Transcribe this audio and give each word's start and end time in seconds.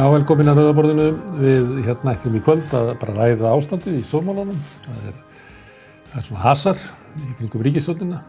Já, 0.00 0.06
velkomin 0.08 0.48
að 0.48 0.56
Rauðaborðinu. 0.56 1.06
Við 1.36 1.66
hérna 1.84 2.14
ætlum 2.14 2.36
í 2.38 2.40
kvöld 2.40 2.70
að 2.72 2.90
bara 3.02 3.14
ræða 3.18 3.50
ástandið 3.52 3.98
í 3.98 4.04
stórmálunum. 4.08 4.62
Það 4.86 5.08
er, 5.10 5.18
það 6.06 6.14
er 6.16 6.24
svona 6.24 6.44
hasar 6.46 6.78
í 7.20 7.34
kringum 7.36 7.64
ríkistjónina, 7.66 8.20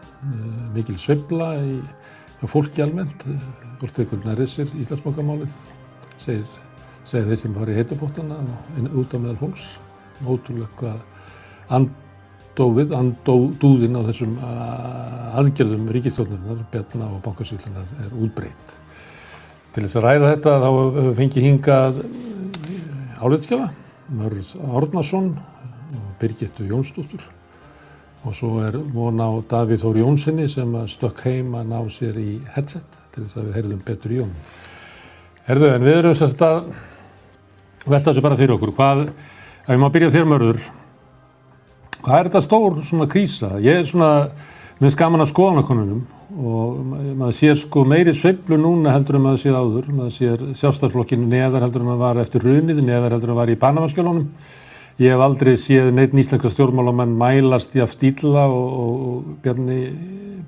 mikil 0.74 0.98
sveibla 1.00 1.46
í 1.64 1.78
fólki 2.44 2.84
almennt. 2.84 3.24
Nærið 3.80 4.50
sér 4.52 4.74
Íslandsbókamálið, 4.82 5.54
segir, 6.20 6.44
segir 7.08 7.30
þeir 7.30 7.40
sem 7.46 7.56
fari 7.56 7.72
í 7.72 7.80
heitubótana 7.80 8.36
og 8.42 9.00
út 9.00 9.16
á 9.16 9.22
meðal 9.22 9.40
fólks. 9.40 9.64
Ótrúlega 10.28 10.68
hvað 10.76 11.00
andófið, 11.78 12.92
andóðinn 13.00 13.96
á 13.96 14.02
þessum 14.10 14.36
aðgerðum 15.40 15.88
ríkistjóninar, 15.96 16.66
Bjarná 16.68 17.08
og 17.08 17.24
Bankasýlunar 17.24 17.88
er 18.04 18.12
útbreytt. 18.12 18.76
Til 19.72 19.86
þess 19.86 19.96
að 19.96 20.04
ræða 20.04 20.30
þetta 20.34 20.54
þá 20.60 21.12
fengi 21.16 21.42
hingað 21.46 22.00
áleitskjafa, 23.24 23.68
Mörð 24.12 24.50
Árnason 24.68 25.30
og 25.96 26.10
Birgittu 26.20 26.66
Jónsdóttur 26.68 27.22
og 28.22 28.34
svo 28.36 28.58
er 28.66 28.76
von 28.92 29.16
á 29.18 29.32
Davíð 29.48 29.80
Þór 29.82 30.00
Jónssoni 30.02 30.44
sem 30.52 30.74
stökk 30.92 31.24
heim 31.24 31.56
að 31.56 31.72
ná 31.72 31.78
sér 31.90 32.18
í 32.20 32.34
headset 32.52 33.00
til 33.14 33.24
þess 33.24 33.40
að 33.40 33.48
við 33.48 33.56
heyrðum 33.58 33.80
betur 33.86 34.12
í 34.12 34.18
Jón. 34.20 34.36
Herðu, 35.48 35.70
en 35.72 35.86
við 35.88 35.98
erum 36.02 36.14
sérst 36.20 36.44
að 36.46 36.60
velta 37.86 38.10
þessu 38.10 38.22
bara 38.28 38.38
fyrir 38.38 38.54
okkur. 38.54 38.74
Hvað, 38.76 39.06
ef 39.64 39.72
maður 39.72 39.94
byrja 39.96 40.12
þér 40.14 40.28
Mörður, 40.30 40.60
hvað 42.02 42.18
er 42.18 42.28
þetta 42.28 42.44
stór 42.46 42.80
svona 42.86 43.08
krísa? 43.10 43.54
Ég 43.64 43.80
er 43.80 43.88
svona, 43.88 44.12
minnst 44.82 44.98
gaman 44.98 45.22
að 45.22 45.30
skoðanakonunum 45.30 46.00
og 46.42 46.80
maður 47.20 47.36
sér 47.38 47.60
sko 47.60 47.84
meiri 47.86 48.14
sveiblu 48.16 48.58
núna 48.58 48.94
heldur 48.96 49.18
en 49.18 49.24
maður 49.28 49.42
séð 49.44 49.58
áður. 49.60 49.92
Maður 49.94 50.14
sér 50.16 50.42
sjálfstæðsflokkinu 50.58 51.28
neðar 51.30 51.66
heldur 51.66 51.84
en 51.84 51.90
maður 51.92 52.02
var 52.02 52.20
eftir 52.24 52.46
runið, 52.46 52.82
neðar 52.82 53.14
heldur 53.14 53.30
en 53.30 53.36
maður 53.36 53.42
var 53.44 53.54
í 53.54 53.60
Panamaskjálónum 53.62 54.26
ég 55.00 55.14
hef 55.14 55.22
aldrei 55.24 55.54
séð 55.56 55.90
neitt 55.96 56.12
nýslenska 56.16 56.50
stjórnmálamenn 56.52 57.14
mælast 57.18 57.72
í 57.76 57.82
aftíla 57.82 58.44
og, 58.52 58.74
og 58.82 59.30
Bjarni 59.44 59.78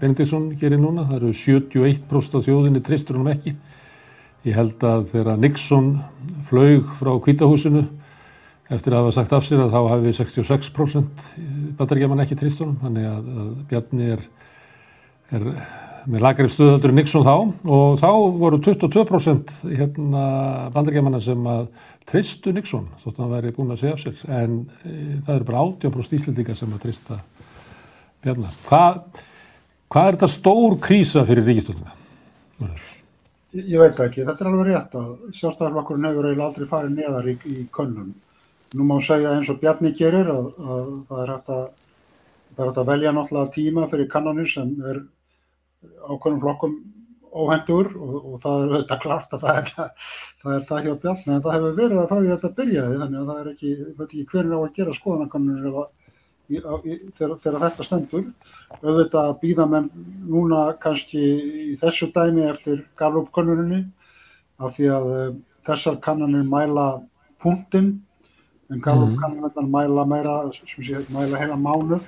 Benediktsson 0.00 0.50
gerir 0.60 0.80
núna, 0.82 1.06
það 1.08 1.16
eru 1.20 1.32
71% 1.38 2.38
af 2.38 2.44
þjóðinni 2.44 2.82
tristur 2.84 3.18
húnum 3.18 3.32
ekki. 3.32 3.54
Ég 4.44 4.58
held 4.58 4.82
að 4.84 5.06
þegar 5.14 5.40
Nixon 5.40 5.92
flög 6.44 6.90
frá 6.98 7.14
kvítahúsinu 7.24 7.86
eftir 8.72 8.94
að 8.94 9.02
hafa 9.02 9.14
sagt 9.18 9.34
af 9.36 9.44
sér 9.44 9.64
að 9.64 9.74
þá 9.74 9.80
hafi 9.92 10.14
66% 10.16 11.24
bandaríkjaman 11.78 12.22
ekki 12.24 12.38
tristunum 12.40 12.78
þannig 12.80 13.08
að, 13.10 13.32
að 13.42 13.50
Bjarni 13.70 14.12
er 14.14 14.24
er 15.34 15.44
með 16.04 16.20
lagri 16.20 16.48
stuðaldur 16.52 16.92
Nixon 16.92 17.24
þá 17.24 17.34
og 17.72 17.98
þá 18.00 18.08
voru 18.40 18.60
22% 18.64 19.52
hérna 19.70 20.24
bandaríkjamanna 20.74 21.20
sem 21.24 21.46
að 21.48 21.68
tristu 22.08 22.52
Nixon 22.52 22.90
þótt 23.00 23.18
að 23.18 23.22
hann 23.24 23.36
væri 23.36 23.54
búin 23.56 23.72
að 23.72 23.84
segja 23.84 23.94
af 23.96 24.02
sér 24.02 24.34
en 24.42 24.58
e, 24.84 24.96
það 25.24 25.36
eru 25.38 25.48
bara 25.48 25.62
80% 25.70 26.18
íslendinga 26.18 26.56
sem 26.58 26.74
að 26.76 26.82
trista 26.84 27.20
Bjarnar. 28.24 28.58
Hvað 28.68 29.22
hva 29.94 30.02
er 30.08 30.16
þetta 30.16 30.28
stór 30.32 30.76
krísa 30.82 31.24
fyrir 31.28 31.46
ríkistölduna? 31.48 31.96
Ég 33.54 33.78
veit 33.78 33.98
ekki, 34.02 34.24
þetta 34.26 34.42
er 34.42 34.48
alveg 34.50 34.68
rétt 34.68 34.94
að 34.98 35.10
sjálfstæðarflokkurinn 35.38 36.08
hefur 36.08 36.26
eiginlega 36.26 36.48
aldrei 36.48 36.70
farið 36.72 36.96
neðar 36.98 37.28
í, 37.30 37.34
í 37.46 37.66
könnum. 37.74 38.08
Nú 38.74 38.86
má 38.88 38.98
segja 39.06 39.36
eins 39.36 39.50
og 39.52 39.60
Bjarni 39.62 39.94
gerir 39.94 40.28
að, 40.32 40.50
að 40.58 40.92
það 41.08 41.22
er 41.22 41.32
hægt 41.34 41.50
að 41.54 41.64
að 42.64 42.88
velja 42.90 43.12
náttúrulega 43.14 43.54
tíma 43.54 43.88
fyrir 43.90 44.10
kannanir 44.10 44.50
sem 44.50 44.74
er 44.90 45.00
ákveðnum 46.06 46.42
flokkum 46.42 46.76
óhendur 47.34 47.90
og, 47.98 48.14
og 48.14 48.36
það 48.44 48.60
er 48.60 48.74
auðvitað 48.74 49.02
klart 49.02 49.34
að 49.34 49.44
það 49.44 49.58
er 49.60 49.70
það, 49.74 50.54
er 50.54 50.64
það 50.68 50.86
hjá 50.86 50.94
Bjarni 51.02 51.34
en 51.34 51.42
það 51.44 51.56
hefur 51.56 51.76
verið 51.80 52.00
að 52.02 52.12
því 52.12 52.18
að 52.20 52.30
þetta 52.34 52.58
byrjaði 52.60 53.00
þannig 53.02 53.20
að 53.20 53.30
það 53.30 53.40
er 53.40 53.50
ekki, 53.52 53.72
ég 53.74 53.98
veit 53.98 54.06
ekki 54.06 54.26
hvernig 54.32 54.54
á 54.54 54.60
að 54.60 54.76
gera 54.78 54.96
skoðanakannir 54.98 55.68
þegar, 56.48 57.36
þegar 57.42 57.60
þetta 57.64 57.88
stendur. 57.88 58.24
Auðvitað 58.82 59.34
býða 59.42 59.66
menn 59.70 59.90
núna 60.28 60.62
kannski 60.82 61.22
í 61.64 61.76
þessu 61.80 62.10
dæmi 62.14 62.46
eftir 62.50 62.84
galupkönnurinni 63.00 63.82
af 64.62 64.76
því 64.76 64.90
að 64.94 65.12
uh, 65.14 65.30
þessar 65.66 65.98
kannanir 66.04 66.46
mæla 66.46 66.88
punktinn 67.42 67.96
en 68.72 68.84
galupkannanir 68.84 69.70
mæla 69.70 70.04
meira, 70.08 70.36
sé, 70.52 71.00
mæla 71.12 71.40
heila 71.40 71.56
mánuð? 71.60 72.04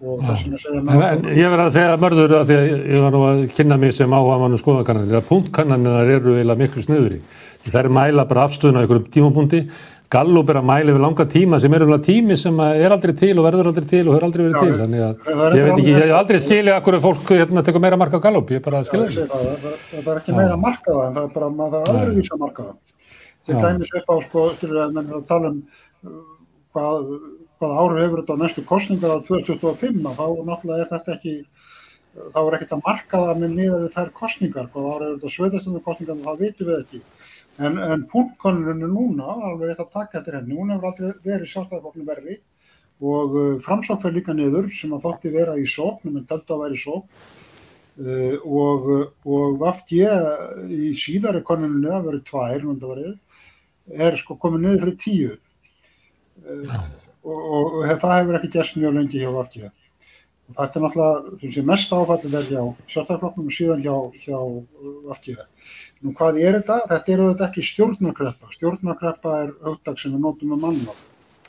Og 0.00 0.22
þess 0.24 0.46
vegna 0.46 0.58
segja 0.62 0.80
en, 0.80 1.24
en 1.28 1.36
ég 1.36 1.50
verði 1.52 1.64
að 1.66 1.74
segja 1.74 1.96
mörður 2.00 2.34
að 2.38 2.46
því 2.48 2.56
að 2.56 2.68
ég 2.72 3.02
var 3.04 3.12
nú 3.12 3.22
að 3.28 3.40
kynna 3.52 3.76
mig 3.82 3.90
sem 3.92 4.14
áhuga 4.16 4.38
mann 4.40 4.56
um 4.56 4.60
skoðakannanir 4.60 5.18
að 5.18 5.26
punktkannanir 5.28 6.12
eru 6.16 6.36
eiginlega 6.38 6.62
miklu 6.62 6.84
sniður 6.86 7.16
í 7.18 7.22
það 7.66 7.80
er 7.82 7.88
mæla 7.98 8.24
bara 8.30 8.46
afstöðuna 8.48 8.80
á 8.80 8.82
einhverjum 8.86 9.10
tímapunkti. 9.12 9.60
Gallup 10.10 10.48
er 10.50 10.58
að 10.58 10.64
mæla 10.66 10.94
við 10.96 11.04
langa 11.04 11.26
tíma 11.30 11.60
sem 11.62 11.74
er 11.76 11.84
umlað 11.84 12.06
tími 12.08 12.36
sem 12.40 12.56
er 12.64 12.90
aldrei 12.90 13.12
til 13.20 13.34
og 13.36 13.44
verður 13.46 13.68
aldrei 13.70 13.86
til 13.92 14.00
og 14.08 14.16
hefur 14.16 14.24
aldrei 14.26 14.42
verið 14.46 14.56
Já, 14.56 14.62
til. 14.64 14.78
þannig 14.80 15.04
að 15.04 15.58
ég 15.60 15.68
veit 15.68 15.74
ekki, 15.76 15.92
ég 15.92 16.00
hef 16.00 16.14
aldrei 16.18 16.40
skilið 16.46 16.74
að 16.74 16.80
hverju 16.88 17.02
fólk 17.04 17.30
hérna, 17.36 17.62
tekur 17.68 17.84
meira 17.84 17.98
marka 18.00 18.18
á 18.18 18.24
Gallup, 18.24 18.50
ég 18.50 18.58
er 18.58 18.64
bara 18.64 18.80
að 18.80 18.88
skilja 18.88 19.28
það. 19.30 19.68
Það 19.92 20.10
er 20.10 20.22
ekki 20.22 20.34
meira 20.34 20.56
marka 20.58 20.96
það 20.96 21.04
en 21.04 21.20
það 21.20 21.28
er 21.28 21.36
bara 21.36 21.50
að 21.52 21.76
það 21.76 21.78
er 21.78 22.00
öðruvísa 22.00 22.40
marka 22.40 22.64
það 22.64 22.89
Þetta 23.50 23.74
dæmis 23.74 23.94
upp 24.00 24.10
á 24.10 24.16
sko, 24.26 24.48
styrir 24.56 24.82
að 24.86 24.96
menn 24.96 25.10
er 25.10 25.20
að 25.20 25.28
tala 25.30 25.52
um 25.52 25.60
uh, 25.60 26.18
hvað 26.74 27.14
hvaða 27.60 27.80
áhrif 27.84 28.04
hefur 28.06 28.22
þetta 28.22 28.36
á 28.36 28.42
næstu 28.42 28.62
kostningar 28.64 29.12
á 29.12 29.18
2025 29.26 29.98
þá 30.16 30.26
náttúrulega 30.48 30.84
er 30.84 30.90
þetta 30.94 31.16
ekki 31.16 31.34
þá 32.34 32.38
er 32.40 32.54
ekkert 32.56 32.72
að 32.74 32.84
marka 32.86 33.20
það 33.26 33.42
með 33.42 33.52
niða 33.56 33.80
við 33.82 33.90
þær 33.96 34.12
kostningar, 34.16 34.70
hvaða 34.72 34.94
áhrif 34.94 35.10
hefur 35.10 35.18
þetta 35.18 35.34
sveitastundu 35.34 35.82
kostningar 35.84 36.22
það 36.24 36.40
vitum 36.44 36.70
við 36.70 36.78
ekki. 36.78 37.02
En, 37.60 37.76
en 37.84 38.06
punktkonuninu 38.08 38.88
núna, 38.88 39.34
alveg 39.50 39.74
eftir 39.74 39.84
að 39.84 39.92
taka 39.98 40.20
eftir 40.20 40.38
henni, 40.38 40.56
hún 40.56 40.72
hefur 40.72 40.88
aldrei 40.90 41.12
verið 41.26 41.52
sjálfstæðarflokknu 41.52 42.06
verri 42.08 42.38
og 43.00 43.36
uh, 43.36 43.52
framsók 43.64 44.02
fyrir 44.02 44.18
líka 44.18 44.34
niður 44.36 44.72
sem 44.76 44.96
að 44.96 45.04
þótti 45.06 45.34
vera 45.36 45.56
í 45.60 45.68
sókn, 45.68 46.16
en 46.16 46.26
vera 46.30 46.72
í 46.72 46.80
sókn. 46.80 47.28
Uh, 48.00 48.36
og, 48.48 48.88
og 49.28 49.58
Vafti 49.60 50.00
í 50.72 50.94
síðari 50.96 51.44
konuninu 51.44 51.92
að 51.92 52.08
verið 52.08 52.26
tvær, 52.30 52.64
er 53.90 54.16
sko 54.20 54.36
komið 54.40 54.64
niður 54.64 54.82
fyrir 54.84 54.96
tíu 55.04 55.30
uh, 55.34 56.80
og, 57.24 57.36
og, 57.38 57.76
og 57.80 58.00
það 58.00 58.16
hefur 58.16 58.40
ekki 58.40 58.54
gæst 58.56 58.78
mjög 58.78 58.96
lengi 58.96 59.22
hjá 59.22 59.30
VFG. 59.34 59.68
Það 60.50 60.64
er 60.64 60.82
náttúrulega 60.82 61.62
mest 61.68 61.92
áfallið 61.94 62.36
er 62.40 62.48
hjá 62.48 62.62
sjálfstæðarflokknum 62.90 63.50
og 63.50 63.54
síðan 63.54 63.84
hjá, 63.84 63.94
hjá 64.24 64.38
VFG. 65.10 65.36
Nú 66.00 66.14
hvað 66.16 66.40
er 66.42 66.58
þetta? 66.58 66.78
Þetta 66.90 67.12
er 67.12 67.22
auðvitað 67.22 67.46
ekki 67.46 67.66
stjórnarkreppa. 67.68 68.50
Stjórnarkreppa 68.56 69.36
er 69.44 69.54
hugdag 69.66 70.00
sem 70.00 70.16
við 70.16 70.24
nótum 70.24 70.56
mann 70.56 70.82
á 70.90 70.94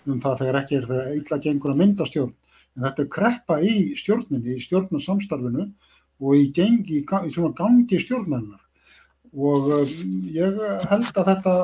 um 0.10 0.22
það 0.22 0.40
þegar 0.42 0.60
ekki 0.62 0.78
er 0.78 0.88
þegar 0.90 1.10
eitthvað 1.12 1.44
gengur 1.46 1.74
að 1.74 1.82
mynda 1.82 2.08
stjórn. 2.10 2.34
En 2.76 2.86
þetta 2.88 3.04
er 3.04 3.12
kreppa 3.16 3.58
í 3.62 3.74
stjórninni, 4.00 4.56
í 4.56 4.66
stjórnarsamstarfinu 4.66 5.68
og 6.22 6.38
í, 6.38 6.46
gengi, 6.56 7.02
í, 7.02 7.04
í 7.04 7.52
gangi 7.58 8.00
stjórnarinnar. 8.02 8.61
Og 9.32 9.70
um, 9.72 9.92
ég 10.36 10.58
held 10.92 11.20
að 11.22 11.30
þetta 11.30 11.56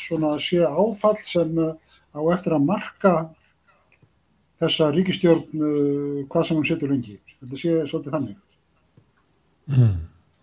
svona 0.00 0.34
sé 0.40 0.62
áfall 0.64 1.18
sem 1.28 1.58
uh, 1.60 1.74
á 2.16 2.20
eftir 2.34 2.56
að 2.56 2.66
marka 2.68 3.14
þessa 4.60 4.90
ríkistjórn 4.92 6.26
hvað 6.28 6.46
sem 6.46 6.58
hún 6.58 6.66
setur 6.68 6.90
lengi. 6.92 7.14
Þetta 7.40 7.60
sé 7.60 7.76
svolítið 7.88 8.16
þannig. 8.16 8.40
Mm. 9.70 9.94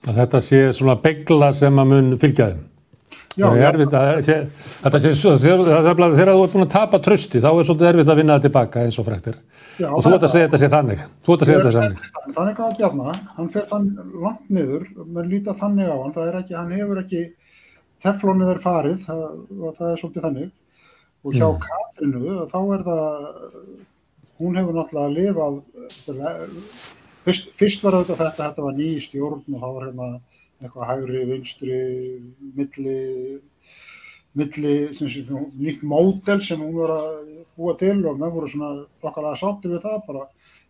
Þetta 0.07 0.41
sé 0.41 0.61
svona 0.73 0.95
begla 1.03 1.51
sem 1.53 1.77
að 1.77 1.91
mun 1.91 2.15
fylgja 2.21 2.47
þeim. 2.53 2.63
Já, 2.63 2.76
það 3.37 3.61
er 3.61 3.67
erfitt 3.69 3.95
að, 3.97 4.11
þetta 4.83 5.01
sé, 5.03 5.13
þegar 5.45 5.63
þú 5.95 6.43
ert 6.43 6.55
búin 6.55 6.65
að 6.65 6.73
tapa 6.73 7.01
trösti 7.05 7.41
þá 7.43 7.49
er 7.53 7.69
svolítið 7.69 7.89
erfitt 7.91 8.11
að 8.13 8.21
vinna 8.21 8.37
það 8.37 8.47
tilbaka 8.47 8.85
eins 8.85 8.99
og 8.99 9.07
frektir. 9.07 9.39
Já, 9.77 9.89
og 9.93 10.03
þú 10.03 10.13
ert 10.15 10.27
að 10.27 10.33
segja 10.33 10.47
þetta 10.47 10.61
sé 10.63 10.69
þannig. 10.73 11.01
Þú 11.25 11.33
ert 11.33 11.43
að 11.43 11.51
segja 11.51 11.63
þetta 11.65 11.73
þannig. 11.79 12.05
Þannig 12.37 12.61
að 12.67 12.77
Bjarnar, 12.79 13.19
hann 13.37 13.51
fer 13.53 13.67
þann 13.71 13.89
langt 14.23 14.53
niður, 14.53 14.87
maður 15.03 15.33
líta 15.33 15.57
þannig 15.59 15.91
á 15.91 15.97
hann, 15.97 16.15
það 16.15 16.31
er 16.31 16.39
ekki, 16.41 16.55
hann 16.57 16.71
hefur 16.73 17.01
ekki, 17.03 17.25
teflónið 18.05 18.53
er 18.55 18.63
farið, 18.63 19.03
það, 19.05 19.27
það 19.77 19.91
er 19.91 20.01
svolítið 20.01 20.27
þannig 20.27 20.55
og 21.27 21.35
hjá 21.35 21.47
mm. 21.47 21.59
Katrinu 21.65 22.35
þá 22.51 22.59
er 22.75 22.85
það 22.87 23.05
hún 24.37 24.59
hefur 24.59 24.77
náttúrulega 24.77 25.15
lifað 25.17 25.59
fyrst, 27.25 27.49
fyrst 27.59 27.85
var 27.85 27.99
þetta 27.99 28.19
þetta 28.21 28.43
þetta 28.43 28.65
var 28.67 28.77
ný 28.77 28.89
stjórn 29.03 29.41
og 29.41 29.63
þá 29.63 29.67
var 29.67 29.87
hérna 29.87 30.09
eitthvað 30.61 30.89
hægri, 30.91 31.23
vinstri 31.31 31.79
milli 32.57 32.97
milli 34.37 34.73
nýtt 35.57 35.83
módel 35.85 36.41
sem 36.45 36.61
hún 36.61 36.75
var 36.77 36.93
að 36.93 37.13
búa 37.57 37.75
til 37.79 37.99
og 38.05 38.19
með 38.19 38.33
voru 38.35 38.49
svona 38.51 38.71
okkarlega 39.01 39.39
sátti 39.41 39.71
við 39.71 39.85
það 39.85 40.01
bara 40.09 40.25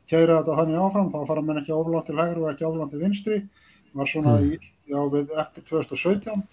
kæra 0.07 0.37
þetta 0.39 0.57
þannig 0.59 0.83
áfram 0.83 1.09
þá 1.11 1.17
fara 1.29 1.43
menn 1.43 1.61
ekki 1.61 1.75
oflant 1.75 2.07
til 2.07 2.19
hægri 2.19 2.43
og 2.43 2.51
ekki 2.51 2.67
oflant 2.67 2.93
til 2.93 3.01
vinstri 3.01 3.39
var 3.97 4.11
svona 4.11 4.37
mm. 4.37 4.53
í, 4.53 4.71
já, 4.91 4.99
við 5.11 5.33
eftir 5.43 5.67
2017 5.71 6.45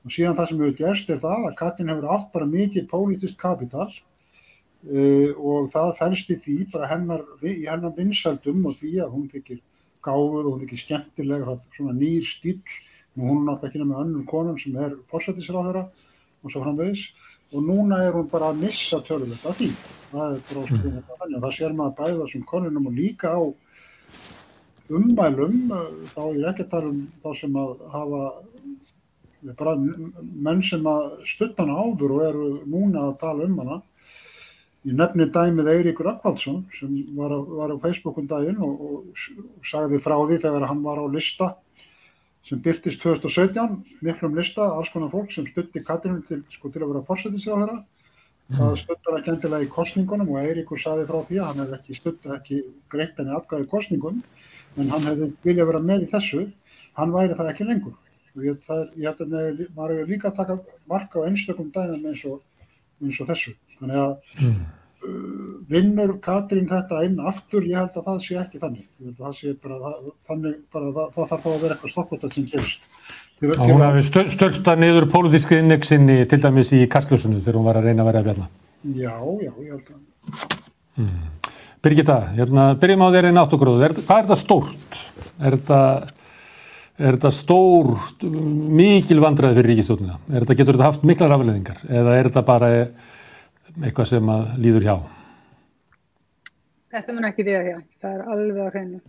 og 0.00 0.14
síðan 0.14 0.38
það 0.38 0.50
sem 0.50 0.62
hefur 0.62 0.78
gerst 0.78 1.10
er 1.10 1.22
það 1.24 1.48
að 1.48 1.58
Katrin 1.58 1.92
hefur 1.92 2.12
átt 2.14 2.30
bara 2.34 2.50
mikið 2.50 2.86
pólitist 2.90 3.38
kapital 3.40 3.88
uh, 3.88 5.30
og 5.36 5.70
það 5.74 5.96
fælst 5.98 6.30
í 6.30 6.38
því 6.44 6.58
bara 6.74 6.90
hennar, 6.92 7.26
í 7.42 7.66
hennar 7.66 7.96
vinsaldum 7.96 8.64
og 8.70 8.78
því 8.80 8.94
að 9.04 9.12
hún 9.16 9.26
þykir 9.32 9.60
gáður 10.04 10.46
og 10.46 10.52
hún 10.54 10.62
þykir 10.64 10.82
skemmtilega 10.84 11.56
svona 11.76 11.96
nýr 11.96 12.26
stíl 12.28 12.60
og 13.16 13.24
hún 13.24 13.40
er 13.40 13.46
náttúrulega 13.48 13.70
ekki 13.70 13.88
með 13.88 14.02
önnum 14.04 14.26
konum 14.30 14.58
sem 14.60 14.76
er 14.76 14.94
fórsættisráðara 15.10 15.86
og 15.88 16.52
svo 16.52 16.62
framvegis 16.64 17.08
og 17.52 17.64
núna 17.66 18.04
er 18.06 18.14
hún 18.14 18.28
bara 18.30 18.52
að 18.52 18.62
missa 18.64 19.00
tölvöld 19.06 19.46
af 19.46 19.58
því. 19.58 19.70
Það 20.10 20.36
er 20.36 20.44
bara 20.50 20.62
mm. 20.66 21.00
þannig 21.08 21.36
að 21.36 21.44
það 21.44 21.56
sér 21.56 21.74
maður 21.78 21.96
bæða 21.98 22.20
þessum 22.20 22.46
konunum 22.46 22.86
og 22.90 22.94
líka 22.94 23.34
á 23.34 23.42
ummælum, 24.90 25.58
þá 26.10 26.22
er 26.28 26.48
ekki 26.50 26.66
að 26.66 26.72
tala 26.72 26.90
um 26.90 27.02
þá 27.22 27.30
sem 27.38 27.58
að 27.60 27.84
hafa 27.92 28.22
bara 29.56 29.74
menn 29.78 30.62
sem 30.66 30.86
að 30.86 31.04
stutta 31.30 31.64
hana 31.64 31.78
áður 31.78 32.16
og 32.16 32.24
eru 32.26 32.48
núna 32.68 33.06
að 33.08 33.18
tala 33.22 33.46
um 33.46 33.58
hana. 33.62 33.80
Ég 34.88 34.96
nefni 34.96 35.26
dæmið 35.28 35.66
Eiríkur 35.74 36.06
Akvaldsson 36.08 36.62
sem 36.72 36.92
var, 37.12 37.34
var 37.52 37.72
á 37.76 37.76
Facebookum 37.82 38.24
daginn 38.28 38.62
og, 38.64 38.78
og, 38.80 39.10
og 39.12 39.66
sagði 39.68 39.98
frá 40.00 40.14
því 40.16 40.38
þegar 40.40 40.64
hann 40.70 40.80
var 40.86 41.02
á 41.04 41.06
lista 41.12 41.48
sem 42.48 42.62
byrtist 42.64 43.02
2017, 43.04 43.76
miklum 44.00 44.38
lista, 44.38 44.64
alls 44.72 44.88
konar 44.94 45.12
fólk 45.12 45.34
sem 45.34 45.44
stutti 45.50 45.82
Katrínu 45.84 46.24
til, 46.24 46.40
sko, 46.56 46.72
til 46.72 46.80
að 46.80 46.94
vera 46.94 47.04
fórsetisráð 47.10 47.60
þeirra. 47.60 47.76
Það 48.56 48.74
stuttar 48.80 49.20
ekki 49.20 49.32
endilega 49.34 49.68
í 49.68 49.70
kostningunum 49.76 50.32
og 50.32 50.40
Eiríkur 50.46 50.80
sagði 50.80 51.06
frá 51.12 51.20
því 51.28 51.42
að 51.42 51.48
hann 51.50 51.62
hefði 51.62 51.76
ekki 51.76 52.00
stutta 52.00 52.34
ekki 52.40 52.64
greitt 52.90 53.20
henni 53.20 53.36
afgæði 53.36 53.68
kostningum 53.76 54.24
en 54.80 54.92
hann 54.96 55.08
hefði 55.12 55.32
viljað 55.44 55.74
vera 55.74 55.86
með 55.92 56.08
í 56.08 56.12
þessu, 56.16 56.46
hann 56.96 57.12
væri 57.14 57.36
það 57.36 57.52
ekki 57.52 57.68
lengur. 57.68 58.00
Og 58.32 58.48
ég, 58.48 58.64
held 58.64 59.26
að 59.28 59.66
maður 59.76 59.98
hefur 60.00 60.14
líka 60.14 60.32
að 60.32 60.40
taka 60.40 60.62
marka 60.88 61.20
á 61.20 61.28
einstökum 61.28 61.68
dæmum 61.74 62.14
eins 62.14 62.24
og, 62.32 62.40
eins 63.04 63.20
og 63.20 63.28
þessu 63.28 63.60
þannig 63.80 64.00
að 64.02 64.44
mm. 64.44 64.60
uh, 65.08 65.48
vinnur 65.72 66.12
Katrín 66.24 66.68
þetta 66.70 67.00
einn 67.04 67.18
aftur 67.30 67.66
ég 67.66 67.80
held 67.80 67.98
að 67.98 68.06
það 68.10 68.20
sé 68.26 68.38
ekki 68.42 68.62
þannig 68.62 69.16
það 69.18 69.34
sé 69.40 69.56
bara 69.64 69.94
þannig 70.28 70.60
bara 70.74 70.92
það, 70.98 71.10
það 71.16 71.32
þarf 71.32 71.42
þá 71.44 71.50
að 71.52 71.64
vera 71.64 71.76
eitthvað 71.76 71.94
stokkvöldað 71.96 72.38
sem 72.38 72.48
gerst 72.54 72.88
Hún 73.40 73.80
hafi 73.80 74.02
stölda 74.04 74.74
niður 74.76 75.06
pólitíski 75.08 75.56
inneksinni 75.62 76.18
til 76.28 76.42
dæmis 76.42 76.74
í 76.76 76.82
Kastljósunu 76.92 77.38
þegar 77.40 77.56
hún 77.56 77.68
var 77.70 77.78
að 77.80 77.86
reyna 77.88 78.04
að 78.04 78.10
vera 78.10 78.20
að 78.20 78.30
björna 78.30 78.48
Já, 78.96 79.14
já, 79.40 79.52
ég 79.64 79.70
held 79.74 79.92
að 79.92 81.04
mm. 81.04 81.28
Birgitta, 81.80 82.16
hérna, 82.36 82.64
byrjum 82.76 83.04
á 83.04 83.08
þér 83.14 83.28
einn 83.30 83.40
áttugróðu 83.40 83.78
hvað 84.02 84.18
er 84.18 84.26
þetta 84.26 84.36
stórt? 84.36 84.98
Er 85.40 85.56
þetta 85.56 85.80
Er 87.00 87.16
þetta 87.16 87.30
stór, 87.32 87.94
mikil 88.20 89.22
vandræði 89.24 89.56
fyrir 89.56 89.70
ríkistjóðnina? 89.72 90.18
Þetta, 90.34 90.56
getur 90.58 90.76
þetta 90.76 90.88
haft 90.90 91.06
miklar 91.08 91.32
afleðingar 91.32 91.78
eða 91.88 92.16
er 92.18 92.28
þetta 92.28 92.42
bara 92.44 92.68
eitthvað 93.78 94.10
sem 94.10 94.30
að 94.34 94.50
líður 94.64 94.86
hjá? 94.88 94.96
Þetta 96.90 97.14
mun 97.14 97.28
ekki 97.28 97.46
við 97.46 97.58
að 97.60 97.68
hjá, 97.70 97.78
það 98.02 98.14
er 98.16 98.28
alveg 98.34 98.60
á 98.60 98.72
hreinu 98.74 99.00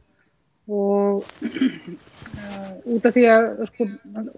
og 0.72 1.26
uh, 1.42 2.74
út 2.94 3.06
af 3.10 3.16
því 3.16 3.24
að, 3.28 3.48
sko, 3.72 3.88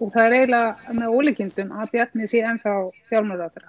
og 0.00 0.12
það 0.14 0.24
er 0.24 0.36
eiginlega 0.38 0.94
með 0.98 1.16
ólíkjendum 1.18 1.74
að 1.76 1.92
Bjarni 1.92 2.28
sé 2.30 2.40
ennþá 2.42 2.72
fjármálarátur. 3.10 3.68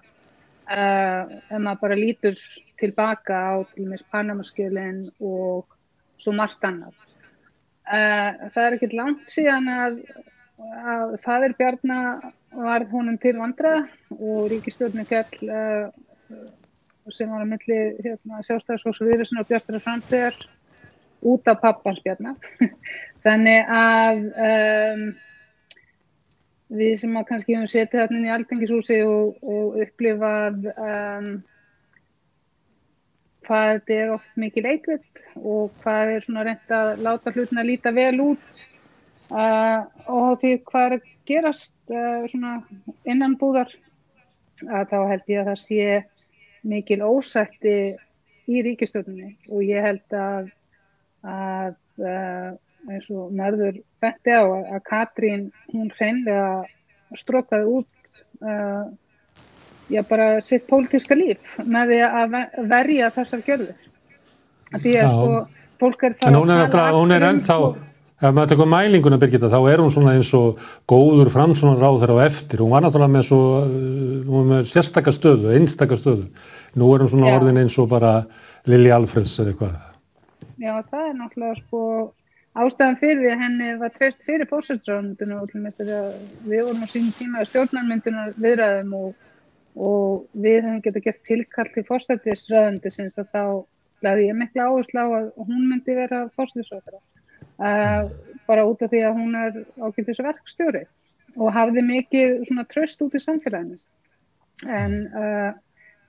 Uh, 0.66 1.36
ef 1.52 1.60
maður 1.60 1.82
bara 1.84 2.00
lítur 2.00 2.40
tilbaka 2.82 3.38
á 3.38 3.54
til 3.76 3.86
meins 3.90 4.06
Panamaskjölinn 4.10 5.04
og 5.20 5.68
svo 6.18 6.34
margt 6.34 6.64
annað 6.66 6.96
Uh, 7.86 8.50
það 8.50 8.64
er 8.64 8.76
ekkert 8.76 8.94
langt 8.98 9.28
síðan 9.30 9.68
að, 9.70 10.00
að 10.90 11.12
fadir 11.22 11.54
Bjarnar 11.60 12.32
varð 12.56 12.96
honum 12.96 13.20
til 13.22 13.36
vandraða 13.38 13.84
og 14.16 14.48
ríkistjórnir 14.50 15.06
fjall 15.06 15.52
uh, 15.54 15.92
sem 17.14 17.30
var 17.30 17.44
að 17.44 17.52
myndli 17.52 17.80
hérna, 18.02 18.42
sjálfstæðarsfólks 18.48 19.02
og 19.40 19.50
bjartara 19.50 19.82
framtíðar 19.84 20.38
út 21.26 21.48
af 21.48 21.62
pappans 21.62 22.02
Bjarnar. 22.06 22.36
Þannig 23.26 23.72
að 23.74 24.22
um, 24.46 25.04
við 26.76 26.96
sem 27.02 27.18
að 27.18 27.28
kannski 27.30 27.56
hefum 27.56 27.70
setið 27.70 28.02
þarna 28.02 28.20
inn 28.20 28.28
í 28.28 28.34
Altingishúsi 28.36 29.02
og, 29.06 29.42
og 29.42 29.80
upplifað 29.86 30.70
um, 30.74 31.30
hvað 33.46 33.72
þetta 33.72 33.98
er 34.02 34.14
oft 34.16 34.40
mikið 34.42 34.70
leikvitt 34.70 35.26
og 35.38 35.74
hvað 35.84 36.16
er 36.16 36.26
svona 36.26 36.46
reynd 36.48 36.74
að 36.78 37.04
láta 37.06 37.34
hlutin 37.36 37.62
að 37.62 37.70
líta 37.70 37.94
vel 37.94 38.16
út 38.24 38.64
uh, 39.30 39.86
og 40.10 40.42
því 40.42 40.56
hvað 40.66 40.88
er 40.88 40.98
að 40.98 41.12
gerast 41.30 41.76
uh, 41.94 42.26
svona 42.32 42.58
innan 43.06 43.38
búðar 43.42 43.74
að 44.66 44.90
þá 44.94 45.00
held 45.12 45.32
ég 45.34 45.42
að 45.42 45.52
það 45.52 45.62
sé 45.62 45.88
mikil 46.66 47.02
ósætti 47.06 47.78
í 48.46 48.62
ríkistöldunni 48.66 49.36
og 49.50 49.64
ég 49.66 49.86
held 49.86 50.18
að, 50.20 50.52
að 51.26 51.76
uh, 52.02 52.54
eins 52.90 53.10
og 53.14 53.34
nörður 53.34 53.80
betti 54.04 54.34
á 54.34 54.46
að 54.46 54.82
Katrín 54.86 55.50
hún 55.72 55.90
hreinlega 55.96 56.66
strókaði 57.18 57.80
út 57.80 57.92
já, 59.90 60.04
bara 60.10 60.42
sitt 60.42 60.68
pólitíska 60.70 61.18
líf 61.18 61.58
með 61.64 61.94
því 61.94 62.00
að 62.06 62.38
verja 62.70 63.10
þessar 63.16 63.44
gjörður. 63.46 63.76
Því 64.76 64.96
að 65.00 65.12
sko, 65.12 65.42
fólk 65.82 66.08
er 66.08 66.16
það 66.20 66.40
að 66.42 66.72
tala. 66.74 66.96
Hún 66.98 67.16
er 67.16 67.26
ennþá, 67.30 67.58
ef 68.20 68.36
maður 68.36 68.52
tekur 68.52 68.72
mælinguna 68.74 69.20
Birgitta, 69.22 69.52
þá 69.54 69.60
er 69.72 69.84
hún 69.84 69.94
svona 69.94 70.16
eins 70.18 70.32
og 70.38 70.62
góður 70.90 71.32
framsvonar 71.34 71.82
ráð 71.84 72.02
þeirra 72.04 72.18
á 72.18 72.26
eftir. 72.26 72.64
Hún 72.66 72.74
var 72.74 72.86
náttúrulega 72.86 73.16
með 73.16 73.28
svo, 73.30 73.42
hún 74.30 74.54
var 74.56 74.70
Nú 76.76 76.92
er 76.94 77.06
hún 77.06 77.12
svona 77.12 77.32
já. 77.32 77.38
orðin 77.40 77.62
eins 77.64 77.78
og 77.80 77.90
bara 77.90 78.14
Lili 78.68 78.92
Alfreds 78.92 79.38
eða 79.40 79.54
eitthvað. 79.54 79.76
Já, 80.60 80.74
það 80.92 81.06
er 81.10 81.16
náttúrulega 81.20 81.60
sko 81.62 81.82
ástæðan 82.56 83.00
fyrir 83.00 83.22
því 83.22 83.32
að 83.34 83.42
henni 83.44 83.70
var 83.80 83.94
treyst 83.96 84.24
fyrir 84.24 84.50
fórsætsráðundinu 84.50 85.40
og 85.42 85.56
við 85.56 86.62
vorum 86.64 86.84
á 86.84 86.88
sín 86.88 87.12
tíma 87.20 87.44
stjórnarmyndunar 87.48 88.36
viðræðum 88.40 88.94
og 89.00 89.16
og 89.76 90.28
við 90.40 90.62
hefum 90.64 90.82
getið 90.84 91.06
gert 91.10 91.24
tilkall 91.28 91.72
til 91.74 91.84
fórstættisröðandi 91.90 92.92
sinns 92.92 93.18
að 93.20 93.32
þá 93.34 93.44
laði 94.06 94.30
ég 94.30 94.38
miklu 94.40 94.64
áherslu 94.64 95.04
á 95.04 95.08
að 95.20 95.26
hún 95.50 95.66
myndi 95.68 95.96
vera 95.98 96.22
fórstættisröðara 96.38 97.02
uh, 97.60 98.08
bara 98.48 98.66
út 98.70 98.86
af 98.86 98.94
því 98.94 99.04
að 99.04 99.20
hún 99.20 99.36
er 99.40 99.60
ákveðis 99.82 100.24
verkstjóri 100.24 100.86
og 101.36 101.52
hafði 101.52 101.84
mikið 101.84 102.46
svona 102.48 102.68
tröst 102.72 103.04
út 103.04 103.18
í 103.18 103.24
samfélaginu 103.24 103.80
en 104.72 104.98
uh, 105.12 105.52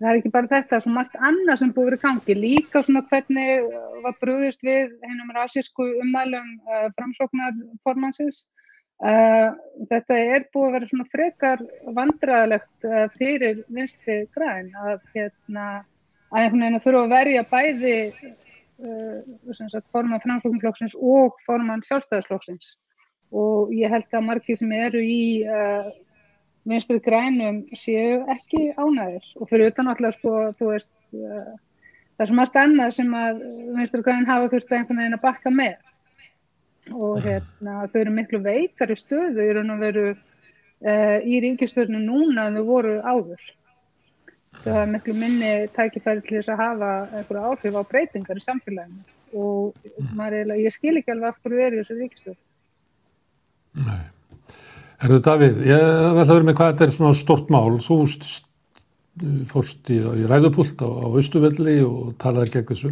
það 0.00 0.10
er 0.10 0.18
ekki 0.20 0.34
bara 0.34 0.52
þetta, 0.52 0.80
svo 0.82 0.92
margt 0.96 1.16
annað 1.28 1.62
sem 1.62 1.72
búið 1.76 1.90
verið 1.90 2.04
gangi, 2.04 2.36
líka 2.36 2.82
svona 2.84 3.04
hvernig 3.10 3.70
var 4.04 4.18
brúðist 4.20 4.66
við 4.66 4.92
hennum 5.06 5.32
rásísku 5.36 5.88
umælum 6.04 6.52
uh, 6.68 6.86
framsóknarformansins 6.98 8.44
Uh, 8.96 9.50
þetta 9.90 10.16
er 10.16 10.44
búið 10.56 10.66
að 10.66 10.74
vera 10.74 10.86
svona 10.88 11.04
frekar 11.12 11.62
vandraðalegt 11.98 12.86
uh, 12.88 13.02
fyrir 13.20 13.58
vinstri 13.68 14.22
græn 14.32 14.70
að 14.72 15.02
hérna 15.12 15.64
að 16.30 16.38
einhvern 16.40 16.62
veginn 16.64 16.80
þurfa 16.80 17.02
að 17.02 17.12
verja 17.12 17.42
bæði 17.50 17.92
uh, 18.88 19.82
forman 19.92 20.22
framslóknflokksins 20.24 20.96
og 20.96 21.36
forman 21.44 21.84
sjálfstæðarslokksins 21.84 22.72
og 23.36 23.76
ég 23.76 23.92
held 23.92 24.16
að 24.16 24.26
margir 24.30 24.56
sem 24.56 24.72
eru 24.72 25.04
í 25.04 25.20
vinstri 26.66 26.98
grænum 27.02 27.62
séu 27.78 28.22
ekki 28.34 28.72
ánæðir 28.74 29.26
og 29.40 29.50
fyrir 29.50 29.72
utan 29.72 29.92
alltaf 29.92 30.16
sko 30.18 30.36
þú 30.58 30.70
veist 30.72 30.90
það 31.12 32.24
er 32.24 32.30
svo 32.30 32.38
margt 32.38 32.56
annað 32.60 32.96
sem 32.96 33.12
að 33.14 33.42
vinstri 33.76 34.02
græn 34.06 34.28
hafa 34.28 34.50
þurft 34.54 34.72
að 34.72 34.78
einhvern 34.80 35.02
veginn 35.02 35.18
að 35.18 35.26
bakka 35.26 35.52
með 35.54 35.76
og 36.94 37.20
hérna, 37.24 37.84
þau 37.90 38.00
eru 38.00 38.14
miklu 38.14 38.40
veikari 38.44 38.96
stöðu 38.98 39.42
í 39.42 39.52
raun 39.56 39.74
og 39.74 39.82
veru 39.82 40.06
uh, 40.12 41.18
í 41.24 41.40
ríkistöðunum 41.42 42.06
núna 42.06 42.48
en 42.48 42.58
þau 42.60 42.66
voru 42.68 42.96
áður. 43.02 43.42
Það 44.62 44.80
er 44.80 44.90
miklu 44.94 45.14
minni 45.18 45.52
tækifæri 45.76 46.24
til 46.24 46.38
þess 46.38 46.52
að 46.54 46.62
hafa 46.62 46.90
einhverja 47.18 47.50
áhrif 47.50 47.78
á 47.78 47.82
breytingar 47.90 48.40
í 48.40 48.44
samfélaginu 48.44 49.02
og 49.36 49.88
maður, 50.16 50.54
ég 50.62 50.72
skil 50.72 50.96
ekki 50.96 51.12
alveg 51.12 51.32
af 51.32 51.40
hverju 51.42 51.64
er 51.64 51.74
í 51.74 51.80
þessu 51.82 51.98
ríkistöðu. 51.98 52.38
Nei. 53.86 54.04
Erðu 55.04 55.20
Davíð, 55.26 55.62
ég 55.68 55.86
vil 56.16 56.22
að 56.22 56.30
vera 56.32 56.48
með 56.48 56.58
hvað 56.58 56.70
þetta 56.72 56.86
er 56.86 56.94
svona 56.96 57.16
stort 57.18 57.50
mál. 57.52 57.76
Þú 57.84 57.96
fórst 59.48 59.90
í, 59.92 59.98
í 60.00 60.26
ræðupult 60.28 60.80
á, 60.84 60.88
á 60.88 61.06
Östuvelli 61.16 61.78
og 61.84 62.14
talaði 62.20 62.52
gegn 62.52 62.68
þessu 62.70 62.90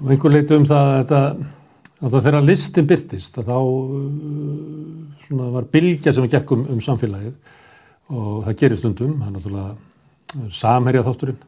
og 0.00 0.12
einhver 0.12 0.34
leiti 0.34 0.56
um 0.56 0.66
það 0.68 0.90
að 0.90 1.00
þetta 1.00 2.20
þegar 2.24 2.46
listin 2.46 2.88
byrtist 2.88 3.38
að 3.40 3.50
þá 3.50 3.56
uh, 3.58 5.48
var 5.56 5.66
bylgja 5.72 6.14
sem 6.16 6.28
gekk 6.30 6.54
um, 6.54 6.62
um 6.72 6.82
samfélagið 6.84 7.34
og 8.10 8.46
það 8.46 8.58
gerir 8.62 8.80
stundum, 8.80 9.18
það 9.18 9.26
er 9.26 9.34
náttúrulega 9.36 10.50
samherja 10.54 11.04
þátturinn, 11.06 11.42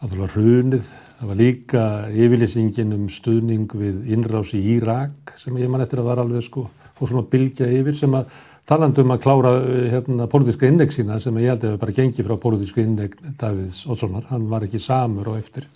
náttúrulega 0.00 0.32
hrunið, 0.34 0.88
það 1.18 1.30
var 1.30 1.40
líka 1.42 1.84
yfirlýsingin 2.14 2.96
um 2.96 3.04
stuðning 3.12 3.76
við 3.78 4.14
innrás 4.14 4.54
í 4.56 4.62
Írak 4.76 5.34
sem 5.42 5.58
ég 5.60 5.70
man 5.70 5.84
eftir 5.84 6.02
að 6.02 6.10
var 6.10 6.22
alveg 6.22 6.46
sko, 6.46 6.68
fór 6.94 7.12
svona 7.12 7.28
bylgja 7.30 7.68
yfir 7.82 7.98
sem 7.98 8.14
að 8.14 8.30
talandum 8.68 9.12
að 9.12 9.24
klára 9.26 9.56
hérna 9.92 10.28
pólitíska 10.30 10.68
indeksina 10.70 11.18
sem 11.20 11.36
ég 11.42 11.52
held 11.52 11.64
að 11.64 11.74
hefur 11.74 11.82
bara 11.82 11.98
gengið 11.98 12.28
frá 12.28 12.40
pólitíska 12.40 12.84
indeks 12.84 13.34
Davids 13.40 13.82
Ótssonar, 13.84 14.24
hann 14.30 14.48
var 14.48 14.64
ekki 14.64 14.80
samur 14.80 15.28
á 15.28 15.40
eftir 15.40 15.68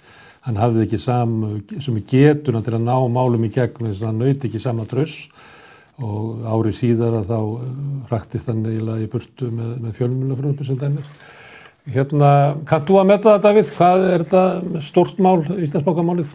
hann 0.48 0.58
hafði 0.58 0.86
ekki 0.86 1.00
samu, 1.02 1.58
sem 1.82 2.00
getuna 2.08 2.62
til 2.64 2.76
að 2.78 2.84
ná 2.86 2.96
málum 3.12 3.44
í 3.44 3.50
gegn 3.52 3.90
þess 3.90 4.02
að 4.02 4.10
hann 4.10 4.20
nauti 4.22 4.48
ekki 4.48 4.62
sama 4.62 4.86
dröss 4.88 5.26
og 5.98 6.44
árið 6.46 6.76
síðar 6.78 7.18
að 7.20 7.32
þá 7.32 7.38
eh, 7.38 7.72
rættist 8.12 8.48
hann 8.48 8.62
eiginlega 8.64 9.02
í 9.02 9.10
burtu 9.12 9.48
með, 9.50 9.72
með 9.82 9.96
fjölmjölafröðum 9.98 10.68
sem 10.68 10.78
dæmis. 10.78 11.08
Hérna, 11.88 12.30
kannst 12.68 12.86
þú 12.88 13.00
að 13.00 13.08
metta 13.10 13.32
það, 13.32 13.42
Davíð? 13.46 13.72
Hvað 13.74 14.04
er 14.06 14.24
þetta 14.24 14.82
stort 14.86 15.20
mál, 15.24 15.36
Íslandsbókamálið? 15.56 16.34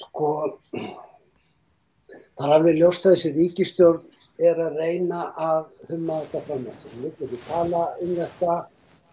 Sko, 0.00 0.30
það 2.40 2.46
er 2.46 2.56
alveg 2.56 2.80
ljóst 2.80 3.06
að 3.06 3.18
þessi 3.18 3.34
ríkistjórn 3.36 4.09
er 4.40 4.60
að 4.64 4.78
reyna 4.80 5.24
að 5.38 5.70
humma 5.90 6.20
þetta 6.24 6.42
fram 6.46 6.62
með 6.64 6.76
þetta. 6.82 7.00
Við 7.00 7.24
ekki 7.26 7.40
tala 7.46 7.82
um 8.04 8.12
þetta, 8.18 8.56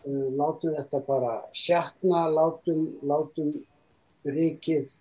uh, 0.08 0.28
látum 0.40 0.76
þetta 0.78 1.02
bara 1.08 1.34
sjatna, 1.66 2.24
látum, 2.32 2.86
látum 3.12 3.52
ríkið 4.28 4.94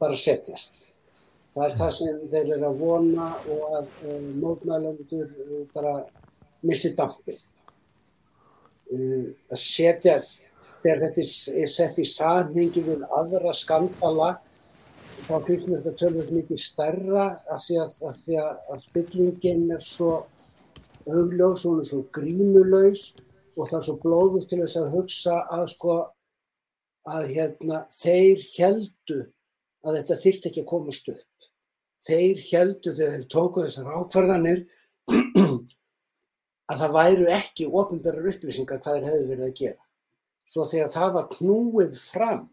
bara 0.00 0.18
setjast. 0.18 0.86
Það 1.50 1.64
er 1.66 1.78
það 1.78 1.94
sem 1.98 2.20
þeir 2.32 2.52
eru 2.56 2.68
að 2.68 2.82
vona 2.84 3.30
og 3.54 3.78
að 3.78 3.94
uh, 4.10 4.28
mótmælendur 4.42 5.32
uh, 5.46 5.64
bara 5.74 5.96
missi 6.66 6.94
dampið. 6.98 7.40
Að 8.90 9.58
setja, 9.62 10.16
þegar 10.82 11.04
þetta 11.04 11.24
er 11.62 11.70
sett 11.70 11.98
í 12.02 12.06
samhengi 12.08 12.82
við 12.82 13.04
aðra 13.14 13.52
skandala, 13.54 14.32
þá 15.30 15.46
finnst 15.46 15.68
mér 15.70 15.82
þetta 15.84 15.98
tölvöld 16.00 16.30
mikið 16.34 16.60
stærra 16.62 17.24
af 17.54 17.62
því 17.62 17.76
að, 17.84 17.96
að, 18.08 18.14
því 18.24 18.38
að, 18.42 18.54
að 18.74 18.80
spillingin 18.84 19.66
er 19.76 19.84
svo 19.84 20.12
augljós, 21.06 21.66
hún 21.66 21.82
er 21.82 21.88
svo 21.90 22.00
grímulaus 22.14 23.04
og 23.56 23.68
það 23.68 23.76
er 23.78 23.86
svo 23.86 23.96
blóður 24.02 24.48
til 24.50 24.60
þess 24.62 24.80
að 24.80 24.90
hugsa 24.96 25.36
að 25.54 25.66
sko 25.74 25.98
að 27.10 27.30
hérna 27.30 27.82
þeir 27.94 28.42
heldu 28.56 29.20
að 29.86 29.96
þetta 30.00 30.18
þyrft 30.24 30.48
ekki 30.50 30.64
að 30.64 30.70
komast 30.72 31.10
upp. 31.14 31.48
Þeir 32.00 32.42
heldu 32.50 32.92
þegar 32.96 33.16
þeir 33.16 33.26
tóku 33.32 33.64
þessar 33.64 33.90
ákvarðanir 34.00 34.64
að 36.70 36.82
það 36.82 36.96
væru 36.96 37.28
ekki 37.36 37.68
ofinbærar 37.70 38.30
upplýsingar 38.32 38.82
hvað 38.82 38.98
þeir 38.98 39.10
hefðu 39.10 39.30
verið 39.30 39.46
að 39.46 39.58
gera. 39.62 39.82
Svo 40.50 40.66
þegar 40.66 40.94
það 40.96 41.12
var 41.16 41.30
knúið 41.36 42.00
fram 42.00 42.48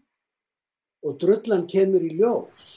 og 1.08 1.18
drullan 1.22 1.66
kemur 1.70 2.04
í 2.04 2.14
ljós, 2.18 2.72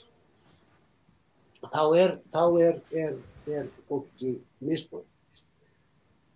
þá 1.66 1.82
er, 1.99 2.18
þá 2.32 2.42
er, 2.62 2.76
er, 2.96 3.16
er 3.50 3.70
fólki 3.88 4.37
misbúið. 4.64 5.06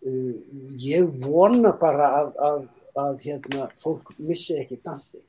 Uh, 0.05 0.35
ég 0.77 1.09
vona 1.23 1.73
bara 1.81 2.11
að, 2.19 2.35
að, 2.49 2.65
að 3.01 3.23
hérna, 3.25 3.69
fólk 3.79 4.11
missi 4.21 4.59
ekki 4.61 4.83
dampi. 4.85 5.23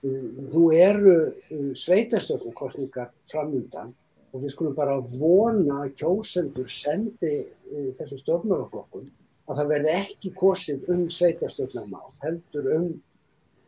Uh, 0.00 0.22
nú 0.54 0.70
eru 0.72 1.16
uh, 1.28 1.72
sveitastöknarkostningar 1.76 3.10
framöndan 3.28 3.92
og 4.30 4.44
við 4.44 4.54
skulum 4.54 4.76
bara 4.78 4.96
vona 5.18 5.82
að 5.84 5.96
kjósendur 6.00 6.70
sendi 6.72 7.34
uh, 7.42 7.90
þessu 7.98 8.22
stjórnmálaflokkum 8.22 9.10
að 9.50 9.60
það 9.60 9.70
verði 9.74 9.94
ekki 9.98 10.32
kosið 10.38 10.88
um 10.94 11.06
sveitastöknarmál, 11.12 12.12
heldur 12.22 12.68
um, 12.76 12.90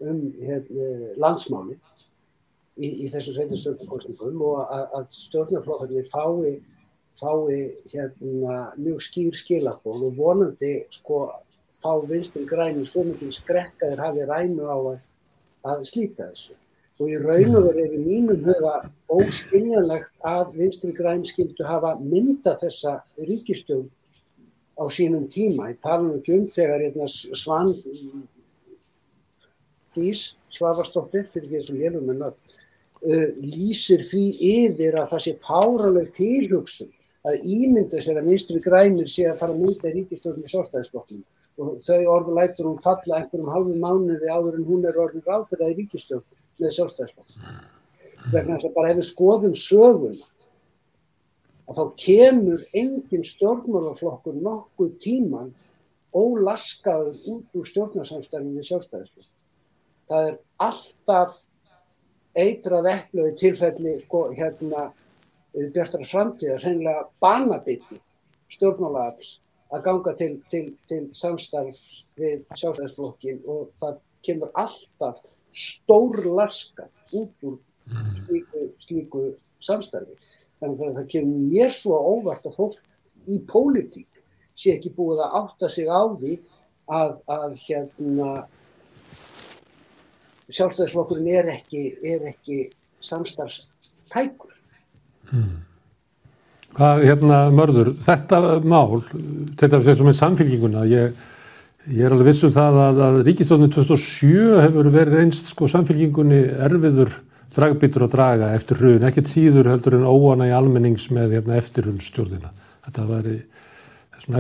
um 0.07 0.21
hérna, 0.41 0.89
landsmáli 1.21 1.77
í, 2.83 2.89
í 3.05 3.11
þessu 3.13 3.35
sveitastöknarkostningum 3.37 4.43
og 4.49 4.63
að, 4.65 4.85
að 4.99 5.09
stjórnmálaflokkarnir 5.17 6.09
fái, 6.11 6.57
fái 7.21 7.61
hérna, 7.93 8.59
mjög 8.81 9.05
skýr 9.07 9.39
skilabón 9.39 10.07
og 10.09 10.19
vonandi 10.19 10.75
sko 10.95 11.25
fá 11.79 11.95
vinstri 12.09 12.45
græni 12.49 12.85
svo 12.89 13.05
mikið 13.09 13.33
skrekkaðir 13.39 14.03
hafi 14.03 14.27
rænu 14.29 14.69
á 14.69 14.77
að, 14.77 14.99
að 15.73 15.87
slíta 15.89 16.29
þessu. 16.31 16.59
Og 17.01 17.09
í 17.09 17.17
raun 17.19 17.57
og 17.59 17.65
verið 17.67 17.87
er 17.87 17.95
í 17.97 18.03
mínum 18.03 18.45
huga 18.47 18.75
óskiljanlegt 19.11 20.13
að 20.29 20.53
vinstri 20.59 20.93
græn 20.95 21.25
skildu 21.27 21.65
hafa 21.67 21.97
mynda 21.99 22.55
þessa 22.61 22.99
ríkistjón 23.19 23.89
á 24.79 24.85
sínum 24.93 25.25
tíma. 25.33 25.73
Ég 25.73 25.81
tala 25.83 26.05
nú 26.05 26.21
ekki 26.21 26.37
um 26.37 26.47
þegar 26.51 26.85
hérna, 26.85 27.09
Svan 27.09 27.73
Dís 29.97 30.37
Svavarsdóttir, 30.53 31.27
fyrir 31.29 31.49
því 31.51 31.63
sem 31.67 31.81
ég 31.81 31.93
lefum 31.93 32.13
en 32.15 32.27
að 32.29 32.53
uh, 33.07 33.29
lýsir 33.43 34.05
því 34.07 34.25
yfir 34.53 34.99
að 35.01 35.15
það 35.15 35.25
sé 35.27 35.37
fáraleg 35.43 36.13
tilhugsun 36.17 36.93
að 37.29 37.45
ímynda 37.47 38.01
sér 38.03 38.19
að 38.19 38.33
vinstri 38.33 38.61
grænir 38.63 39.11
sé 39.11 39.29
að 39.31 39.39
fara 39.43 39.55
að 39.55 39.63
mynda 39.63 39.93
ríkistjórn 39.95 40.43
í 40.43 40.51
sórstæðisflokknum 40.51 41.23
og 41.63 41.83
þau 41.85 42.01
orðu 42.11 42.35
lætur 42.37 42.69
hún 42.69 42.81
falla 42.83 43.21
einhverjum 43.21 43.51
halvu 43.53 43.75
mánuði 43.79 44.31
áður 44.33 44.57
en 44.59 44.67
hún 44.67 44.87
er 44.89 44.99
orðin 44.99 45.25
ráð 45.27 45.51
fyrir 45.51 45.65
það 45.65 45.73
í 45.73 45.77
ríkistjórn 45.81 46.25
með 46.59 46.75
sjálfstæðisflokknum. 46.77 47.59
Vegna 48.33 48.57
þess 48.57 48.69
að 48.69 48.75
bara 48.77 48.93
ef 48.93 48.99
við 48.99 49.09
skoðum 49.11 49.55
söguna 49.59 50.31
að 51.69 51.79
þá 51.79 51.85
kemur 52.05 52.65
engin 52.83 53.27
stjórnmálaflokkur 53.29 54.41
nokkuð 54.43 54.91
tíman 55.03 55.53
ólaskaður 56.13 57.21
út 57.33 57.61
úr 57.61 57.69
stjórnarsamstæðinu 57.71 58.59
við 58.59 58.69
sjálfstæðisflokk. 58.71 59.31
Það 60.11 60.29
er 60.29 60.39
alltaf 60.67 61.39
eitrað 62.39 62.89
epplu 62.93 63.29
í 63.31 63.37
tilfelli 63.41 63.99
sko, 64.07 64.27
hérna 64.37 64.91
Bjartar 65.53 66.05
framtíðar, 66.09 66.63
hreinlega 66.65 67.03
banabiti 67.21 67.99
stjórnmálaafs 68.55 69.35
að 69.73 69.83
ganga 69.85 70.15
til, 70.17 70.33
til, 70.53 70.65
til 70.89 71.03
samstarf 71.17 71.81
við 72.21 72.47
sjálfstæðisflokkin 72.57 73.43
og 73.53 73.69
það 73.77 74.01
kemur 74.25 74.53
alltaf 74.63 75.21
stórlaskað 75.53 76.97
út 77.21 77.47
úr 77.49 77.59
slíku, 78.21 78.65
slíku 78.81 79.25
samstarfi. 79.61 80.17
Þannig 80.61 80.85
að 80.87 80.99
það 81.01 81.13
kemur 81.17 81.45
mér 81.53 81.75
svo 81.75 81.99
óvart 82.01 82.49
að 82.49 82.57
fólk 82.57 82.97
í 83.29 83.41
pólitík 83.49 84.23
sé 84.57 84.77
ekki 84.77 84.93
búið 84.97 85.25
að 85.27 85.39
átta 85.43 85.71
sig 85.73 85.89
á 85.89 86.03
því 86.09 86.37
að, 86.93 87.21
að 87.33 87.57
hérna 87.65 88.31
sjálfstæðisflokkurinn 90.53 91.29
er 91.41 91.51
ekki, 91.57 91.83
er 92.05 92.25
ekki 92.33 92.63
samstarfstækur. 93.05 94.55
Hmm. 95.33 95.61
Hvað, 96.73 97.03
hérna, 97.05 97.43
mörður, 97.53 97.93
þetta 98.07 98.41
mál, 98.65 99.03
til 99.61 99.69
dæmis 99.69 99.91
eins 99.93 100.01
og 100.01 100.09
með 100.09 100.17
samfélkinguna, 100.21 100.87
ég, 100.89 101.19
ég 101.93 102.07
er 102.07 102.15
alveg 102.15 102.31
vissum 102.31 102.55
það 102.55 102.79
að, 102.87 103.03
að 103.09 103.19
Ríkistofnun 103.27 103.75
2007 103.75 104.63
hefur 104.63 104.89
verið 104.95 105.21
einst 105.21 105.51
sko 105.53 105.69
samfélkingunni 105.69 106.41
erfiður 106.69 107.13
dragbyttur 107.53 108.07
að 108.07 108.15
draga 108.15 108.53
eftir 108.57 108.81
hrun, 108.81 109.05
ekkert 109.05 109.29
síður 109.29 109.69
heldur 109.69 109.99
en 109.99 110.09
óana 110.09 110.49
í 110.49 110.55
almennings 110.57 111.11
með 111.13 111.37
hérna, 111.37 111.59
eftirhundstjórnina. 111.61 112.53
Þetta 112.87 113.05
var 113.11 113.29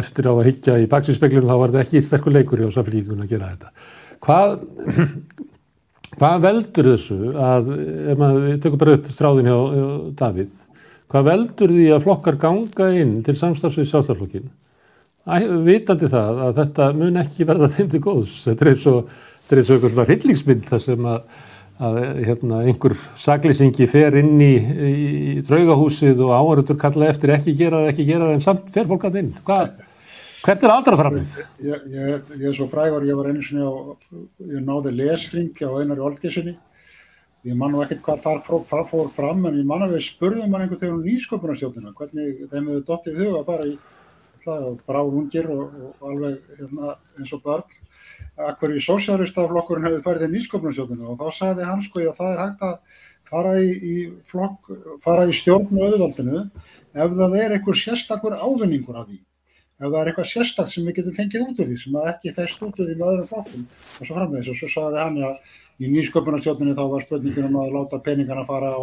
eftir 0.00 0.28
á 0.30 0.32
að 0.32 0.46
higgja 0.48 0.78
í 0.80 0.88
baksinspeglunum, 0.90 1.50
þá 1.50 1.60
var 1.60 1.74
þetta 1.74 1.84
ekki 1.84 2.04
sterkur 2.06 2.36
leikur 2.36 2.64
á 2.64 2.72
samfélkingunni 2.72 3.26
að 3.26 3.34
gera 3.34 3.50
þetta. 3.52 3.72
Hvað, 4.22 4.56
hvað 6.18 6.42
veldur 6.46 6.90
þessu 6.92 7.20
að, 7.36 7.70
ef 8.12 8.20
maður 8.20 8.58
tekur 8.64 8.82
bara 8.82 8.98
upp 8.98 9.08
þráðin 9.16 9.48
hjá, 9.50 9.58
hjá 9.72 9.86
Davíð, 10.20 10.52
Hvað 11.12 11.26
veldur 11.28 11.72
því 11.74 11.86
að 11.92 12.04
flokkar 12.06 12.36
ganga 12.40 12.86
inn 12.96 13.18
til 13.24 13.34
samstagsvið 13.36 13.88
sjálfstaflokkin? 13.90 14.46
Vitandi 15.66 16.08
það 16.10 16.38
að 16.46 16.54
þetta 16.56 16.86
mun 16.96 17.20
ekki 17.20 17.46
verða 17.50 17.68
þeim 17.74 17.90
til 17.92 18.00
góðs. 18.06 18.38
Þetta 18.46 18.64
er 18.64 18.70
eins 18.70 18.84
og, 18.88 19.10
þetta 19.42 19.54
er 19.54 19.60
eins 19.60 19.68
og 19.68 19.76
einhver 19.76 19.92
svona 19.92 20.06
hryllingsmynd 20.08 20.70
þar 20.70 20.82
sem 20.86 21.10
að, 21.12 21.42
að 21.84 21.98
hérna, 22.30 22.62
einhver 22.64 22.96
saglýsingi 23.26 23.90
fer 23.92 24.16
inn 24.22 24.40
í, 24.40 24.50
í 24.56 25.34
draugahúsið 25.50 26.24
og 26.24 26.32
áhörður 26.32 26.80
kalla 26.80 27.12
eftir 27.12 27.34
ekki 27.36 27.58
gera 27.60 27.82
það, 27.82 27.92
ekki 27.92 28.08
gera 28.08 28.30
það 28.30 28.36
en 28.38 28.44
samt 28.48 28.72
fer 28.72 28.88
fólk 28.88 29.04
að 29.10 29.20
inn. 29.20 29.30
Hvað, 29.44 29.68
hvert 30.42 30.66
er 30.66 30.74
aldra 30.74 30.98
framlið? 30.98 31.38
Ég, 31.62 31.88
ég, 31.92 32.34
ég 32.40 32.50
er 32.50 32.58
svo 32.58 32.68
frægur, 32.70 33.06
ég 33.06 33.18
var 33.18 33.30
einu 33.30 33.46
sinni 33.46 33.64
á, 33.64 33.72
ég 34.52 34.66
náði 34.66 34.94
lesring 34.98 35.64
á 35.64 35.70
einari 35.78 36.04
olgisinni 36.04 36.56
Ég 37.42 37.56
man 37.58 37.72
nú 37.74 37.80
ekkert 37.82 38.04
hvað 38.06 38.20
þar 38.70 38.84
fór, 38.86 39.08
fram 39.10 39.48
en 39.48 39.56
ég 39.58 39.66
man 39.66 39.82
að 39.82 39.96
við 39.96 40.04
spurðum 40.06 40.52
hann 40.54 40.62
einhvern 40.62 40.78
veginn 40.78 40.94
um 40.94 41.06
nýsköpunarstjórnina, 41.08 41.94
hvernig 41.98 42.44
þeim 42.52 42.68
hefur 42.70 42.84
dottið 42.86 43.16
hug 43.18 43.38
að 43.40 43.48
fara 43.48 43.64
í 43.66 43.72
bráðungir 44.86 45.48
og, 45.50 45.72
og 45.88 46.04
alveg 46.12 46.36
hérna, 46.60 46.92
eins 47.18 47.32
og 47.34 47.42
börn, 47.42 47.74
að 48.38 48.54
hverju 48.60 48.84
sósjáristaflokkurinn 48.86 49.88
hefur 49.88 50.04
farið 50.06 50.28
í 50.28 50.30
nýsköpunarstjórnina 50.36 51.10
og 51.10 51.18
þá 51.18 51.40
sagði 51.40 51.66
hann 51.66 51.82
sko 51.88 52.04
að 52.04 52.14
það 52.20 52.30
er 52.30 52.42
hægt 52.44 52.64
að 52.68 53.02
fara 53.32 53.56
í, 53.58 53.74
í, 53.74 53.96
flokk, 54.30 54.72
fara 55.02 55.26
í 55.26 55.34
stjórn 55.34 55.66
og 55.74 55.84
auðvaldinu 55.88 56.44
ef 56.46 57.18
það 57.18 57.38
er 57.42 57.56
einhver 57.56 57.82
sérstakur 57.82 58.38
ávinningur 58.38 59.02
af 59.02 59.10
því. 59.10 59.18
Ef 59.82 59.90
það 59.90 59.98
er 59.98 60.08
eitthvað 60.12 60.28
sérstakt 60.30 60.70
sem 60.70 60.84
við 60.86 60.98
getum 61.00 61.14
fengið 61.16 61.44
út 61.48 61.60
úr 61.62 61.70
því 61.72 61.76
sem 61.80 61.96
ekki 62.06 62.32
fæst 62.36 62.60
út 62.62 62.76
úr 62.78 62.86
því 62.86 62.94
með 63.00 63.08
öðrum 63.08 63.28
flokkum 63.32 63.64
og 63.66 64.06
svo 64.06 64.14
framvegis. 64.14 64.50
Og 64.52 64.58
svo 64.60 64.68
sagði 64.70 65.00
hann 65.02 65.16
að 65.26 65.56
í 65.82 65.90
nýsköpunarstjórninu 65.90 66.74
þá 66.78 66.82
var 66.92 67.06
spurningin 67.06 67.48
um 67.48 67.58
að 67.64 67.74
láta 67.74 68.00
peningana 68.06 68.44
fara 68.46 68.70
á, 68.78 68.82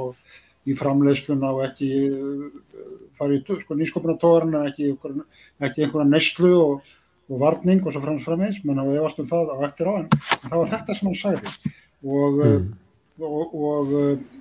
í 0.68 0.76
framleiðsluna 0.76 1.54
og 1.56 1.62
ekki 1.70 1.90
fara 3.16 3.38
í 3.38 3.40
sko, 3.48 3.78
nýsköpunartóðarinn 3.80 4.60
ekki, 4.66 4.92
ekki 5.64 5.86
einhverja 5.86 6.10
neslu 6.10 6.52
og, 6.60 6.92
og 7.32 7.42
varning 7.46 7.88
og 7.88 7.96
svo 7.96 8.04
framvegis. 8.04 8.60
Menn 8.68 8.84
að 8.84 8.92
við 8.92 9.02
efastum 9.06 9.32
það 9.32 9.56
á 9.56 9.58
eftir 9.70 9.88
á 9.88 9.94
en 10.02 10.12
það 10.20 10.58
var 10.58 10.72
þetta 10.76 11.00
sem 11.00 11.12
hann 11.12 11.20
sagði. 11.24 11.74
Og 12.04 12.44
mm. 12.44 12.70
Og, 13.20 13.56
og, 13.56 13.90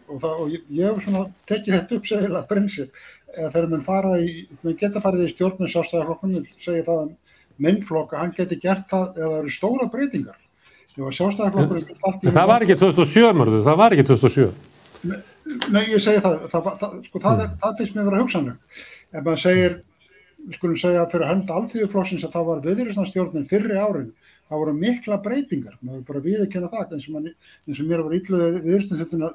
og, 0.06 0.24
og 0.24 0.50
ég 0.52 0.84
hef 0.84 1.00
svona 1.02 1.24
tekið 1.50 1.74
þetta 1.74 1.96
upp 1.96 2.04
segilega 2.06 2.46
prinsip 2.46 3.00
eða 3.34 3.48
þegar 3.54 3.70
mann 3.72 3.86
fara 3.86 4.12
í, 4.22 4.28
mann 4.62 4.76
geta 4.78 5.02
farið 5.02 5.24
í 5.24 5.32
stjórnum 5.32 5.70
sjálfstæðarflokkunum, 5.72 6.44
segja 6.62 6.84
það 6.86 7.00
að 7.02 8.14
hann 8.20 8.36
geti 8.36 8.60
gert 8.62 8.86
það 8.90 9.18
eða 9.18 9.32
það 9.32 9.40
eru 9.40 9.54
stóra 9.56 9.88
breytingar. 9.92 10.38
En 10.98 12.34
það 12.34 12.48
var 12.50 12.64
ekki 12.64 12.76
2007 12.78 13.34
mörðu, 13.38 13.60
það 13.66 13.76
var 13.78 13.94
ekki 13.94 14.06
2007. 14.08 14.48
Nei, 15.70 15.84
ég 15.92 16.00
segi 16.02 16.22
það, 16.24 16.40
það, 16.50 16.70
það, 16.80 16.96
sko, 17.06 17.20
það, 17.22 17.42
mm. 17.44 17.52
það 17.62 17.76
finnst 17.78 17.94
mér 17.94 18.02
að 18.02 18.08
vera 18.08 18.22
hugsanlega. 18.22 18.80
Ef 19.12 19.20
maður 19.20 19.42
segir, 19.44 19.76
skulum 20.56 20.80
segja 20.80 21.04
fyrir 21.12 21.30
hönd 21.30 21.52
alþjóðuflokksins 21.54 22.26
að 22.26 22.34
það 22.34 22.48
var 22.48 22.64
viðriðsnastjórnin 22.66 23.46
fyrri 23.52 23.78
árin, 23.78 24.10
það 24.48 24.62
voru 24.62 24.74
mikla 24.78 25.20
breytingar, 25.24 25.78
maður 25.84 26.06
bara 26.08 26.24
viðkynna 26.24 26.72
það, 26.72 26.96
eins 26.96 27.06
og, 27.08 27.14
man, 27.16 27.30
eins 27.68 27.82
og 27.82 27.90
mér 27.90 28.04
var 28.06 28.18
ílluðið 28.18 28.58
viðriðsnastjórnina 28.66 29.30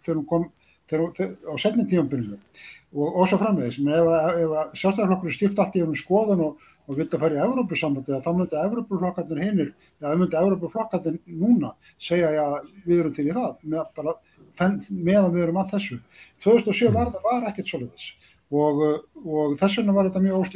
þegar 0.00 0.18
hún 0.18 0.26
kom 0.32 0.48
þegar, 0.90 1.32
á 1.46 1.54
setni 1.62 1.86
tíumbyrju 1.90 2.36
og, 2.36 3.06
og 3.06 3.30
svo 3.30 3.38
framvegis, 3.40 3.78
ef, 3.78 4.12
ef 4.44 4.76
sjálfstæðarflokkur 4.80 5.36
stifta 5.36 5.66
allt 5.66 5.78
í 5.78 5.84
húnum 5.84 6.00
skoðun 6.00 6.46
og 6.48 6.68
og 6.90 6.96
vildi 6.98 7.14
að 7.14 7.22
fara 7.22 7.36
í 7.36 7.42
Evrópusambandi 7.44 8.18
þá 8.24 8.30
myndi 8.34 8.58
Evrópuflokkarnir 8.58 9.40
hinnir 9.44 9.68
eða 10.02 10.14
myndi 10.18 10.38
Evrópuflokkarnir 10.40 11.18
núna 11.38 11.70
segja 12.02 12.32
já 12.34 12.46
við 12.86 12.96
erum 12.96 13.14
til 13.14 13.26
í 13.28 13.36
það. 13.36 13.52
Með, 13.62 13.84
bara, 13.98 14.14
meðan 14.88 15.30
við 15.36 15.44
erum 15.44 15.60
að 15.62 15.76
þessu. 15.76 16.00
2007 16.46 16.90
var 16.96 17.12
það 17.14 17.28
var 17.28 17.46
ekkert 17.50 17.70
soliðis 17.70 18.08
og, 18.50 18.82
og 19.22 19.54
þess 19.60 19.78
vegna 19.78 19.94
var 19.94 20.08
þetta 20.08 20.24
mjög, 20.24 20.48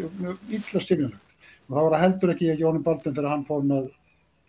stífnilegt 0.83 1.34
og 1.69 1.77
það 1.77 1.87
var 1.87 1.97
að 1.97 2.05
heldur 2.05 2.35
ekki 2.35 2.51
Jónin 2.61 2.85
Baldin 2.85 3.15
þegar 3.15 3.31
hann 3.33 3.47
fór 3.49 3.65
með, 3.69 3.89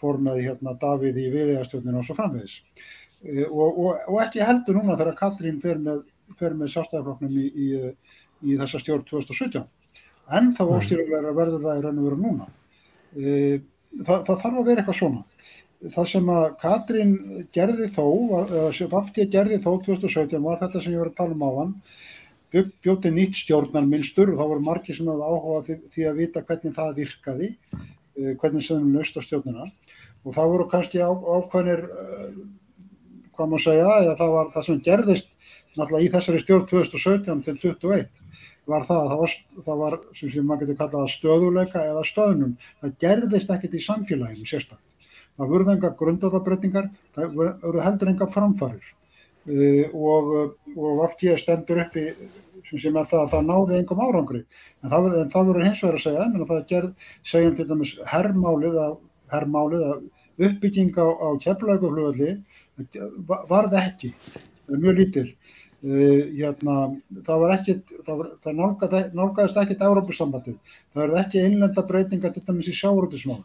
fór 0.02 0.20
með 0.22 0.42
hérna, 0.44 0.76
Davíð 0.82 1.22
í 1.22 1.30
viðeigastjórninu 1.34 2.02
og 2.02 2.08
svo 2.08 2.18
framvegis 2.18 2.58
e, 3.24 3.46
og, 3.46 3.70
og, 3.70 4.04
og 4.12 4.20
ekki 4.26 4.44
heldur 4.44 4.80
núna 4.80 4.98
þegar 5.00 5.20
Katrín 5.22 5.62
fer 5.64 5.80
með, 5.82 6.04
með 6.42 6.74
sjálfstæðarflokknum 6.74 7.40
í, 7.40 7.48
í, 7.48 7.70
í 8.46 8.60
þessa 8.60 8.82
stjórn 8.84 9.08
2017 9.10 9.64
en 10.36 10.52
þá 10.58 10.64
óstýrulega 10.66 11.34
verður 11.38 11.64
það 11.64 11.80
í 11.80 11.86
raun 11.86 12.02
og 12.02 12.10
veru 12.10 12.20
núna. 12.22 12.48
E, 13.16 13.32
það, 14.02 14.24
það 14.28 14.42
þarf 14.44 14.60
að 14.60 14.70
vera 14.70 14.82
eitthvað 14.84 15.00
svona. 15.00 15.24
Það 15.94 16.08
sem 16.10 16.30
að 16.34 16.46
Katrín 16.62 17.12
gerði 17.54 17.90
þó, 17.94 18.06
sem 18.74 18.90
Vafti 18.90 19.28
gerði 19.30 19.60
þó 19.62 19.72
2017 19.86 20.42
var 20.42 20.62
þetta 20.64 20.82
sem 20.82 20.96
ég 20.96 21.04
var 21.04 21.12
að 21.12 21.18
tala 21.20 21.36
um 21.36 21.46
á 21.46 21.52
hann, 21.60 21.74
bjóti 22.86 23.12
nýtt 23.12 23.38
stjórnarmynstur 23.42 24.32
og 24.34 24.40
þá 24.40 24.46
voru 24.52 24.66
margir 24.66 24.98
sem 24.98 25.08
hefði 25.10 25.30
áhuga 25.30 25.78
því, 25.94 26.08
að 26.10 26.20
vita 26.22 26.44
hvernig 26.48 26.76
það 26.76 26.92
virkaði, 27.02 27.50
e, 28.16 28.36
hvernig 28.42 28.66
sem 28.66 28.84
við 28.84 29.00
löst 29.00 29.18
á 29.20 29.22
stjórnuna 29.26 29.70
og 30.26 30.36
það 30.36 30.52
voru 30.54 30.68
kannski 30.72 31.02
á, 31.04 31.12
ákveðnir, 31.12 31.86
e, 31.86 32.36
hvað 33.36 33.50
maður 33.52 33.66
segja, 33.68 33.90
eða 34.04 34.20
það 34.22 34.36
var 34.38 34.52
það 34.54 34.68
sem 34.70 34.84
gerðist 34.90 35.32
náttúrulega 35.76 36.06
í 36.08 36.14
þessari 36.14 36.44
stjórn 36.44 36.70
2017 36.72 37.44
til 37.46 37.58
2021 37.60 38.08
var 38.70 38.86
það 38.88 39.02
að 39.02 39.12
það 39.12 39.22
var, 39.22 39.36
það 39.68 39.82
var 39.82 39.96
sem 40.18 40.32
sem 40.34 40.48
maður 40.48 40.66
getur 40.66 40.80
kallað 40.80 41.12
stöðuleika 41.14 41.84
eða 41.86 42.04
stöðnum. 42.08 42.54
Það 42.82 42.96
gerðist 43.04 43.52
ekkert 43.54 43.78
í 43.78 43.82
samfélaginu 43.84 44.50
sérstaklega. 44.50 45.12
Það 45.36 45.52
voruð 45.52 45.72
enga 45.74 45.92
grundarabrettingar, 46.00 46.90
það 47.16 47.36
voruð 47.36 47.84
heldur 47.84 48.12
enga 48.12 48.28
framfarir 48.32 48.86
uh, 49.52 49.86
og, 49.94 50.32
og 50.76 51.02
aftíða 51.06 51.38
stendur 51.42 51.84
upp 51.84 51.98
í 52.00 52.06
sem 52.70 52.82
sem 52.82 53.00
að 53.00 53.10
það, 53.14 53.26
það 53.34 53.48
náði 53.50 53.80
engum 53.80 54.04
árangri. 54.06 54.44
En 54.84 54.94
það, 54.94 55.10
en 55.22 55.32
það 55.34 55.50
voru 55.50 55.66
hins 55.66 55.82
vegar 55.84 56.00
að 56.00 56.06
segja, 56.06 56.26
en 56.26 56.50
það 56.50 56.68
gerð, 56.72 57.10
segjum 57.32 57.56
til 57.58 57.68
dæmis 57.72 57.96
herrmálið 58.12 58.78
að, 58.86 58.96
herrmálið 59.34 59.88
að 59.90 60.06
uppbygging 60.46 60.94
á, 61.00 61.08
á 61.08 61.28
keflauguflugöldi 61.46 62.36
varð 63.28 63.78
ekki, 63.80 64.14
mjög 64.72 65.02
lítil. 65.02 65.28
Uh, 65.86 66.32
hérna, 66.34 66.76
það 67.28 67.42
var 67.44 67.52
ekkit, 67.60 67.92
það, 68.08 68.16
var, 68.18 68.30
það 68.42 68.56
nálgað, 68.58 68.94
nálgæðist 69.14 69.58
ekkit 69.62 69.84
Európusambandið, 69.86 70.56
það 70.96 71.02
verði 71.04 71.20
ekki 71.20 71.44
einlenda 71.46 71.84
breytingar 71.86 72.34
til 72.34 72.42
dæmis 72.48 72.70
í 72.72 72.74
sjáurútismál, 72.74 73.44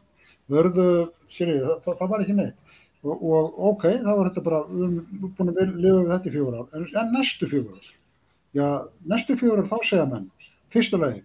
verðu, 0.49 0.87
sér 1.29 1.51
ég, 1.53 1.67
það, 1.85 1.99
það 1.99 2.13
var 2.15 2.25
ekki 2.25 2.37
neitt. 2.39 2.79
Og, 3.05 3.27
og 3.29 3.61
ok, 3.73 3.85
þá 4.07 4.09
var 4.09 4.31
þetta 4.31 4.45
bara, 4.47 4.63
við 4.71 4.87
erum 4.87 5.35
búin 5.37 5.53
að 5.53 5.61
lifa 5.75 5.99
við 5.99 6.11
þetta 6.15 6.31
í 6.31 6.35
fjóður 6.39 6.57
ár, 6.57 6.71
en, 6.79 6.89
en 7.03 7.13
næstu 7.19 7.51
fjóður 7.51 7.77
ár, 7.77 7.93
já, 8.57 8.67
næstu 9.07 9.37
fjóður 9.41 9.65
ár 9.65 9.71
þá 9.71 9.79
segja 9.89 10.07
menn, 10.11 10.29
fyrstulegi, 10.75 11.25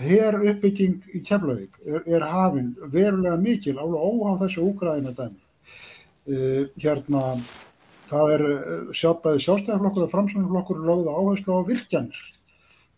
hér 0.00 0.38
uppbygging 0.38 1.02
í 1.12 1.20
Keflavík 1.26 1.74
er, 1.84 2.04
er 2.06 2.24
hafinn 2.30 2.74
verulega 2.92 3.36
mikil, 3.40 3.76
álega 3.78 4.08
óhá 4.08 4.36
þessu 4.44 4.68
úgræðina 4.70 5.14
dæmi, 5.16 5.40
uh, 6.30 6.60
hérna, 6.80 7.24
það 8.10 8.32
er 8.34 8.44
eh, 8.46 8.92
sjálfbæði 8.96 9.42
sjálfstæðarflokkur 9.44 10.06
og 10.06 10.12
framsvöndflokkur 10.12 10.82
lögðu 10.84 11.14
áherslu 11.14 11.56
á 11.56 11.60
virkjanir. 11.68 12.20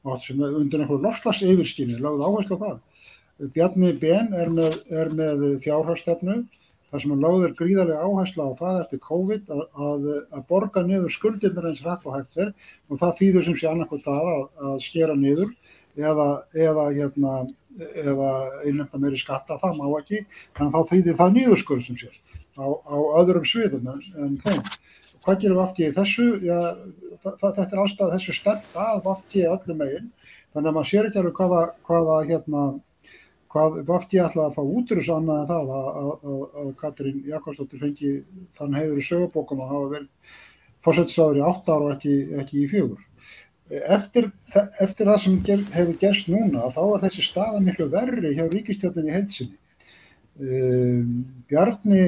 Og 0.07 0.21
sem 0.23 0.43
undir 0.43 0.83
einhverju 0.83 1.03
lofslags 1.03 1.43
yfirskinni 1.47 1.99
lögðu 2.03 2.27
áherslu 2.27 2.59
á 2.59 2.63
það. 2.65 2.81
Bjarni 3.55 3.93
Ben 4.01 4.33
er 4.35 4.51
með, 4.53 4.79
með 5.15 5.45
fjárhagstefnu 5.65 6.41
þar 6.91 7.03
sem 7.03 7.13
hann 7.15 7.25
lögður 7.25 7.55
gríðarlega 7.59 8.07
áherslu 8.07 8.47
á 8.47 8.51
það 8.61 8.81
eftir 8.83 9.03
COVID 9.07 9.53
að, 9.55 9.63
að, 9.89 10.07
að 10.39 10.45
borga 10.51 10.85
niður 10.87 11.15
skuldirnir 11.15 11.71
eins 11.71 11.83
rætt 11.87 12.07
og 12.07 12.17
hægt 12.17 12.41
er 12.45 12.53
og 12.91 13.01
það 13.03 13.17
þýður 13.21 13.49
sem 13.49 13.59
sé 13.61 13.71
annarkoð 13.71 14.05
það 14.07 14.31
að, 14.33 14.45
að 14.71 14.79
skera 14.87 15.19
niður 15.19 15.53
eða, 15.97 16.29
eða, 16.55 16.87
hérna, 16.95 17.35
eða 18.05 18.31
einlega 18.63 19.03
meiri 19.03 19.21
skatta, 19.21 19.59
það 19.63 19.79
má 19.81 19.87
ekki, 19.99 20.25
þannig 20.57 20.75
að 20.75 20.77
þá 20.77 20.93
þýðir 20.93 21.21
það 21.21 21.37
niðurskurð 21.37 21.87
sem 21.87 22.01
sér 22.01 22.19
á, 22.57 22.67
á 22.67 22.97
öðrum 23.21 23.47
sviðum 23.49 23.89
en, 23.93 24.37
þeim. 24.45 24.63
Hvað 25.27 25.41
gerir 25.43 25.59
Vafti 25.59 25.83
í 25.89 25.95
þessu? 25.95 26.25
Já, 26.47 26.59
þetta 27.25 27.65
er 27.67 27.81
allstað 27.83 28.13
þessu 28.15 28.35
stefn 28.37 28.77
að 28.79 29.01
Vafti 29.09 29.43
öllum 29.51 29.81
meginn. 29.83 30.11
Þannig 30.55 30.71
að 30.71 30.77
maður 30.77 30.91
sér 30.93 31.09
ekki 31.09 31.19
alveg 31.21 31.41
hvaða, 31.41 31.63
hvaða 31.89 32.19
hérna, 32.29 32.67
hvað 33.57 33.77
Vafti 33.89 34.21
ætlaði 34.21 34.51
að 34.51 34.57
fá 34.57 34.63
út 34.63 34.91
úr 34.93 35.01
þessu 35.01 35.15
annað 35.17 35.39
en 35.41 35.49
það 35.51 35.71
að, 35.77 35.87
að, 35.97 36.41
að 36.61 36.71
Katrín 36.83 37.21
Jakobsdóttir 37.31 37.83
fengi 37.83 38.13
þann 38.59 38.77
heiður 38.77 39.01
í 39.01 39.05
sögubókum 39.07 39.63
að 39.65 39.73
hafa 39.73 39.91
verið 39.95 40.35
fórsettisáður 40.85 41.41
í 41.41 41.45
8 41.49 41.75
ára 41.75 41.87
og 41.87 41.93
ekki, 41.97 42.17
ekki 42.43 42.59
í 42.63 42.67
fjögur. 42.71 43.05
Eftir, 43.97 44.29
eftir 44.55 45.09
það 45.09 45.23
sem 45.25 45.39
ger, 45.47 45.63
hefur 45.75 45.97
gerst 46.03 46.29
núna 46.31 46.69
þá 46.75 46.83
er 46.85 47.05
þessi 47.07 47.25
staða 47.27 47.63
miklu 47.65 47.89
verri 47.91 48.35
hjá 48.37 48.45
ríkistjórninni 48.53 49.17
heilsinni. 49.17 49.59
Um, 50.37 51.13
Bjarni 51.49 52.03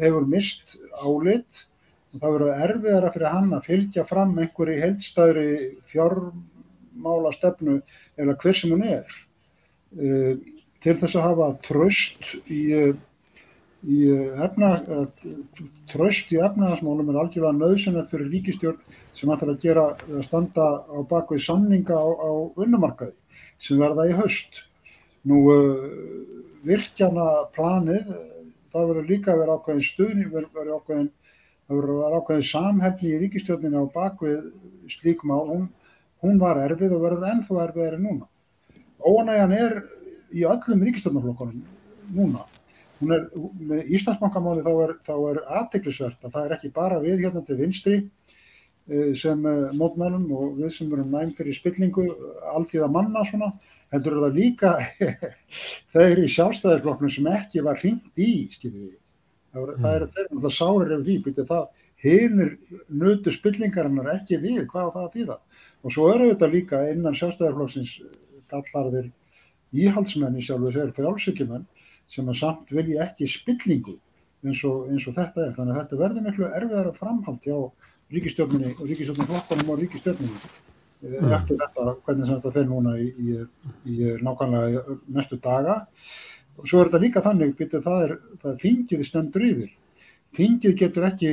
hefur 0.00 0.24
mist 0.26 0.78
álit 0.96 1.66
og 2.14 2.22
það 2.22 2.34
verður 2.38 2.62
erfiðara 2.64 3.10
fyrir 3.12 3.34
hann 3.34 3.50
að 3.52 3.66
fylgja 3.68 4.06
fram 4.08 4.32
einhverju 4.40 4.78
heldstæðri 4.80 5.48
fjármála 5.92 7.34
stefnu 7.36 7.82
eða 8.16 8.38
hver 8.40 8.56
sem 8.56 8.72
hún 8.72 8.86
er 8.88 9.04
uh, 10.00 10.32
til 10.84 10.96
þess 11.00 11.18
að 11.18 11.26
hafa 11.26 11.48
tröst 11.66 12.32
í, 12.46 12.62
í 13.82 13.98
efna 14.44 14.70
tröst 15.90 16.32
í 16.34 16.40
efnaðasmálum 16.42 17.10
er 17.12 17.20
algjörlega 17.22 17.58
nöðsynlegt 17.58 18.12
fyrir 18.12 18.32
ríkistjórn 18.34 18.96
sem 19.18 19.32
ætlar 19.34 19.54
að 19.54 19.62
gera 19.66 19.86
að 20.06 20.24
standa 20.28 20.68
á 20.86 20.98
bakvið 21.10 21.44
samninga 21.48 21.98
á, 21.98 22.08
á 22.08 22.30
unnumarkaði 22.58 23.14
sem 23.62 23.80
verða 23.80 24.08
í 24.10 24.16
höst 24.18 24.62
nú 25.28 25.44
uh, 25.50 25.86
virkjana 26.66 27.28
planið 27.56 28.10
það 28.72 28.90
verður 28.92 29.08
líka 29.08 29.32
að 29.32 29.42
vera 29.42 29.56
ákveðin 29.58 29.86
stuðning 29.88 30.34
verður 30.34 30.76
ákveðin 30.78 31.10
það 31.68 31.90
var 31.90 32.16
ákveðið 32.16 32.48
samhefni 32.48 33.10
í 33.12 33.20
ríkistjóðinu 33.22 33.84
á 33.84 33.92
bakvið 33.92 34.44
slík 34.88 35.24
mál, 35.28 35.44
hún, 35.48 35.68
hún 36.24 36.40
var 36.40 36.60
erfið 36.64 36.94
og 36.96 37.04
verður 37.04 37.28
ennþá 37.32 37.62
erfiðari 37.66 38.00
núna. 38.00 38.28
Óanægjan 39.04 39.54
er 39.58 39.74
í 40.34 40.44
öllum 40.48 40.84
ríkistjóðnaflokkonum 40.86 41.62
núna. 42.16 42.44
Hún 42.98 43.14
er, 43.14 43.26
með 43.62 43.90
Íslandsbankamáli 43.94 44.64
þá 44.66 44.72
er, 44.84 44.94
er 45.14 45.40
aðteglisvert 45.60 46.24
að 46.26 46.34
það 46.34 46.46
er 46.46 46.54
ekki 46.56 46.70
bara 46.74 47.00
við 47.02 47.24
hérna 47.24 47.44
til 47.46 47.58
vinstri 47.60 47.98
eh, 48.00 49.12
sem 49.18 49.44
eh, 49.46 49.74
mótmælum 49.78 50.26
og 50.34 50.56
við 50.58 50.72
sem 50.74 50.94
erum 50.94 51.12
næm 51.14 51.34
fyrir 51.38 51.54
spillingu, 51.54 52.08
alltíða 52.56 52.90
manna 52.90 53.22
svona, 53.28 53.52
heldur 53.94 54.18
það 54.24 54.40
líka 54.40 54.72
þeir 55.94 56.24
í 56.24 56.30
sjálfstæðisflokknum 56.34 57.12
sem 57.12 57.28
ekki 57.30 57.62
var 57.64 57.78
hringt 57.80 58.18
í, 58.18 58.48
skiljið 58.56 58.96
það, 59.52 59.62
mm. 59.62 59.84
það 59.84 59.94
er 59.94 60.08
þeirra 60.16 60.54
sárir 60.54 60.96
ef 60.96 61.04
því 61.06 61.18
byrja 61.26 61.46
það 61.48 61.68
hinnir 61.98 62.50
nötu 62.88 63.34
spillingarinnar 63.34 64.10
ekki 64.14 64.38
við 64.42 64.66
hvað 64.70 64.90
það 64.94 65.08
þýða 65.14 65.38
og 65.82 65.94
svo 65.94 66.10
eru 66.12 66.28
þetta 66.32 66.50
líka 66.52 66.82
innan 66.92 67.16
sjálfstæðarflokksins 67.18 67.94
gallarðir 68.50 69.08
íhaldsmenni 69.74 70.44
sjálfur 70.44 70.76
þegar 70.76 70.94
frjálsökjumenn 70.96 71.66
sem 72.08 72.28
að 72.28 72.40
samt 72.40 72.70
vilja 72.72 73.04
ekki 73.04 73.28
spillingu 73.28 73.98
eins 74.46 74.62
og, 74.64 74.86
eins 74.92 75.04
og 75.10 75.16
þetta 75.18 75.44
er 75.44 75.54
þannig 75.56 75.74
að 75.74 75.82
þetta 75.82 76.00
verður 76.02 76.26
miklu 76.28 76.48
erfiðar 76.48 76.90
að 76.92 76.98
framhald 77.02 77.44
hjá 77.44 77.58
ríkistjórnini 78.14 78.72
og 78.76 78.86
ríkistjórniflokkanum 78.86 79.72
og 79.74 79.82
ríkistjórnini 79.82 80.38
mm. 80.38 81.32
eftir 81.36 81.60
þetta 81.60 81.94
hvernig 82.06 82.32
þetta 82.32 82.54
fer 82.54 82.68
núna 82.70 82.94
í, 83.02 83.08
í, 83.12 83.38
í 83.90 84.14
nákvæmlega 84.24 84.98
næstu 85.16 85.40
daga 85.42 85.82
og 86.58 86.66
svo 86.66 86.80
er 86.80 86.90
þetta 86.90 87.02
líka 87.02 87.22
þannig, 87.22 87.54
betur, 87.58 87.84
það 87.84 88.04
er 88.04 88.56
þingið 88.62 89.04
stendur 89.06 89.44
yfir. 89.46 89.74
Þingið 90.38 90.74
getur 90.80 91.06
ekki, 91.08 91.30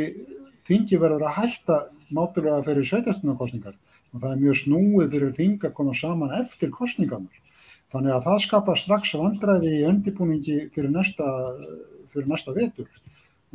þingið 0.70 1.02
verður 1.02 1.26
að 1.30 1.38
hætta 1.40 1.80
mátulega 2.14 2.62
fyrir 2.68 2.88
sveitastunarkostningar 2.92 3.74
og 4.14 4.22
það 4.22 4.30
er 4.32 4.44
mjög 4.44 4.60
snúið 4.62 5.16
fyrir 5.16 5.34
þing 5.40 5.66
að 5.66 5.74
koma 5.80 5.96
saman 5.98 6.36
eftir 6.38 6.72
kostningarnar 6.74 7.45
Þannig 7.94 8.16
að 8.16 8.28
það 8.28 8.44
skapar 8.44 8.80
strax 8.82 9.14
vandræði 9.20 9.74
í 9.80 9.84
undirbúningi 9.90 10.56
fyrir 10.76 10.92
næsta, 10.94 11.28
fyrir 12.14 12.30
næsta 12.32 12.56
vetur 12.56 12.90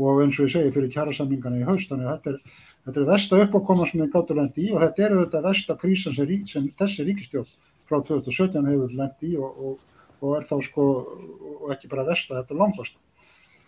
og 0.01 0.23
eins 0.23 0.39
og 0.39 0.47
ég 0.47 0.53
segi 0.55 0.73
fyrir 0.75 0.93
kjærasamlingana 0.95 1.61
í 1.61 1.67
haust. 1.67 1.91
Þannig 1.91 2.09
að 2.09 2.15
þetta 2.15 2.31
er, 2.33 2.63
þetta 2.87 3.03
er 3.03 3.11
vesta 3.11 3.41
uppákoma 3.45 3.89
sem 3.91 4.05
við 4.05 4.13
gáttum 4.15 4.41
lendi 4.41 4.69
í 4.69 4.71
og 4.73 4.85
þetta 4.85 5.05
er 5.05 5.17
auðvitað 5.17 5.49
vesta 5.51 5.77
krísan 5.83 6.17
sem, 6.17 6.33
sem 6.49 6.71
þessi 6.79 7.07
ríkistjórn 7.09 7.51
frá 7.91 8.01
2017 8.07 8.71
hefur 8.71 8.97
lendi 9.03 9.35
í 9.35 9.37
og, 9.41 9.61
og, 9.67 10.07
og 10.23 10.39
er 10.39 10.49
þá 10.49 10.57
sko 10.69 10.89
og 11.61 11.75
ekki 11.75 11.91
bara 11.91 12.07
vesta, 12.09 12.39
þetta 12.39 12.57
er 12.57 12.63
langast. 12.63 12.97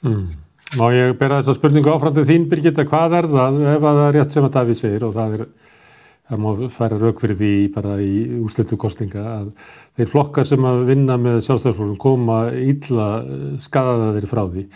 Mm. 0.07 0.33
Má 0.79 0.87
ég 0.94 1.12
bera 1.20 1.42
þessa 1.42 1.59
spurningu 1.59 1.90
áfram 1.92 2.14
til 2.16 2.25
þín 2.29 2.46
Birgitta, 2.48 2.87
hvað 2.88 3.18
er 3.18 3.29
það 3.29 3.59
ef 3.75 3.83
það 3.85 4.03
er 4.07 4.14
rétt 4.16 4.35
sem 4.35 4.46
að 4.46 4.55
Davíð 4.55 4.79
segir 4.79 5.05
og 5.05 5.16
það 5.18 5.35
er 5.37 5.42
það 6.33 6.40
má 6.40 6.51
færa 6.73 6.99
rauk 7.01 7.21
fyrir 7.21 7.37
því 7.37 7.53
bara 7.75 7.99
í 8.01 8.12
úrslitu 8.40 8.79
kostinga 8.81 9.23
að 9.37 9.49
þeir 9.99 10.11
flokkar 10.14 10.49
sem 10.49 10.64
að 10.64 10.85
vinna 10.88 11.18
með 11.21 11.40
sjálfstæðarflokkum 11.47 12.01
koma 12.01 12.38
ílla 12.57 13.09
skadaða 13.61 14.12
þeir 14.16 14.29
frá 14.31 14.42
því. 14.49 14.66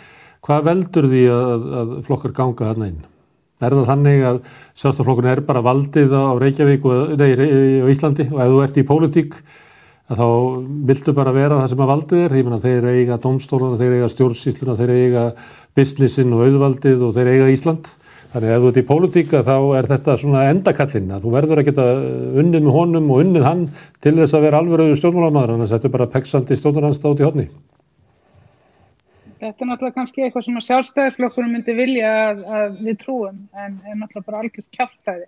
Hvað 0.45 0.65
veldur 0.69 1.07
því 1.11 1.23
að, 1.33 1.69
að 1.81 1.93
flokkar 2.07 2.35
ganga 2.37 2.69
þarna 2.69 2.89
inn? 2.91 3.05
Er 3.57 3.73
það 3.73 3.87
þannig 3.89 4.25
að 4.29 4.41
sjálfstæðarflokkun 4.77 5.29
er 5.31 5.45
bara 5.47 5.63
valdið 5.65 6.13
á 6.13 6.25
Reykjavík 6.37 6.85
og 6.85 7.15
nei, 7.17 7.31
á 7.81 7.87
Íslandi 7.89 8.27
og 8.29 8.43
ef 8.43 8.51
þú 8.53 8.59
ert 8.67 8.77
í 8.77 8.87
pólitík 8.91 9.39
að 10.07 10.21
þá 10.21 10.27
viltu 10.91 11.15
bara 11.17 11.33
vera 11.35 11.61
það 11.63 11.71
sem 11.73 11.81
að 11.83 11.93
valdið 11.95 12.25
er. 12.27 12.35
Ég 12.37 12.45
menna 12.47 12.61
þeir 12.63 12.91
eiga 12.93 13.17
domstóluna, 13.23 13.79
þeir 13.81 13.97
eiga 13.97 14.11
stjórnsýsluna, 14.13 14.77
þeir 14.77 14.93
eiga 14.93 15.23
businessin 15.75 16.37
og 16.37 16.45
auðvaldið 16.45 17.07
og 17.09 17.17
þeir 17.17 17.31
eiga 17.33 17.49
Ísland. 17.55 17.89
Þannig 18.37 18.51
að 18.51 18.55
ef 18.55 18.61
þú 18.61 18.67
ert 18.69 18.77
í 18.77 18.81
pólitíka 18.85 19.39
þá 19.41 19.55
er 19.79 19.87
þetta 19.89 20.13
svona 20.21 20.41
endakallin 20.51 21.13
að 21.15 21.23
þú 21.25 21.29
verður 21.33 21.59
að 21.59 21.69
geta 21.71 21.85
unnið 22.37 22.65
með 22.67 22.75
honum 22.75 23.07
og 23.09 23.21
unnið 23.23 23.45
hann 23.47 23.63
til 24.05 24.11
þess 24.19 24.35
að 24.37 24.43
vera 24.45 24.59
alveg 24.61 24.91
stjórnmálamæður, 24.99 25.53
þannig 25.55 25.65
að 25.65 25.73
þetta 25.73 25.89
er 25.89 25.93
bara 25.95 26.07
peksandi 26.13 26.57
stjórnarhansta 26.59 27.13
út 27.15 27.23
í 27.23 27.25
hodni. 27.25 27.45
Þetta 29.41 29.65
er 29.65 29.71
náttúrulega 29.71 29.95
kannski 29.95 30.25
eitthvað 30.27 30.45
sem 30.45 30.59
að 30.59 30.65
sjálfstæðisflokkurum 30.67 31.55
myndi 31.55 31.75
vilja 31.79 32.11
að, 32.27 32.43
að 32.59 32.77
við 32.83 32.99
trúum 33.01 33.41
en 33.63 33.81
er 33.81 33.97
náttúrulega 34.03 34.29
bara 34.29 34.43
algjörð 34.43 34.69
kjáftæði. 34.77 35.27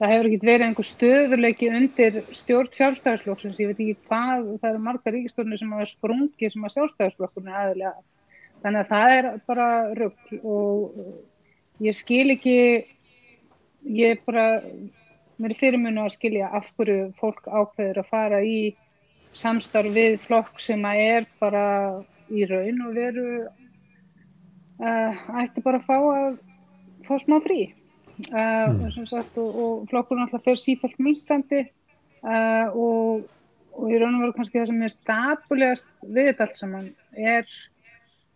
Það 0.00 0.14
hefur 0.14 0.30
ekkert 0.30 0.48
verið 0.48 0.66
einhver 0.70 0.88
stöðuleiki 0.94 1.70
undir 1.76 2.18
stjórn 2.40 2.72
sjálfstæðisflokksins, 2.80 3.60
ég 3.60 3.74
veit 3.74 3.84
ekki 3.84 3.98
hvað, 4.08 4.48
það 4.64 4.70
eru 4.72 4.82
marga 4.88 5.12
ríkistórnir 5.12 5.60
sem 5.60 5.76
hafa 5.76 5.92
sprungið 5.92 6.56
sem 6.56 6.64
að 6.64 6.74
sjálfstæðisflokkurinn 6.78 7.60
aðlega. 7.60 7.94
Þannig 8.64 8.80
að 8.80 8.92
það 8.96 9.14
er 9.20 9.30
bara 9.52 9.70
rögg 10.00 10.36
og 10.40 10.98
ég 11.84 11.96
skil 11.96 12.32
ekki 12.34 12.56
ég 13.84 14.22
bara 14.24 14.62
mér 15.40 15.54
fyrirmunna 15.58 16.06
að 16.06 16.16
skilja 16.16 16.48
af 16.54 16.70
hverju 16.78 17.10
fólk 17.18 17.46
ákveður 17.48 18.00
að 18.00 18.10
fara 18.10 18.40
í 18.46 18.58
samstarf 19.34 19.94
við 19.94 20.18
flokk 20.22 20.60
sem 20.62 20.84
að 20.86 21.02
er 21.04 21.28
bara 21.42 21.64
í 22.30 22.46
raun 22.48 22.82
og 22.86 22.96
veru 22.96 23.28
uh, 23.44 25.24
ætti 25.42 25.64
bara 25.64 25.80
að 25.80 25.88
fá 25.88 25.96
að 25.98 26.36
fá 27.04 27.14
smá 27.20 27.38
frí 27.44 27.60
uh, 28.30 28.70
mm. 28.70 29.06
sagt, 29.10 29.36
og, 29.36 29.50
og 29.50 29.88
flokkur 29.90 30.20
náttúrulega 30.20 30.46
fer 30.46 30.62
sífælt 30.62 31.00
mýtandi 31.02 31.64
uh, 31.64 32.70
og, 32.70 33.26
og 33.74 33.90
í 33.90 34.00
raun 34.00 34.20
og 34.20 34.26
veru 34.26 34.36
kannski 34.38 34.60
það 34.60 34.70
sem 34.72 34.86
er 34.86 34.94
stabulegast 34.94 35.88
við 36.06 36.30
þetta 36.30 36.48
allt 36.48 36.60
saman 36.62 36.90
er 37.18 37.58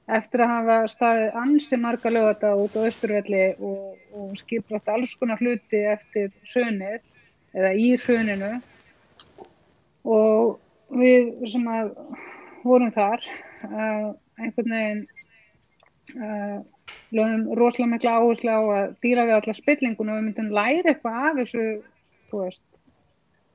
eftir 0.09 0.42
að 0.44 0.53
hafa 0.55 0.77
staðið 0.92 1.37
ansi 1.42 1.79
marga 1.81 2.12
lögata 2.12 2.55
út 2.57 2.77
á 2.79 2.87
Östurvelli 2.88 3.42
og, 3.59 3.99
og 4.16 4.33
skiprætt 4.40 4.88
alls 4.92 5.12
konar 5.21 5.40
hluti 5.42 5.83
eftir 5.92 6.33
sönir 6.49 7.03
eða 7.57 7.75
í 7.77 7.90
söninu 8.01 8.55
og 10.09 10.59
við 10.97 11.35
sem 11.53 11.68
að 11.68 11.92
vorum 12.64 12.92
þar 12.94 13.21
uh, 13.68 14.09
einhvern 14.40 14.75
veginn 14.75 15.05
uh, 16.16 16.59
lögum 17.12 17.44
rosalega 17.59 17.92
mikla 17.92 18.16
áherslu 18.21 18.53
á 18.53 18.62
að 18.79 18.97
díla 19.05 19.29
við 19.29 19.37
alla 19.38 19.57
spillingun 19.57 20.12
og 20.12 20.18
við 20.18 20.27
myndum 20.29 20.51
læra 20.57 20.92
eitthvað 20.92 21.21
af 21.29 21.38
þessu 21.42 21.66
veist, 22.33 22.64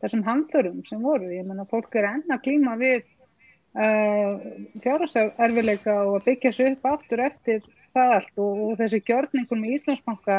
þessum 0.03 0.23
handlörum 0.27 0.81
sem 0.87 1.01
voru. 1.01 1.29
Ég 1.31 1.45
menna 1.47 1.65
fólk 1.69 1.95
er 1.99 2.09
enna 2.09 2.39
klíma 2.41 2.75
við 2.81 3.03
fjárhagserfileika 3.73 5.95
og 6.05 6.19
að 6.19 6.25
byggja 6.27 6.51
sér 6.53 6.75
upp 6.75 6.85
aftur 6.91 7.19
eftir 7.25 7.59
það 7.93 8.09
allt 8.17 8.41
og, 8.41 8.53
og 8.65 8.73
þessi 8.81 8.99
gjörningum 9.07 9.65
í 9.65 9.73
Íslandsbanka 9.77 10.37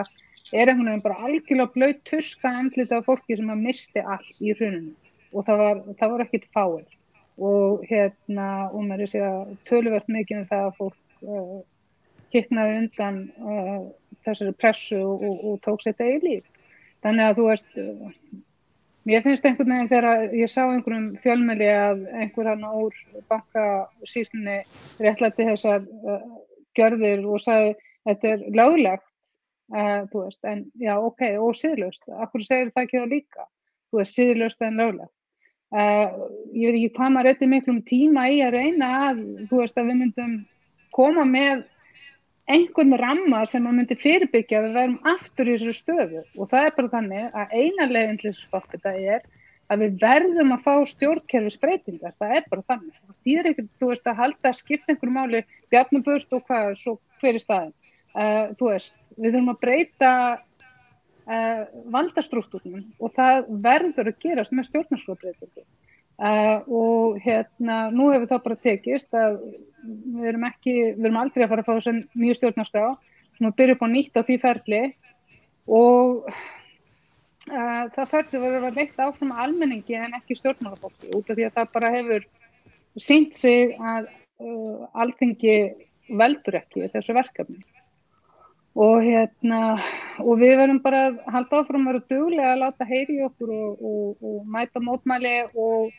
er 0.53 0.71
einhvern 0.71 0.91
veginn 0.91 1.05
bara 1.05 1.23
algjörlega 1.27 1.75
blöyt 1.75 2.03
tuska 2.07 2.49
endlita 2.61 3.01
af 3.01 3.09
fólki 3.09 3.39
sem 3.39 3.51
að 3.51 3.65
misti 3.65 4.01
allt 4.03 4.43
í 4.43 4.55
hruninu. 4.55 4.93
Og 5.35 5.47
það 5.47 5.57
var, 5.63 5.77
það 5.99 6.13
var 6.13 6.25
ekkit 6.25 6.47
fáir. 6.55 6.87
Og 7.51 7.83
hérna 7.91 8.49
og 8.71 8.87
mér 8.87 9.01
er 9.01 9.09
að 9.09 9.13
segja 9.15 9.33
töluvert 9.67 10.09
mikið 10.13 10.43
um 10.43 10.49
það 10.51 10.67
að 10.69 10.77
fólk 10.79 11.27
uh, 11.27 11.61
kiknaði 12.35 12.73
undan 12.83 13.17
uh, 13.43 13.81
þessari 14.27 14.55
pressu 14.61 15.01
og, 15.01 15.25
og, 15.27 15.37
og 15.51 15.55
tók 15.67 15.83
sér 15.83 15.97
þetta 15.97 16.13
í 16.13 16.23
líf. 16.29 16.45
Þannig 17.03 17.27
að 17.27 17.37
þú 17.41 17.45
veist 17.51 17.71
Mér 19.05 19.21
finnst 19.21 19.45
einhvern 19.45 19.69
veginn 19.69 19.89
þegar 19.91 20.31
ég 20.33 20.49
sá 20.49 20.63
einhverjum 20.65 21.11
fjölmeli 21.21 21.67
að 21.69 22.07
einhver 22.23 22.49
hann 22.49 22.63
úr 22.65 22.95
bankasíslinni 23.29 24.63
réttlætti 25.05 25.45
þessar 25.51 25.83
uh, 25.85 26.23
gjörðir 26.79 27.27
og 27.29 27.43
sagði 27.45 27.75
þetta 28.09 28.31
er 28.31 28.47
löglegt, 28.61 29.05
uh, 29.75 30.07
þú 30.09 30.23
veist, 30.23 30.41
en 30.49 30.65
já, 30.81 30.95
ok, 30.97 31.27
og 31.37 31.53
síðlust. 31.59 32.01
Akkur 32.17 32.47
segir 32.47 32.73
það 32.73 32.87
ekki 32.87 33.01
það 33.03 33.13
líka, 33.13 33.47
þú 33.91 34.01
veist, 34.01 34.17
síðlust 34.17 34.65
en 34.65 34.81
löglegt. 34.81 35.15
Uh, 35.75 36.25
ég 36.55 36.73
veit 36.73 36.79
ekki 36.79 36.97
hvað 36.97 37.15
maður 37.17 37.29
rétti 37.29 37.51
miklum 37.51 37.85
tíma 37.85 38.27
í 38.33 38.41
að 38.47 38.57
reyna 38.57 38.91
að, 39.11 39.23
þú 39.51 39.61
veist, 39.61 39.77
að 39.77 39.91
við 39.91 40.01
myndum 40.01 40.35
koma 40.97 41.29
með 41.29 41.67
einhvern 42.51 42.97
ramma 43.01 43.45
sem 43.49 43.65
að 43.67 43.79
myndi 43.79 43.97
fyrirbyggja 44.01 44.59
að 44.59 44.67
við 44.67 44.77
verum 44.79 44.99
aftur 45.15 45.49
í 45.49 45.57
þessu 45.57 45.75
stöðu. 45.79 46.23
Og 46.37 46.51
það 46.51 46.67
er 46.69 46.77
bara 46.79 46.93
þannig 46.93 47.39
að 47.41 47.55
eina 47.61 47.89
leginn 47.91 48.21
til 48.21 48.31
þessu 48.31 48.49
stoppi 48.49 48.81
þetta 48.81 49.15
er 49.15 49.27
að 49.73 49.85
við 49.85 49.95
verðum 50.03 50.53
að 50.53 50.65
fá 50.67 50.75
stjórnkerfisbreytingar, 50.91 52.17
það 52.21 52.35
er 52.37 52.49
bara 52.51 52.67
þannig. 52.69 52.99
Það 52.99 53.21
þýðir 53.25 53.51
ekkert, 53.51 53.71
þú 53.81 53.93
veist, 53.93 54.11
að 54.11 54.19
halda 54.21 54.51
að 54.51 54.59
skipta 54.59 54.93
einhverju 54.93 55.15
máli 55.15 55.45
bjarnabörst 55.73 56.37
og 56.37 56.45
hvað 56.51 56.75
svo 56.83 56.99
hver 57.23 57.39
í 57.39 57.41
staðin, 57.41 57.73
uh, 58.13 58.45
þú 58.59 58.69
veist 58.75 58.99
við 59.15 59.31
þurfum 59.31 59.55
að 59.55 59.63
breyta 59.63 60.11
uh, 60.35 61.63
valdastruktúrnum 61.97 62.85
og 63.01 63.17
það 63.17 63.49
verður 63.65 64.13
að 64.13 64.21
gerast 64.27 64.53
með 64.53 64.69
stjórnarskapbreytingu 64.69 65.65
Uh, 66.15 66.63
og 66.71 67.17
hérna 67.19 67.89
nú 67.91 68.13
hefur 68.13 68.29
það 68.31 68.43
bara 68.45 68.57
tekist 68.63 69.17
að 69.19 69.41
við 69.85 70.29
erum 70.33 70.47
ekki, 70.49 70.75
við 70.97 71.09
erum 71.09 71.21
aldrei 71.21 71.45
að 71.45 71.53
fara 71.53 71.65
að 71.65 71.69
fá 71.69 71.75
þessum 71.79 72.01
nýju 72.21 72.37
stjórnarskrá 72.39 72.85
sem 73.37 73.49
að 73.49 73.57
byrja 73.61 73.77
upp 73.77 73.85
á 73.85 73.89
nýtt 73.93 74.19
á 74.19 74.23
því 74.23 74.37
ferli. 74.43 74.83
Og 75.65 76.29
uh, 76.29 77.85
það 77.95 78.11
ferli 78.13 78.43
verður 78.43 78.69
að 78.69 78.81
leita 78.81 79.09
áfram 79.09 79.35
almenningi 79.45 79.99
en 79.99 80.19
ekki 80.19 80.39
stjórnmálafólki 80.41 81.13
út 81.17 81.31
af 81.31 81.39
því 81.39 81.49
að 81.49 81.57
það 81.59 81.73
bara 81.77 81.95
hefur 81.95 82.27
sínt 83.01 83.39
sig 83.39 83.75
að 83.81 84.11
uh, 84.41 84.85
alþingi 85.03 85.57
veldur 86.21 86.61
ekki 86.61 86.91
þessu 86.93 87.17
verkefni. 87.17 87.63
Og 88.75 89.05
hérna 89.07 89.77
og 90.19 90.41
við 90.41 90.57
verðum 90.59 90.81
bara 90.83 91.05
að 91.09 91.21
halda 91.31 91.61
áfram 91.61 91.85
að 91.87 91.93
vera 91.93 92.07
duglega 92.11 92.55
að 92.55 92.63
láta 92.65 92.89
heyri 92.89 93.21
okkur 93.23 93.53
og, 93.55 93.85
og, 93.91 94.25
og 94.25 94.49
mæta 94.51 94.83
mótmæli 94.83 95.37
og 95.55 95.93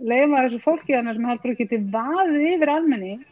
leifa 0.00 0.44
þessu 0.44 0.60
fólki 0.64 0.96
þannig 0.96 1.18
sem 1.18 1.28
heldur 1.30 1.54
ekki 1.54 1.68
til 1.70 1.80
vaðið 1.92 2.46
yfir 2.54 2.72
almenning 2.72 3.24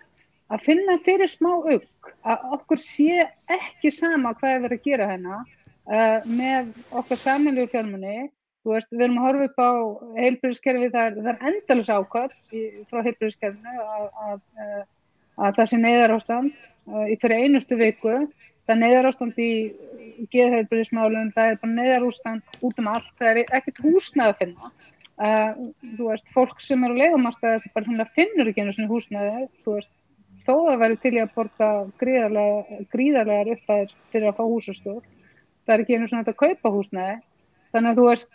að 0.52 0.64
finna 0.64 0.96
fyrir 1.04 1.30
smá 1.30 1.50
auk 1.52 2.10
að 2.24 2.48
okkur 2.56 2.80
sé 2.80 3.28
ekki 3.52 3.92
sama 3.92 4.34
hvað 4.38 4.54
er 4.54 4.64
verið 4.66 4.80
að 4.80 4.90
gera 4.90 5.08
hérna 5.12 5.38
uh, 5.44 6.18
með 6.28 6.72
okkar 7.00 7.22
saminlegu 7.24 7.72
fjármunni 7.74 8.28
veist, 8.68 8.90
við 8.92 9.06
erum 9.06 9.20
að 9.20 9.26
horfa 9.28 9.48
upp 9.48 9.60
á 9.62 9.70
heilbyrðiskerfi, 10.18 10.88
er, 10.92 11.18
er 11.22 11.44
endalus 11.50 11.90
ákvæmt 11.92 12.34
frá 12.90 13.04
heilbyrðiskerfinu 13.06 13.84
að, 13.84 14.08
að, 14.24 14.40
að, 14.64 14.82
að 15.46 15.60
það 15.60 15.70
sé 15.70 15.80
neyðar 15.82 16.14
ástand 16.16 16.66
uh, 16.90 17.06
í 17.08 17.16
fyrir 17.22 17.44
einustu 17.46 17.78
viku. 17.80 18.18
Það 18.68 18.74
er 18.74 18.80
neyðar 18.82 19.08
ástand 19.08 19.38
í 19.40 19.52
geðheilbyrðismálum, 20.34 21.32
það 21.36 21.52
er 21.52 21.60
bara 21.62 21.76
neyðar 21.78 22.08
ástand 22.10 22.58
út 22.68 22.82
um 22.82 22.90
allt, 22.92 23.12
það 23.20 23.30
er 23.30 23.56
ekkert 23.56 23.80
húsnað 23.86 24.32
að 24.34 24.40
finna 24.42 24.72
Uh, 25.18 25.72
þú 25.98 26.12
veist, 26.12 26.28
fólk 26.30 26.60
sem 26.62 26.84
er 26.86 26.92
á 26.94 27.00
leiðamarkaði 27.00 27.72
bara 27.74 27.88
svona 27.88 28.04
finnur 28.14 28.50
ekki 28.50 28.62
einu 28.62 28.74
svona 28.76 28.92
húsnæði 28.92 29.46
þú 29.64 29.72
veist, 29.74 29.90
þó 30.46 30.52
að 30.70 30.82
væri 30.84 30.98
til 31.02 31.14
að 31.18 31.32
borga 31.34 31.70
gríðarlega, 31.98 32.82
gríðarlegar 32.92 33.50
uppæðir 33.56 33.96
fyrir 34.12 34.28
að 34.30 34.36
fá 34.38 34.44
húsastór 34.44 35.00
það 35.66 35.74
er 35.74 35.82
ekki 35.82 35.98
einu 35.98 36.10
svona 36.10 36.30
að 36.30 36.38
kaupa 36.44 36.72
húsnæði. 36.76 37.16
Þannig 37.74 37.90
að 37.90 37.98
þú 37.98 38.06
veist 38.08 38.30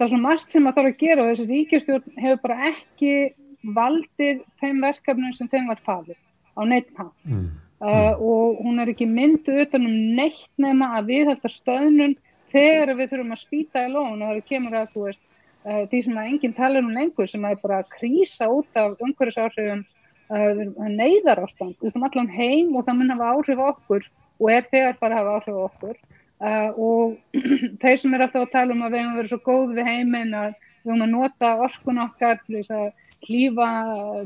það 0.00 0.06
er 0.06 0.12
svo 0.14 0.20
margt 0.24 0.54
sem 0.54 0.66
að 0.66 0.76
það 0.76 0.82
er 0.82 0.90
að 0.90 1.00
gera 1.02 1.22
og 1.22 1.26
þessi 1.28 1.46
ríkistjórn 1.50 2.20
hefur 2.24 2.38
bara 2.46 2.68
ekki 2.70 3.12
valdið 3.76 4.38
þeim 4.62 4.78
verkefnum 4.86 5.34
sem 5.36 5.50
þeim 5.52 5.66
var 5.68 5.82
fadir 5.84 6.16
á 6.56 6.60
neittnað 6.64 7.10
mm. 7.28 7.42
uh, 7.84 8.14
og 8.16 8.62
hún 8.64 8.80
er 8.80 8.92
ekki 8.94 9.08
myndu 9.10 9.58
utanum 9.60 9.98
neitt 10.16 10.48
nema 10.56 10.94
að 10.96 11.12
við 11.12 11.28
þetta 11.34 11.52
stöðnun 11.52 12.16
þegar 12.50 12.94
við 12.96 13.12
þurfum 13.12 13.36
að 13.36 13.42
spýta 13.42 13.84
í 13.84 13.92
lón 13.92 14.24
og 14.24 14.32
það 14.32 14.40
kemur 14.48 14.78
að 14.80 14.94
þú 14.94 15.04
veist 15.10 15.22
uh, 15.66 15.82
því 15.90 16.02
sem 16.04 16.20
að 16.20 16.30
enginn 16.32 16.56
talar 16.56 16.86
um 16.86 16.94
lengur 16.94 17.28
sem 17.30 17.44
er 17.48 17.58
bara 17.62 17.80
að 17.82 17.90
krísa 17.96 18.48
út 18.52 18.80
af 18.80 18.96
umhverfisáhrifum 19.00 19.84
uh, 19.84 20.88
neyðar 20.88 21.44
ástand 21.44 21.76
út 21.80 21.98
um 21.98 22.06
allan 22.08 22.30
heim 22.32 22.74
og 22.76 22.86
það 22.86 23.00
mun 23.00 23.14
hafa 23.14 23.34
áhrif 23.34 23.66
okkur 23.66 24.08
og 24.40 24.54
er 24.54 24.66
þegar 24.70 24.98
bara 25.00 25.20
að 25.20 25.30
hafa 25.30 25.36
áhrif 25.38 25.60
okkur 25.66 25.96
uh, 26.40 26.70
og 26.76 27.44
þeir 27.82 28.00
sem 28.02 28.16
er 28.16 28.26
alltaf 28.26 28.46
að 28.46 28.54
tala 28.54 28.76
um 28.76 28.86
að 28.86 28.96
við 28.96 29.04
hefum 29.04 29.20
verið 29.20 29.34
svo 29.34 29.40
góð 29.48 29.76
við 29.78 29.90
heiminn 29.90 30.34
að 30.34 30.50
við 30.56 30.92
höfum 30.92 31.06
að 31.06 31.14
nota 31.14 31.52
orkun 31.66 32.02
okkar 32.06 32.42
til 32.46 32.60
þess 32.60 32.74
að 32.78 32.88
hlýfa 33.28 33.70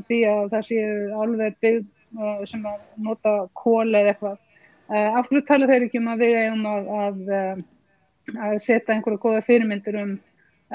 því 0.07 0.19
að 0.31 0.43
það 0.53 0.67
séu 0.69 1.21
alveg 1.23 1.57
byggð 1.63 1.85
uh, 2.19 2.43
sem 2.47 2.67
að 2.69 2.83
nota 3.03 3.33
kól 3.57 3.89
eða 3.89 4.13
eitthvað. 4.13 4.37
Uh, 4.85 5.17
af 5.17 5.27
hverju 5.27 5.41
tala 5.49 5.67
þeir 5.67 5.87
ekki 5.87 5.99
um 5.99 6.11
að 6.13 6.21
við 6.23 6.35
hefum 6.37 6.67
að, 6.69 6.89
að, 7.01 7.63
að 8.47 8.55
setja 8.63 8.95
einhverja 8.95 9.23
góða 9.25 9.43
fyrirmyndir 9.49 9.99
um 10.03 10.15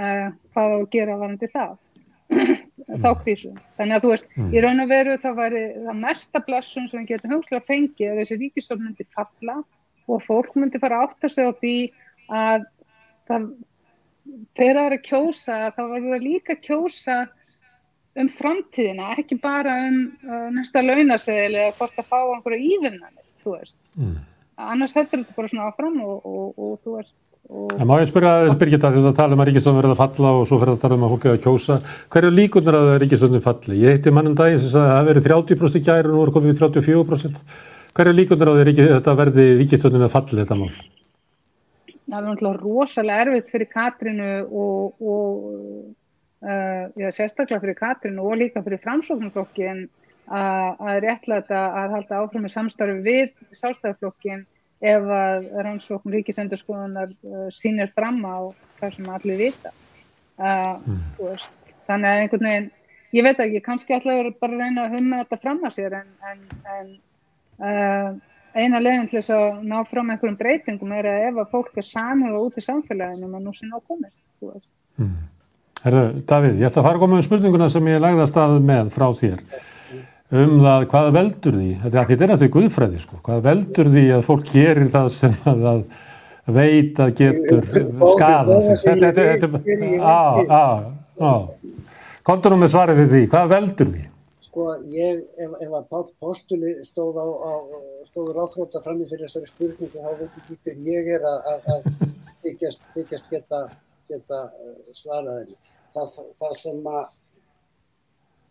uh, 0.01 0.27
hvað 0.55 0.75
á 0.75 0.77
að 0.79 0.89
gera 0.95 1.19
varandi 1.21 1.51
það, 1.53 1.77
þá 3.05 3.11
krísu. 3.23 3.53
Þannig 3.79 3.97
að 3.97 4.05
þú 4.05 4.13
veist, 4.15 4.29
mm. 4.37 4.51
í 4.55 4.65
raun 4.65 4.85
og 4.85 4.93
veru 4.93 5.17
þá 5.23 5.31
væri 5.39 5.65
það 5.77 6.03
mesta 6.05 6.45
blessun 6.47 6.89
sem 6.91 7.03
við 7.03 7.15
getum 7.15 7.35
hugslag 7.37 7.63
að 7.63 7.73
fengið 7.73 8.13
að 8.13 8.23
þessi 8.23 8.41
ríkistofn 8.45 8.87
myndi 8.87 9.09
falla 9.17 9.59
og 10.11 10.23
fólk 10.27 10.55
myndi 10.59 10.81
fara 10.83 11.03
átt 11.05 11.27
að 11.27 11.35
segja 11.35 11.53
á 11.53 11.61
því 11.61 11.75
að 12.31 12.65
það, 13.31 13.51
það 14.57 14.71
er 14.71 14.81
að 14.83 14.97
kjósa, 15.07 15.61
þá 15.77 15.83
verður 15.83 16.15
það 16.15 16.27
líka 16.27 16.57
að 16.57 16.65
kjósa 16.67 17.19
um 18.19 18.31
framtíðina, 18.35 19.15
ekki 19.21 19.39
bara 19.41 19.77
um 19.87 20.01
uh, 20.27 20.49
næsta 20.55 20.83
launasegil 20.83 21.55
eða 21.55 21.75
hvort 21.79 22.01
að 22.01 22.09
fá 22.11 22.19
einhverja 22.23 22.75
ívinnanir, 22.75 23.27
þú 23.45 23.55
veist. 23.55 23.77
Mm. 23.95 24.17
Annars 24.61 24.97
heldur 24.97 25.23
þetta 25.23 25.37
bara 25.37 25.51
svona 25.53 25.69
áfram 25.71 26.01
og, 26.05 26.27
og, 26.27 26.59
og 26.59 26.81
þú 26.85 26.97
veist. 26.99 27.15
Það 27.51 27.87
má 27.89 27.97
ég 27.99 28.09
spyrja 28.11 28.33
að 28.45 28.53
Birgitta 28.61 28.91
því 28.95 29.01
að 29.09 29.17
tala 29.19 29.35
um 29.35 29.41
að 29.43 29.49
Ríkistofn 29.49 29.79
verður 29.81 29.95
að 29.97 30.01
falla 30.01 30.33
og 30.39 30.45
svo 30.47 30.59
fyrir 30.61 30.75
að 30.77 30.83
tala 30.85 30.97
um 30.97 31.07
að 31.07 31.13
fólk 31.15 31.25
er 31.27 31.33
að 31.35 31.41
kjósa. 31.47 31.79
Hver 32.15 32.27
er 32.29 32.37
líkunar 32.37 32.79
að 32.79 32.91
Ríkistofnum 33.03 33.43
falli? 33.43 33.79
Ég 33.81 33.97
heitti 33.97 34.13
mannum 34.15 34.37
daginn 34.39 34.61
sem 34.63 34.71
sagði 34.71 34.91
að 34.91 34.99
það 34.99 35.09
verið 35.11 35.27
30% 35.27 35.89
gæri 35.89 36.11
og 36.11 36.15
nú 36.15 36.23
er 36.23 36.33
komið 36.37 36.61
34%. 36.61 37.41
Hver 37.99 38.11
er 38.11 38.19
líkunar 38.21 38.53
að 38.53 38.73
þetta 38.79 39.17
verði 39.19 39.47
Ríkistofnum 39.59 40.07
að 40.07 40.15
falli 40.15 40.39
þetta 40.43 40.61
mál? 40.61 40.71
Það 42.11 42.19
er 42.21 42.29
náttúrulega 42.29 42.63
rosalega 42.63 43.25
erfitt 43.27 43.51
fyrir 43.51 43.73
Katrinu 43.75 44.31
og, 44.47 45.03
og 45.03 45.99
Uh, 46.41 46.89
já, 46.97 47.11
sérstaklega 47.13 47.61
fyrir 47.61 47.77
Katrin 47.77 48.17
og 48.17 48.39
líka 48.41 48.63
fyrir 48.65 48.81
framsóknarflokkin 48.81 49.83
að 50.33 50.95
réttlæta 51.05 51.59
að 51.77 51.97
halda 51.99 52.21
áfram 52.23 52.47
með 52.47 52.55
samstarfi 52.55 53.03
við 53.05 53.35
sástæðarflokkin 53.59 54.47
ef 54.81 55.13
að 55.13 55.49
rannsókn 55.67 56.15
ríkisendurskoðunar 56.17 57.13
uh, 57.13 57.47
sínir 57.53 57.93
fram 57.97 58.23
á 58.25 58.49
það 58.81 58.97
sem 58.97 59.11
allir 59.17 59.41
vita 59.41 59.73
uh, 60.41 60.77
mm. 60.81 61.45
þannig 61.89 62.11
að 62.11 62.23
einhvern 62.23 62.49
veginn 62.49 62.71
ég 63.17 63.27
veit 63.27 63.45
ekki, 63.45 63.63
kannski 63.67 63.97
ætlaður 63.99 64.33
bara 64.41 64.57
að 64.57 64.65
reyna 64.65 64.87
að 64.87 64.97
humma 64.97 65.23
þetta 65.23 65.41
fram 65.45 65.63
að 65.67 65.77
sér 65.77 65.97
en, 66.01 66.11
en, 66.31 66.45
en 66.81 68.21
eina 68.55 68.81
leginn 68.83 69.11
til 69.11 69.21
þess 69.21 69.35
að 69.35 69.67
ná 69.71 69.77
fram 69.91 70.11
einhverjum 70.11 70.39
breytingum 70.39 70.95
er 70.97 71.09
að 71.11 71.27
ef 71.29 71.43
að 71.43 71.53
fólk 71.53 71.77
er 71.79 71.87
samhuga 71.87 72.45
út 72.47 72.57
í 72.59 72.65
samfélaginu 72.65 73.29
maður 73.29 73.45
nú 73.47 73.55
sé 73.55 73.69
ná 73.69 73.77
komið 73.79 74.15
mm. 74.97 75.19
Herðu, 75.81 76.07
Davíð, 76.29 76.57
ég 76.61 76.69
ætla 76.69 76.83
að 76.83 76.89
fara 76.89 76.99
að 76.99 77.05
koma 77.05 77.21
um 77.21 77.25
spurninguna 77.25 77.69
sem 77.73 77.87
ég 77.89 78.03
lagði 78.03 78.25
að 78.25 78.33
stað 78.33 78.57
með 78.69 78.91
frá 78.97 79.07
þér 79.17 79.45
um 80.31 80.61
það 80.63 80.85
hvað 80.93 81.09
veldur 81.17 81.57
því, 81.59 81.71
þetta 81.83 82.05
er 82.15 82.31
næstu 82.31 82.49
guðfræði 82.55 83.03
sko, 83.03 83.19
hvað 83.27 83.43
veldur 83.49 83.91
því 83.95 84.05
að 84.15 84.23
fólk 84.29 84.53
gerir 84.53 84.91
það 84.93 85.11
sem 85.17 85.35
að, 85.51 85.67
að 85.73 86.55
veit 86.55 87.03
að 87.03 87.13
getur 87.21 87.67
skada 87.71 88.61
sig. 88.65 88.79
Þetta, 88.85 89.11
þetta, 89.19 89.51
þetta, 89.65 90.07
á, 90.07 90.23
á, 90.47 90.65
á, 91.19 91.33
kontur 92.27 92.55
nú 92.55 92.61
með 92.63 92.73
svarið 92.77 93.03
við 93.03 93.13
því, 93.15 93.25
hvað 93.35 93.53
veldur 93.57 93.93
því? 93.95 94.07
Sko, 94.51 94.71
ég, 94.91 95.21
ef, 95.39 95.53
ef 95.63 95.77
að 95.79 95.85
Pál 95.93 96.07
Postuli 96.23 96.73
stóð 96.87 97.21
á, 97.23 97.27
á 97.27 97.53
stóður 98.11 98.43
áþróta 98.47 98.83
fram 98.83 99.03
í 99.03 99.07
fyrir 99.11 99.29
þessari 99.29 99.51
spurningu, 99.51 99.93
þá 99.95 100.11
veit 100.19 100.41
ekki 100.43 100.59
hver 100.65 100.83
ég 100.91 101.13
er 101.19 101.29
að, 101.31 101.53
að, 101.53 101.71
að 101.75 102.11
þykjast, 102.47 102.83
þykjast 102.97 103.31
geta 103.35 103.63
geta 104.11 104.41
eh, 104.59 104.79
svarað 104.97 105.43
henni. 105.43 105.59
Það, 105.95 106.17
það 106.39 106.55
sem 106.59 106.89
að 106.91 107.19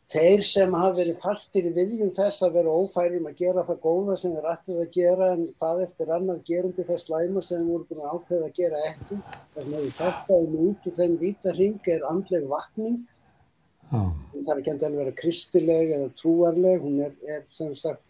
þeir 0.09 0.41
sem 0.45 0.73
hafa 0.73 0.95
verið 0.97 1.19
fastir 1.21 1.67
í 1.69 1.71
viðjum 1.75 2.09
þess 2.15 2.41
að 2.45 2.55
vera 2.57 2.73
ófærim 2.81 3.27
að 3.29 3.41
gera 3.43 3.65
það 3.67 3.81
góða 3.83 4.15
sem 4.17 4.33
þeir 4.33 4.49
ættið 4.53 4.81
að 4.81 4.91
gera 4.95 5.29
en 5.35 5.45
það 5.61 5.83
eftir 5.85 6.13
annar 6.15 6.41
gerundi 6.47 6.85
þess 6.87 7.05
slæma 7.05 7.43
sem 7.45 7.61
þeir 7.61 7.69
voru 7.69 7.87
búin 7.89 8.01
að 8.01 8.15
ákveða 8.15 8.49
að 8.49 8.57
gera 8.57 8.81
ekki. 8.89 9.19
Það 9.53 9.63
sem 9.63 9.77
hefur 9.77 9.95
tattaðum 9.99 10.57
út 10.65 10.89
úr 10.89 10.97
þeim 10.99 11.15
vítarhing 11.21 11.93
er 11.93 12.09
andleg 12.09 12.49
vakning. 12.49 12.99
Oh. 13.89 14.11
Það 14.33 14.51
er 14.53 14.61
ekki 14.63 14.73
endur 14.73 14.89
að 14.89 14.99
vera 15.03 15.15
kristileg 15.21 15.95
eða 15.97 16.11
trúarleg, 16.17 16.83
hún 16.83 16.99
er, 17.05 17.15
er 17.37 17.45
sem 17.53 17.71
sagt, 17.77 18.03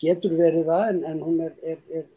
getur 0.00 0.36
verið 0.36 0.68
það 0.68 0.90
en, 0.90 1.04
en 1.10 1.24
hún 1.24 1.40
er, 1.44 1.54
er, 1.64 1.80
er 2.00 2.10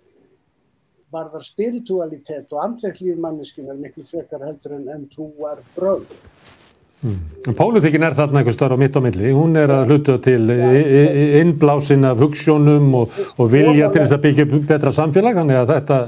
varðar 1.12 1.43
spiritualitet 1.43 2.51
og 2.53 2.63
andlegt 2.63 3.01
lífmanniskunar 3.03 3.79
miklu 3.79 4.03
frekar 4.08 4.43
heldur 4.47 4.77
en, 4.77 4.89
en 4.95 5.08
trúar 5.12 5.63
bröð. 5.75 6.08
Mm. 7.00 7.54
Pólitíkin 7.56 8.04
er 8.04 8.16
þarna 8.18 8.42
einhver 8.42 8.56
starf 8.56 8.76
á 8.76 8.80
mitt 8.80 8.98
á 8.98 9.02
milli, 9.04 9.30
hún 9.32 9.56
er 9.56 9.72
að 9.72 9.94
hluta 9.94 10.18
til 10.24 10.50
innblásin 11.40 12.04
af 12.10 12.20
hugssjónum 12.20 12.90
og, 13.00 13.14
og 13.40 13.52
vilja 13.54 13.88
til 13.94 14.04
þess 14.04 14.18
að 14.18 14.26
byggja 14.26 14.48
betra 14.68 14.92
samfélag, 14.96 15.40
þannig 15.40 15.62
að 15.62 15.72
þetta, 15.78 16.00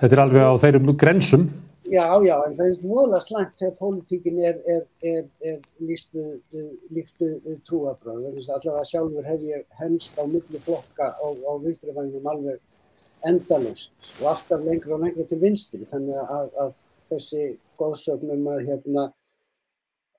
þetta 0.00 0.16
er 0.16 0.24
alveg 0.24 0.48
á 0.50 0.54
þeirrum 0.64 0.96
grensum. 0.98 1.46
Já, 1.92 2.06
já, 2.24 2.34
en 2.46 2.56
það 2.56 2.66
er 2.72 2.82
volast 2.88 3.30
langt 3.34 3.54
þegar 3.60 3.78
pólitíkin 3.78 4.42
er, 4.42 4.58
er, 4.74 4.82
er, 5.06 5.24
er 5.44 5.58
þannig 8.02 8.42
að 8.42 8.54
allavega 8.56 8.84
sjálfur 8.90 9.26
hef 9.28 9.46
ég 9.46 9.64
henst 9.78 10.18
á 10.18 10.24
milli 10.26 10.60
flokka 10.64 11.10
á, 11.14 11.26
á 11.26 11.52
vinstrifænum 11.62 12.30
alveg 12.34 12.58
endalust 13.28 13.92
og 14.20 14.30
alltaf 14.32 14.64
lengra 14.66 14.96
og 14.96 15.04
lengra 15.04 15.26
til 15.28 15.40
vinstri 15.42 15.84
þannig 15.86 16.18
að, 16.22 16.48
að 16.64 16.78
þessi 17.12 17.42
góðsögnum 17.78 18.48
að 18.54 18.64
hérna 18.70 19.10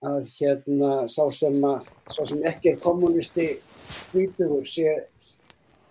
að 0.03 0.27
hérna 0.35 0.91
sá 1.11 1.23
sem, 1.31 1.57
að, 1.63 1.89
sá 2.11 2.21
sem 2.27 2.43
ekki 2.49 2.73
er 2.73 2.83
kommunisti 2.83 3.47
hvítugur 4.11 4.67
sé 4.67 4.97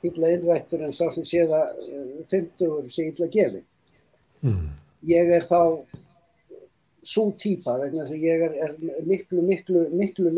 illa 0.06 0.32
innrættur 0.34 0.82
en 0.86 0.94
sá 0.94 1.06
sem 1.14 1.26
sé 1.28 1.44
það 1.48 1.90
fymtugur 2.30 2.88
sé 2.92 3.08
illa 3.12 3.28
gefi. 3.32 3.62
Mm. 4.42 4.72
Ég 5.08 5.30
er 5.36 5.46
þá 5.46 5.62
svo 7.02 7.24
típa 7.38 7.74
vegna 7.80 8.04
þess 8.04 8.14
að 8.14 8.24
ég 8.28 8.44
er, 8.46 8.52
er 8.62 8.74
miklu, 9.06 9.42
miklu, 9.42 9.80
miklu 9.90 10.30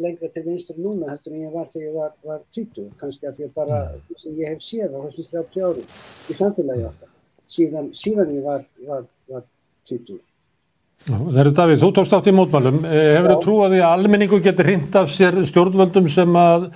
lengra 0.00 0.30
til 0.32 0.44
vinstri 0.46 0.80
núna 0.80 1.10
heldur 1.10 1.34
en 1.36 1.42
ég 1.44 1.52
var 1.52 1.68
þegar 1.68 1.88
ég 1.88 1.98
var, 1.98 2.14
var 2.24 2.40
20, 2.56 2.88
kannski 3.00 3.28
að 3.28 3.36
því 3.36 3.48
að 3.48 3.52
bara 3.58 3.80
mm. 3.82 4.06
því 4.06 4.16
sem 4.22 4.38
ég 4.40 4.54
hef 4.54 4.64
séð 4.64 4.96
á 4.96 4.98
þessum 5.04 5.28
30 5.34 5.66
ári 5.68 5.84
í 5.84 6.38
samfélagi 6.38 6.86
okkar, 6.88 7.12
síðan, 7.58 7.92
síðan 8.04 8.32
ég 8.38 8.48
var, 8.48 8.64
var, 8.88 9.04
var 9.28 9.44
20. 9.90 10.22
Eru 11.08 11.54
Davíð, 11.56 11.80
þú 11.80 11.90
tókst 11.96 12.14
átt 12.16 12.28
í 12.28 12.34
mótmálum, 12.36 12.82
eh, 12.84 13.14
hefur 13.16 13.32
þú 13.32 13.38
trúið 13.46 13.78
að 13.78 13.88
almenningu 13.88 14.42
getur 14.44 14.68
hint 14.68 14.96
af 14.98 15.08
sér 15.12 15.40
stjórnvöldum 15.48 16.08
sem 16.12 16.36
að 16.36 16.68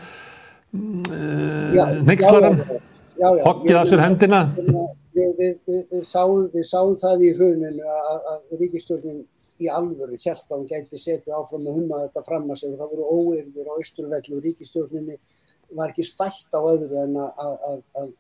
uh, 0.73 2.01
nexlaran, 2.09 2.59
hokkið 3.21 3.77
af 3.77 3.91
sér 3.91 4.05
hendina? 4.07 4.47
við, 5.17 5.31
við, 5.39 5.53
við, 5.69 5.85
við 5.91 6.05
sáum, 6.09 6.49
sáum 6.65 6.97
það 6.99 7.27
í 7.27 7.31
hruninu 7.37 7.87
að, 7.95 8.27
að 8.33 8.59
ríkistjórnin 8.63 9.23
í 9.63 9.69
alvöru 9.71 10.19
held 10.19 10.43
að 10.49 10.57
hún 10.57 10.69
gæti 10.71 11.01
setja 11.01 11.39
áfram 11.39 11.65
með 11.67 11.79
humma 11.79 12.03
þetta 12.07 12.25
fram 12.27 12.51
að 12.51 12.63
segja 12.63 12.81
það 12.81 12.95
voru 12.95 13.09
óeirðir 13.19 13.69
á 13.69 13.73
austurvellu 13.77 14.39
og 14.39 14.47
ríkistjórninni 14.47 15.19
var 15.77 15.93
ekki 15.93 16.07
stætt 16.07 16.57
á 16.57 16.61
öðru 16.61 17.03
en 17.05 17.19
að, 17.21 17.83
að, 18.01 18.15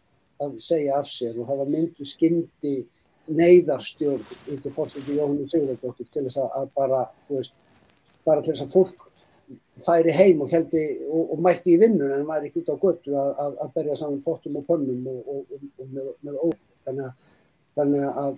að 0.44 0.58
segja 0.62 0.98
af 1.00 1.08
sér 1.10 1.38
og 1.40 1.48
það 1.48 1.62
var 1.62 1.72
myndu 1.72 2.08
skyndi 2.08 2.74
neyðarstjórn 3.30 4.22
af 4.22 4.68
fólki 4.76 5.02
Jóhannu 5.06 5.46
Sigurðardóttir 5.50 6.08
til 6.10 6.26
þess 6.26 6.42
að 6.42 6.70
bara, 6.76 7.04
þú 7.26 7.38
veist, 7.38 7.54
bara 8.26 8.42
til 8.42 8.54
þess 8.54 8.66
að 8.66 8.76
fólk 8.76 9.08
færi 9.82 10.14
heim 10.14 10.42
og, 10.44 10.50
heldi, 10.52 10.82
og, 11.08 11.34
og 11.34 11.42
mætti 11.44 11.74
í 11.74 11.80
vinnun 11.80 12.12
en 12.16 12.26
var 12.28 12.44
ekki 12.44 12.62
út 12.62 12.72
á 12.74 12.82
göttu 12.82 13.14
að 13.16 13.68
berja 13.74 13.98
saman 13.98 14.22
pottum 14.24 14.58
og 14.60 14.66
pönnum 14.68 15.06
og, 15.10 15.44
og 15.46 15.86
með, 15.88 16.10
með 16.24 16.40
óeirð 16.40 16.82
þannig 16.86 17.06
að, 17.08 17.30
þannig 17.78 18.08
að 18.24 18.34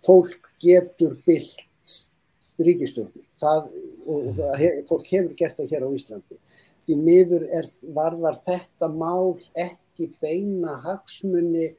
fólk 0.00 0.52
getur 0.62 1.18
byllt 1.26 1.66
ríkistjórnir 2.60 3.24
það, 3.36 3.68
og 4.06 4.30
það, 4.36 4.54
hef, 4.60 4.80
fólk 4.88 5.12
hefur 5.12 5.36
gert 5.38 5.58
það 5.58 5.74
hér 5.74 5.86
á 5.86 5.90
Íslandi. 5.96 6.40
Því 6.86 6.96
miður 7.00 7.46
er, 7.56 7.68
varðar 7.96 8.40
þetta 8.44 8.88
mál 8.92 9.36
ekki 9.58 10.10
beina 10.20 10.76
hagsmunni 10.84 11.70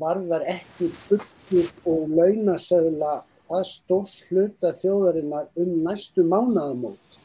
varðar 0.00 0.44
ekki 0.50 0.90
byggur 1.08 1.70
og 1.88 2.14
launasöðla 2.18 3.14
það 3.48 3.64
stórs 3.70 4.14
hluta 4.28 4.72
þjóðarinnar 4.76 5.48
um 5.62 5.72
næstu 5.86 6.24
mánaðamót 6.28 7.18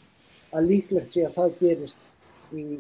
að 0.54 0.70
líklegt 0.70 1.14
sé 1.14 1.26
að 1.28 1.38
það 1.40 1.60
gerist 1.60 2.18
í, 2.54 2.80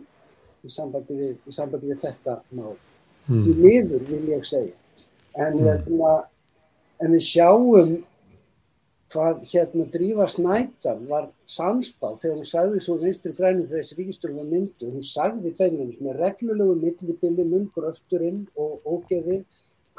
í, 0.63 0.69
sambandi, 0.69 1.17
við, 1.19 1.35
í 1.49 1.55
sambandi 1.55 1.91
við 1.91 2.01
þetta 2.05 2.39
mál 2.53 2.75
mm. 3.27 3.41
því 3.43 3.57
liður 3.59 4.07
vil 4.09 4.23
ég 4.31 4.47
segja 4.47 4.75
en, 5.33 5.59
mm. 5.59 6.01
en 7.03 7.15
við 7.17 7.25
sjáum 7.25 7.95
hvað 9.13 9.43
hérna 9.51 9.85
Drífa 9.93 10.25
Snædal 10.31 11.01
var 11.09 11.27
sannspáð 11.49 12.15
þegar 12.21 12.37
hún 12.39 12.49
sagði 12.49 12.81
svo 12.81 12.95
vinstri 13.01 13.33
grænum 13.37 13.67
ríkistölu 13.69 14.39
var 14.39 14.47
myndu. 14.49 14.89
Hún 14.89 15.05
sagði 15.05 15.53
beinlega 15.57 16.05
með 16.05 16.19
reglulegu 16.21 16.77
millibili 16.81 17.45
mun 17.45 17.67
gröfturinn 17.75 18.41
og 18.57 18.81
ógeðið, 18.85 19.43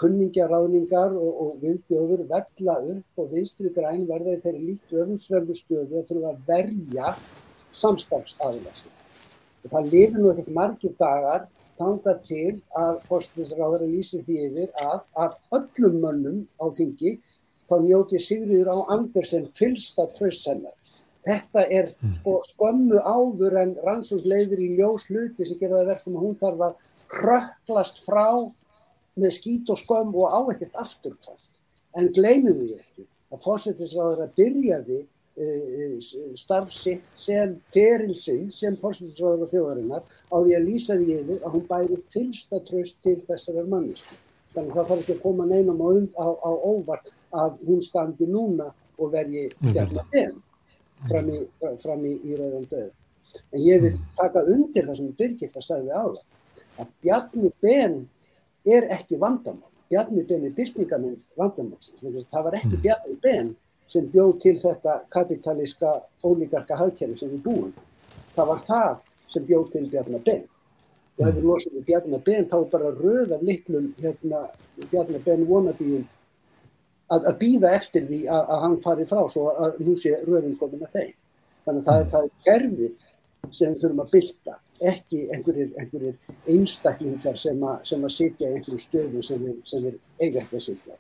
kunningjaráningar 0.01 1.15
og, 1.15 1.33
og 1.45 1.57
viðbjóður 1.63 2.25
vella 2.31 2.77
upp 2.95 3.23
og 3.23 3.33
vinstri 3.35 3.71
græn 3.75 4.07
verða 4.09 4.39
þeirri 4.43 4.71
líkt 4.73 4.95
öfumsverðu 4.95 5.57
stöðu 5.59 6.01
að 6.01 6.09
þurfa 6.11 6.33
að 6.33 6.45
verja 6.49 7.15
samstafstafélagslega. 7.85 9.03
Það 9.71 9.93
lifi 9.93 10.19
nú 10.19 10.33
ekkert 10.33 10.57
margir 10.57 10.97
dagar 11.01 11.47
tanga 11.79 12.15
til 12.27 12.59
að 12.79 12.99
fórstinsráður 13.09 13.87
að 13.87 13.95
lýsi 13.95 14.21
því 14.23 14.37
yfir 14.49 14.75
að 14.85 15.07
af 15.25 15.39
öllum 15.59 16.01
mönnum 16.03 16.43
á 16.61 16.67
þingi 16.75 17.17
þá 17.69 17.77
njóti 17.83 18.21
Sigriður 18.21 18.71
á 18.71 18.79
Andersen 18.95 19.47
fylsta 19.57 20.07
tröst 20.19 20.49
hennar. 20.51 20.75
Þetta 21.25 21.63
er 21.73 21.89
sko, 22.19 22.37
skömmu 22.51 23.01
áður 23.01 23.57
en 23.63 23.73
rannsóns 23.87 24.27
leiður 24.29 24.61
í 24.61 24.75
ljós 24.77 25.07
hluti 25.09 25.47
sem 25.49 25.59
gerða 25.61 25.87
verkum 25.89 26.19
að 26.19 26.27
hún 26.27 26.37
þarf 26.43 26.67
að 26.67 26.91
kröklast 27.15 28.03
frá 28.05 28.27
með 29.21 29.35
skít 29.39 29.73
og 29.73 29.81
skömm 29.81 30.15
og 30.15 30.31
á 30.31 30.41
ekkert 30.53 30.79
afturkvæmt. 30.83 31.51
En 31.99 32.11
gleymum 32.15 32.63
við 32.63 32.79
ekki 32.79 33.07
að 33.35 33.43
fórsetisráður 33.45 34.25
að 34.25 34.37
byrjaði 34.39 35.01
uh, 35.05 35.95
starfsitt 36.39 37.07
sem 37.19 37.57
ferilsinn 37.75 38.51
sem 38.55 38.77
fórsetisráður 38.81 39.47
og 39.47 39.53
þjóðarinnar 39.53 40.05
á 40.05 40.37
því 40.37 40.57
að 40.59 40.69
lýsa 40.69 40.99
því 40.99 41.19
yfir 41.21 41.43
að 41.43 41.57
hún 41.57 41.67
bæri 41.71 42.01
fylsta 42.15 42.63
tröst 42.67 43.01
til 43.07 43.19
þessari 43.29 43.67
mannesku. 43.69 44.19
Þannig 44.55 44.71
að 44.71 44.77
það 44.79 44.91
þarf 44.91 45.05
ekki 45.05 45.17
að 45.17 45.23
koma 45.25 45.47
neinum 45.51 45.81
á, 45.83 45.89
á, 46.15 46.27
á 46.31 46.51
óvart 46.63 47.15
að 47.35 47.57
hún 47.67 47.81
standi 47.83 48.29
núna 48.31 48.69
og 48.99 49.11
verði 49.15 49.49
gerna 49.75 50.05
benn 50.13 50.37
fram 51.09 51.31
í, 51.31 51.41
fram 51.83 52.05
í, 52.07 52.15
í 52.23 52.39
rauðan 52.39 52.69
döð. 52.71 52.93
En 53.51 53.65
ég 53.65 53.83
vil 53.83 53.95
taka 54.19 54.45
undir 54.53 54.87
það 54.87 55.01
sem 55.01 55.13
Birgitta 55.19 55.63
sagði 55.65 55.91
á 55.91 56.05
það, 56.07 56.23
að 56.79 56.93
Bjarni 57.03 57.51
Ben 57.65 57.97
er 58.65 58.89
ekki 58.97 59.21
vandamál. 59.21 59.71
Bjarni 59.91 60.25
Ben 60.29 60.47
er 60.49 60.57
byrtingamind 60.57 61.21
vandamálsins. 61.39 62.29
Það 62.31 62.49
var 62.49 62.59
ekki 62.61 62.81
Bjarni 62.83 63.19
Ben 63.23 63.53
sem 63.93 64.07
bjóð 64.11 64.39
til 64.43 64.57
þetta 64.59 65.01
kapitalíska 65.13 65.93
ólíkarka 66.25 66.79
hagkerfi 66.81 67.21
sem 67.21 67.35
við 67.37 67.45
búum. 67.45 67.71
Það 68.35 68.51
var 68.51 68.65
það 68.65 69.07
sem 69.31 69.47
bjóð 69.47 69.71
til 69.77 69.87
Bjarni 69.93 70.21
Ben 70.25 70.45
og 71.15 71.29
hefur 71.29 71.47
losið 71.47 71.79
við 71.79 71.87
Bjarnar 71.91 72.23
Ben 72.27 72.49
þá 72.51 72.57
bara 72.73 72.91
röð 72.97 73.35
af 73.37 73.43
litlum 73.47 73.91
hérna, 74.03 74.45
Bjarnar 74.91 75.23
Ben 75.27 75.45
vonabíum 75.47 76.07
að, 77.13 77.29
að 77.31 77.37
býða 77.43 77.75
eftir 77.79 78.07
því 78.09 78.25
að, 78.27 78.49
að 78.55 78.63
hann 78.65 78.79
fari 78.83 79.07
frá 79.09 79.23
svo 79.31 79.53
að 79.53 79.79
nú 79.87 79.95
sé 80.01 80.17
röðin 80.27 80.57
komin 80.59 80.83
að 80.87 80.97
þeim. 80.99 81.13
Þannig 81.65 81.81
að 81.81 81.87
það 81.87 82.01
er, 82.01 82.09
það 82.15 82.27
er 82.27 82.49
kerfið 82.49 83.03
sem 83.55 83.75
við 83.75 83.85
þurfum 83.85 84.03
að 84.05 84.15
bylta, 84.17 84.57
ekki 84.83 85.27
einhverjir, 85.33 85.71
einhverjir 85.79 86.15
einstaklingar 86.51 87.39
sem 87.41 87.61
að, 87.63 87.77
sem 87.89 88.05
að 88.05 88.15
sitja 88.17 88.51
í 88.51 88.59
einhverju 88.59 88.83
stöðu 88.83 89.23
sem 89.27 89.43
við, 89.45 89.59
sem 89.71 89.85
við 89.85 89.99
eiga 90.23 90.43
ekki 90.43 90.59
að 90.59 90.65
sitja. 90.69 90.99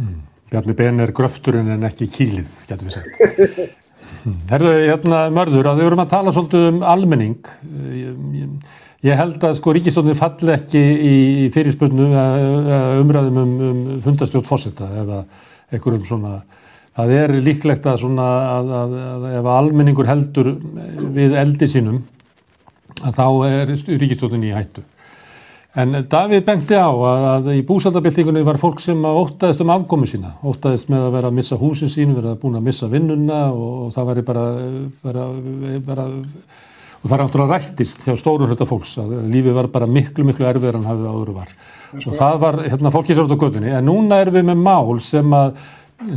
Mm. 0.00 0.20
Bjarni 0.50 0.74
Ben 0.78 1.02
er 1.02 1.12
gröfturinn 1.14 1.70
en 1.70 1.86
ekki 1.86 2.10
kýlið, 2.10 2.50
getur 2.68 2.88
við 2.88 2.98
sagt. 2.98 3.78
Herðu, 4.50 4.70
hérna 4.88 5.24
mörður, 5.32 5.70
að 5.70 5.80
við 5.80 5.88
vorum 5.88 6.02
að 6.04 6.12
tala 6.12 6.32
svolítið 6.34 6.68
um 6.70 6.80
almenning. 6.86 7.50
Ég, 7.94 8.54
ég, 9.06 9.12
held 9.18 9.44
að 9.46 9.58
sko 9.60 9.74
ríkistofnir 9.76 10.18
falli 10.18 10.54
ekki 10.54 10.80
í 10.80 11.14
fyrirspöldnu 11.54 12.08
umræðum 13.00 13.42
um, 13.42 13.54
um 13.68 13.84
fundastjótt 14.04 14.48
fórsetta 14.48 14.88
eða 15.02 15.22
einhverjum 15.70 16.06
svona. 16.08 16.40
Það 16.98 17.12
er 17.16 17.34
líklegt 17.40 17.86
að, 17.86 18.00
svona, 18.02 18.26
að, 18.58 18.72
að, 18.80 18.96
að 19.06 19.28
ef 19.38 19.50
almenningur 19.54 20.08
heldur 20.10 20.50
við 21.14 21.36
eldi 21.38 21.68
sínum 21.70 22.00
að 23.04 23.20
þá 23.20 23.26
er 23.48 23.74
ríkistofnin 24.00 24.48
í 24.48 24.54
hættu. 24.54 24.84
En 25.78 25.94
Davíð 26.10 26.42
bengti 26.48 26.74
á 26.74 26.90
að 26.90 27.52
í 27.54 27.60
búsaldabildingunni 27.66 28.42
var 28.42 28.58
fólk 28.58 28.80
sem 28.82 28.98
ótaðist 29.06 29.60
um 29.62 29.70
afkomi 29.70 30.08
sína, 30.10 30.32
ótaðist 30.42 30.90
með 30.90 31.04
að 31.06 31.12
vera 31.14 31.30
að 31.30 31.36
missa 31.36 31.58
húsin 31.60 31.92
sín, 31.92 32.16
vera 32.16 32.34
búin 32.34 32.58
að 32.58 32.66
missa 32.66 32.88
vinnuna 32.90 33.44
og, 33.52 33.76
og 33.84 33.92
það 33.94 34.10
væri 34.10 34.24
bara, 34.32 34.46
bara, 35.04 35.28
bara 35.86 36.08
og 37.00 37.08
það 37.08 37.14
er 37.16 37.22
náttúrulega 37.22 37.58
rættist 37.58 38.02
hjá 38.04 38.16
stóru 38.18 38.48
hluta 38.50 38.66
fólks 38.68 38.96
að 39.00 39.14
lífið 39.32 39.56
var 39.56 39.68
bara 39.72 39.88
miklu 39.88 40.26
miklu 40.26 40.48
erfiðar 40.50 40.80
en 40.80 40.88
hafið 40.90 41.12
áður 41.14 41.34
var. 41.38 41.52
Og 42.00 42.16
það 42.18 42.40
var 42.42 42.58
hérna 42.66 42.92
fólkið 42.94 43.16
sér 43.16 43.28
út 43.28 43.34
á 43.38 43.42
gödunni 43.44 43.72
en 43.74 43.86
núna 43.88 44.20
erum 44.24 44.36
við 44.36 44.48
með 44.50 44.64
mál 44.66 45.00
sem 45.04 45.36
að 45.38 45.54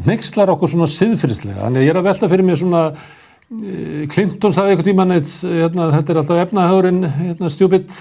nexlar 0.08 0.52
okkur 0.54 0.74
svona 0.74 0.90
siðfyrirslega 0.92 1.62
þannig 1.62 1.82
að 1.82 1.86
ég 1.86 1.94
er 1.94 2.02
að 2.02 2.10
velta 2.10 2.30
fyrir 2.32 2.48
mig 2.48 2.60
svona 2.60 2.84
Clinton 4.14 4.56
sagði 4.56 4.74
eitthvað 4.74 4.90
tíma 4.90 5.06
neitt 5.10 5.30
hérna, 5.44 5.92
þetta 5.94 6.14
er 6.14 6.20
alltaf 6.22 6.42
efnahagurinn 6.48 7.04
hérna, 7.06 7.52
stjúpitt 7.54 7.94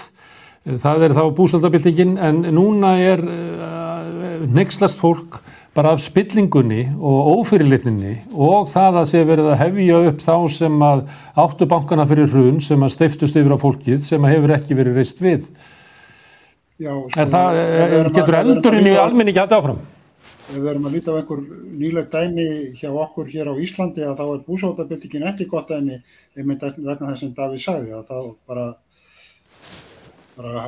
það 0.63 1.07
er 1.07 1.15
þá 1.17 1.23
búsaldabildingin 1.35 2.15
en 2.23 2.45
núna 2.55 2.93
er 3.03 3.23
uh, 3.23 4.45
nexlast 4.47 4.99
fólk 4.99 5.41
bara 5.73 5.95
af 5.95 6.03
spillingunni 6.03 6.85
og 7.01 7.29
ófyrirlitninni 7.39 8.13
og 8.31 8.69
það 8.71 8.99
að 9.01 9.07
sé 9.09 9.23
verið 9.25 9.49
að 9.49 9.61
hefja 9.63 10.01
upp 10.09 10.19
þá 10.21 10.35
sem 10.53 10.83
að 10.85 11.01
áttu 11.43 11.67
bankana 11.69 12.05
fyrir 12.09 12.29
hrun 12.29 12.61
sem 12.61 12.85
að 12.85 12.93
steiftust 12.93 13.39
yfir 13.39 13.55
á 13.57 13.63
fólkið 13.63 14.03
sem 14.05 14.23
að 14.23 14.35
hefur 14.35 14.53
ekki 14.59 14.77
verið 14.77 15.01
reist 15.01 15.23
við. 15.23 15.47
Já, 16.81 16.93
er 17.17 17.33
það, 17.33 17.59
er, 17.63 18.11
getur 18.13 18.39
eldurinn 18.43 18.91
í 18.91 18.93
ekki 18.93 19.41
hægt 19.41 19.57
áfram? 19.57 19.81
Ef 20.43 20.57
við 20.59 20.69
erum 20.73 20.87
að 20.89 20.95
líta 20.97 21.13
á 21.15 21.19
einhver 21.21 21.41
nýleg 21.79 22.09
dæmi 22.11 22.45
hjá 22.75 22.89
okkur 22.91 23.29
hér 23.31 23.47
á 23.47 23.55
Íslandi 23.63 24.03
að 24.03 24.17
þá 24.19 24.23
er 24.25 24.41
búsátabildingin 24.47 25.27
ekki 25.29 25.47
gott 25.47 25.69
dæmi 25.71 26.01
einmitt 26.35 26.65
vegna 26.67 27.13
þess 27.13 27.23
sem 27.23 27.31
Davíð 27.37 27.61
sagði 27.63 27.93
að 27.95 28.09
það 28.09 28.27
bara, 28.51 28.65
bara 30.35 30.65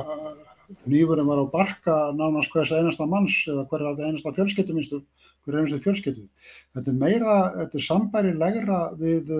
nýfurinn 0.88 1.28
var 1.28 1.42
á 1.44 1.46
barka 1.52 1.96
nánast 2.16 2.54
hvers 2.54 2.72
einasta 2.72 3.04
manns 3.06 3.36
eða 3.52 3.66
hver 3.68 3.84
einasta 3.90 4.32
fjölskyttu 4.38 4.78
minnstu, 4.78 5.02
hver 5.44 5.60
einasta 5.60 5.82
fjölskyttu. 5.84 6.24
Þetta 6.72 6.92
er 6.94 6.98
meira, 7.04 7.36
þetta 7.60 7.78
er 7.78 7.86
sambæri 7.90 8.32
legra 8.40 8.80
við, 8.96 9.30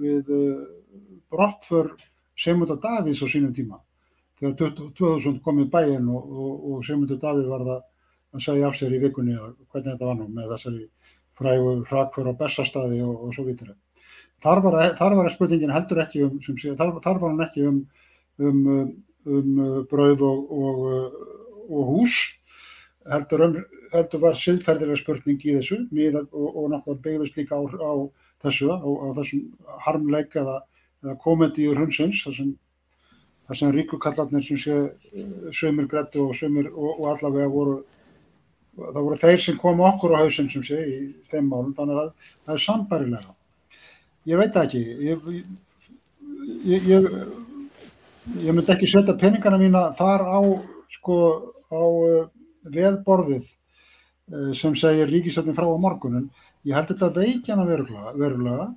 við 0.00 0.34
brottför 1.30 1.92
Seymunda 2.40 2.80
Davíðs 2.80 3.20
á 3.20 3.28
sínum 3.28 3.52
tíma. 3.52 3.84
Þegar 4.40 4.74
2000 4.96 5.42
komið 5.44 5.68
bæinn 5.76 6.08
og, 6.08 6.26
og, 6.32 6.68
og 6.72 6.84
Seymunda 6.88 7.20
Davíð 7.20 7.52
var 7.52 7.68
það 7.68 7.88
að 8.34 8.44
segja 8.46 8.68
af 8.68 8.78
sér 8.78 8.94
í 8.94 9.02
vikunni 9.02 9.36
hvernig 9.36 9.92
þetta 9.92 10.06
var 10.08 10.18
nú 10.18 10.28
með 10.30 10.54
þessari 10.54 10.86
frægu 11.40 11.76
hrakför 11.88 12.30
á 12.30 12.38
Bessastadi 12.40 13.00
og, 13.02 13.14
og 13.26 13.34
svo 13.34 13.46
vitur. 13.48 13.74
Þar 14.44 14.62
var, 14.64 14.78
þar 14.96 15.16
var 15.18 15.30
spurningin 15.34 15.72
heldur 15.74 16.02
ekki 16.04 16.24
um, 16.26 16.38
sé, 16.44 16.74
þar, 16.78 16.94
þar 17.04 17.20
var 17.22 17.34
hann 17.34 17.46
ekki 17.46 17.66
um, 17.68 17.80
um 18.40 18.60
um 19.26 19.58
uh, 19.60 19.82
brauð 19.90 20.22
og, 20.24 20.52
og, 20.52 21.16
og 21.68 21.90
hús 21.90 22.16
heldur, 23.10 23.44
um, 23.44 23.58
heldur 23.92 24.22
var 24.22 24.38
siðferðilega 24.40 25.02
spurning 25.02 25.44
í 25.44 25.58
þessu 25.58 25.82
og, 25.82 26.48
og 26.48 26.70
náttúrulega 26.72 27.04
beigðist 27.04 27.36
líka 27.36 27.60
á, 27.60 27.62
á 27.68 27.92
þessu 28.46 28.72
á, 28.72 28.80
á 28.80 29.06
þessum 29.20 29.44
harmleik 29.84 30.36
eða, 30.40 30.56
eða 31.04 31.18
komendíur 31.24 31.80
hundsins 31.82 32.22
þar 32.24 32.38
sem, 32.38 32.54
sem 33.60 33.74
ríkukallarnir 33.76 34.46
sem 34.46 34.60
sé 34.64 34.80
sömur 35.60 35.90
grættu 35.90 36.24
og 36.24 36.36
sömur 36.38 36.70
og 36.72 37.04
allavega 37.12 37.52
voru 37.52 37.80
það 38.80 39.02
voru 39.02 39.20
þeir 39.20 39.44
sem 39.44 39.60
kom 39.60 39.84
okkur 39.90 40.16
á 40.16 40.22
hausinn 40.22 40.50
sem 40.52 40.64
sé 40.66 40.80
í 40.80 40.98
þeim 41.32 41.52
málum 41.52 41.76
þannig 41.76 42.00
að 42.00 42.10
það, 42.10 42.54
er 42.54 42.64
sambarilega 42.64 43.36
ég 44.28 44.40
veit 44.40 44.58
ekki. 44.60 44.82
Ég, 45.06 45.30
ég, 46.68 46.90
ég 46.90 47.08
ég 48.44 48.52
myndi 48.52 48.72
ekki 48.74 48.88
setja 48.90 49.16
peningana 49.18 49.58
mína 49.60 49.86
þar 49.98 50.26
á, 50.28 50.40
sko, 50.98 51.16
á 51.72 51.82
uh, 51.82 52.28
veðborðið 52.70 53.48
uh, 53.48 54.52
sem 54.56 54.76
segir 54.78 55.10
ríkistöldin 55.10 55.56
frá 55.56 55.66
á 55.66 55.78
morgunin. 55.80 56.28
Ég 56.68 56.76
held 56.76 56.92
þetta 56.92 57.10
veikjana 57.16 57.66
verulega, 57.68 58.14
verulega. 58.20 58.68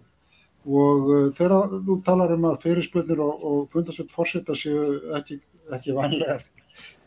Og 0.64 1.10
uh, 1.12 1.26
þegar 1.38 1.76
þú 1.84 2.00
talar 2.08 2.36
um 2.38 2.48
að 2.52 2.62
fyrirspöldir 2.64 3.24
og, 3.24 3.44
og 3.44 3.66
fundastöld 3.74 4.14
fórsetta 4.16 4.56
séu 4.58 5.02
ekki, 5.20 5.42
ekki 5.76 5.98
vanlega 5.98 6.40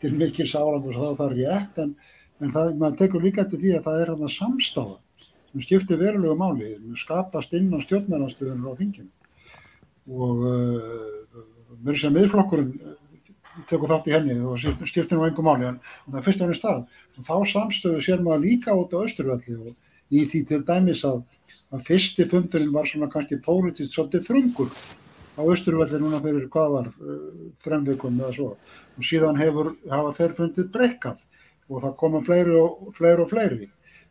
til 0.01 0.13
mikils 0.15 0.53
árangur 0.55 0.95
þá 0.95 1.17
það 1.17 1.25
er 1.31 1.37
rétt 1.41 1.81
en, 1.81 1.95
en 2.41 2.53
það, 2.53 2.73
maður 2.77 2.97
tekur 3.01 3.23
líka 3.23 3.43
eftir 3.43 3.61
því 3.61 3.75
að 3.77 3.85
það 3.87 4.01
er 4.01 4.11
þarna 4.11 4.31
samstáða 4.33 4.97
sem 5.47 5.63
skiptir 5.63 6.01
verulegu 6.01 6.35
máli, 6.37 6.73
skapast 7.01 7.53
inn 7.57 7.71
á 7.73 7.79
stjórnmælanstöðunum 7.85 8.67
á 8.69 8.73
þinginu. 8.77 9.11
Og 10.07 10.43
uh, 10.47 11.45
mér 11.83 11.99
sem 11.99 12.13
miðflokkurinn 12.15 12.73
eh, 12.77 12.93
tekur 13.69 13.91
þátt 13.91 14.09
í 14.11 14.13
henni 14.15 14.37
og 14.39 14.59
styrtir 14.59 15.17
nú 15.17 15.25
engum 15.27 15.47
máli 15.49 15.67
en 15.71 15.81
það 16.05 16.19
er 16.19 16.27
fyrst 16.27 16.45
og 16.45 16.53
stað 16.55 16.83
og 17.17 17.27
þá 17.27 17.35
samstöðu 17.53 18.03
sér 18.05 18.23
maður 18.23 18.45
líka 18.45 18.75
út 18.77 18.95
á 18.95 19.03
Östurvelli 19.03 19.57
og 19.57 20.13
í 20.13 20.23
því 20.29 20.43
til 20.47 20.61
dæmis 20.67 21.03
að, 21.07 21.23
að 21.75 21.83
fyrsti 21.89 22.27
fundurinn 22.31 22.71
var 22.75 22.87
svona 22.87 23.09
kannski 23.11 23.41
pólitist 23.43 23.97
svolítið 23.97 24.29
þrungur 24.29 24.71
á 25.35 25.41
Östurvelli 25.43 25.99
núna 25.99 26.21
fyrir 26.23 26.47
hvað 26.53 26.75
var 26.77 26.91
fremvikum 27.65 28.21
eða 28.21 28.31
svo. 28.37 28.49
Og 28.97 29.05
síðan 29.05 29.41
hefur, 29.41 29.73
hafa 29.91 30.15
þeir 30.21 30.37
fundið 30.39 30.71
breykað 30.73 31.26
og 31.67 31.81
það 31.83 31.97
koma 31.99 32.21
fleiri 32.25 32.55
og 32.57 32.93
fleiri 32.97 33.23
og 33.23 33.31
fleiri 33.31 33.65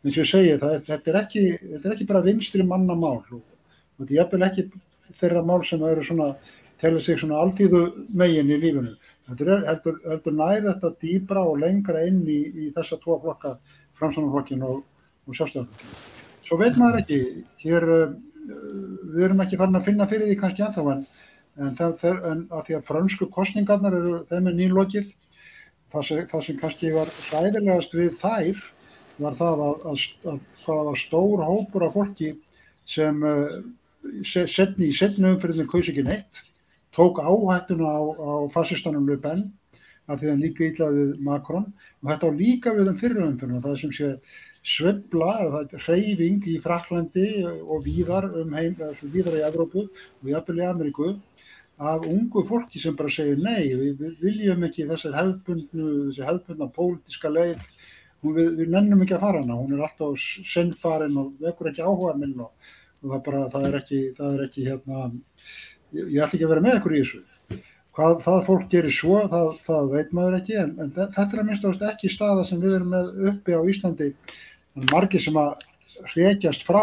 eins 0.05 0.15
og 0.15 0.23
ég 0.23 0.29
segi 0.29 0.57
það, 0.61 0.75
þetta 0.87 1.11
er 1.11 1.19
ekki, 1.21 1.43
þetta 1.61 1.89
er 1.89 1.95
ekki 1.95 2.09
bara 2.09 2.25
vinstri 2.25 2.65
mannamál 2.65 3.17
og 3.33 3.41
þetta 3.97 4.11
er 4.11 4.19
jafnvel 4.19 4.45
ekki 4.47 4.67
þeirra 5.17 5.43
mál 5.45 5.63
sem 5.65 5.83
eru 5.87 6.03
svona, 6.05 6.29
telur 6.81 7.03
sig 7.03 7.19
svona 7.19 7.41
alþýðu 7.41 7.81
megin 8.17 8.51
í 8.51 8.59
lífinu. 8.61 8.93
Heldur, 9.27 9.63
nær 10.37 10.63
þetta 10.67 10.93
dýbra 11.01 11.43
og 11.47 11.61
lengra 11.63 12.03
inn 12.07 12.21
í, 12.27 12.39
í 12.67 12.69
þessa 12.75 12.99
tvo 13.01 13.17
flokka, 13.23 13.55
framstofnarflokkin 13.99 14.65
og, 14.67 14.83
og 15.27 15.37
sjálfstofnarflokkin. 15.39 16.03
Svo 16.47 16.59
veit 16.61 16.77
maður 16.79 17.01
ekki, 17.01 17.21
hér, 17.63 17.87
við 19.15 19.23
erum 19.27 19.41
ekki 19.43 19.59
farin 19.59 19.79
að 19.79 19.87
finna 19.89 20.07
fyrir 20.07 20.29
því 20.29 20.37
kannski 20.43 20.63
ennþá 20.67 20.85
en, 20.93 21.01
en, 21.57 21.73
það, 21.79 22.05
en 22.31 22.43
að 22.53 22.67
því 22.67 22.77
að 22.77 22.85
fransku 22.91 23.29
kostningarnar 23.33 23.97
eru 23.97 24.21
þeim 24.29 24.51
er 24.51 24.59
nýlokið, 24.61 25.09
það 25.93 26.07
sem, 26.09 26.25
það 26.31 26.45
sem 26.47 26.59
kannski 26.61 26.93
var 26.95 27.13
hræðilegast 27.29 27.95
við 27.97 28.17
þær 28.21 28.63
var 29.17 29.37
það 29.39 29.63
að, 29.67 29.85
að, 29.91 30.03
að 30.31 30.41
það 30.65 30.83
var 30.89 31.01
stór 31.01 31.45
hópur 31.47 31.87
af 31.87 31.95
fólki 31.95 32.33
sem 32.87 33.23
uh, 33.25 33.55
setni 34.23 34.91
í 34.91 34.95
setni 34.95 35.31
umfyririnu 35.33 35.67
kaus 35.71 35.89
ekki 35.91 36.05
neitt, 36.07 36.43
tók 36.95 37.21
áhættuna 37.21 37.87
á, 37.87 38.01
á 38.13 38.31
fassistanum 38.53 39.07
Le 39.09 39.17
Pen 39.21 39.47
að 40.07 40.21
því 40.21 40.29
að 40.31 40.43
líka 40.43 40.67
ílaðið 40.67 41.15
Macron. 41.23 41.65
Og 42.01 42.11
þetta 42.11 42.29
á 42.31 42.39
líka 42.39 42.73
við 42.75 42.91
um 42.91 42.99
fyrirumfyririnu, 43.01 43.63
það 43.63 43.79
sem 43.81 43.95
sé 43.97 44.11
svebla, 44.67 45.31
hreyfing 45.85 46.47
í 46.47 46.57
Fraklandi 46.63 47.27
og 47.47 47.83
víðar 47.85 48.29
um 48.41 48.55
heim, 48.55 48.75
víðar 49.13 49.39
í 49.39 49.43
Evrópu 49.47 49.87
og 49.87 50.31
í 50.31 50.35
Ameríku 50.35 51.15
af 51.77 52.05
ungu 52.09 52.43
fólki 52.47 52.81
sem 52.81 52.95
bara 52.97 53.11
segir 53.13 53.37
nei, 53.37 53.69
við 53.77 54.17
viljum 54.21 54.65
ekki 54.65 54.87
þessar 54.89 55.15
hefðbundnu, 55.19 55.89
þessi 56.07 56.25
hefðbundna 56.25 56.67
pólitiska 56.73 57.31
leið. 57.31 57.61
Við, 58.25 58.47
við 58.57 58.71
nennum 58.73 59.03
ekki 59.05 59.13
að 59.13 59.23
fara 59.27 59.43
hana, 59.43 59.55
hún 59.59 59.75
er 59.75 59.83
alltaf 59.85 60.17
sennfarin 60.49 61.19
og 61.21 61.35
vekur 61.43 61.69
ekki 61.69 61.85
áhuga 61.85 62.15
minn 62.17 62.33
og, 62.41 62.71
og 63.03 63.11
það, 63.11 63.19
bara, 63.27 63.41
það 63.53 63.67
er 63.67 63.77
ekki, 63.77 63.99
það 64.17 64.31
er 64.33 64.45
ekki 64.47 64.65
hérna, 64.65 65.03
ég, 65.93 66.07
ég 66.15 66.23
ætti 66.25 66.39
ekki 66.39 66.47
að 66.47 66.53
vera 66.55 66.65
með 66.65 66.79
ykkur 66.79 66.95
í 66.97 67.01
þessu. 67.03 67.61
Hvað 67.97 68.17
það 68.25 68.39
fólk 68.49 68.65
gerir 68.73 68.93
svo, 68.93 69.19
það, 69.29 69.51
það 69.69 69.93
veit 69.93 70.11
maður 70.17 70.39
ekki, 70.39 70.57
en, 70.63 70.73
en 70.81 70.91
þetta 70.97 71.27
er 71.27 71.43
að 71.43 71.47
minnst 71.51 71.87
ekki 71.91 72.11
staða 72.13 72.47
sem 72.49 72.61
við 72.61 72.79
erum 72.79 72.91
með 72.95 73.13
uppi 73.31 73.57
á 73.57 73.61
Íslandi, 73.69 74.09
margir 74.89 75.23
sem 75.23 75.37
að 75.37 75.67
hrekjast 76.15 76.65
frá 76.65 76.81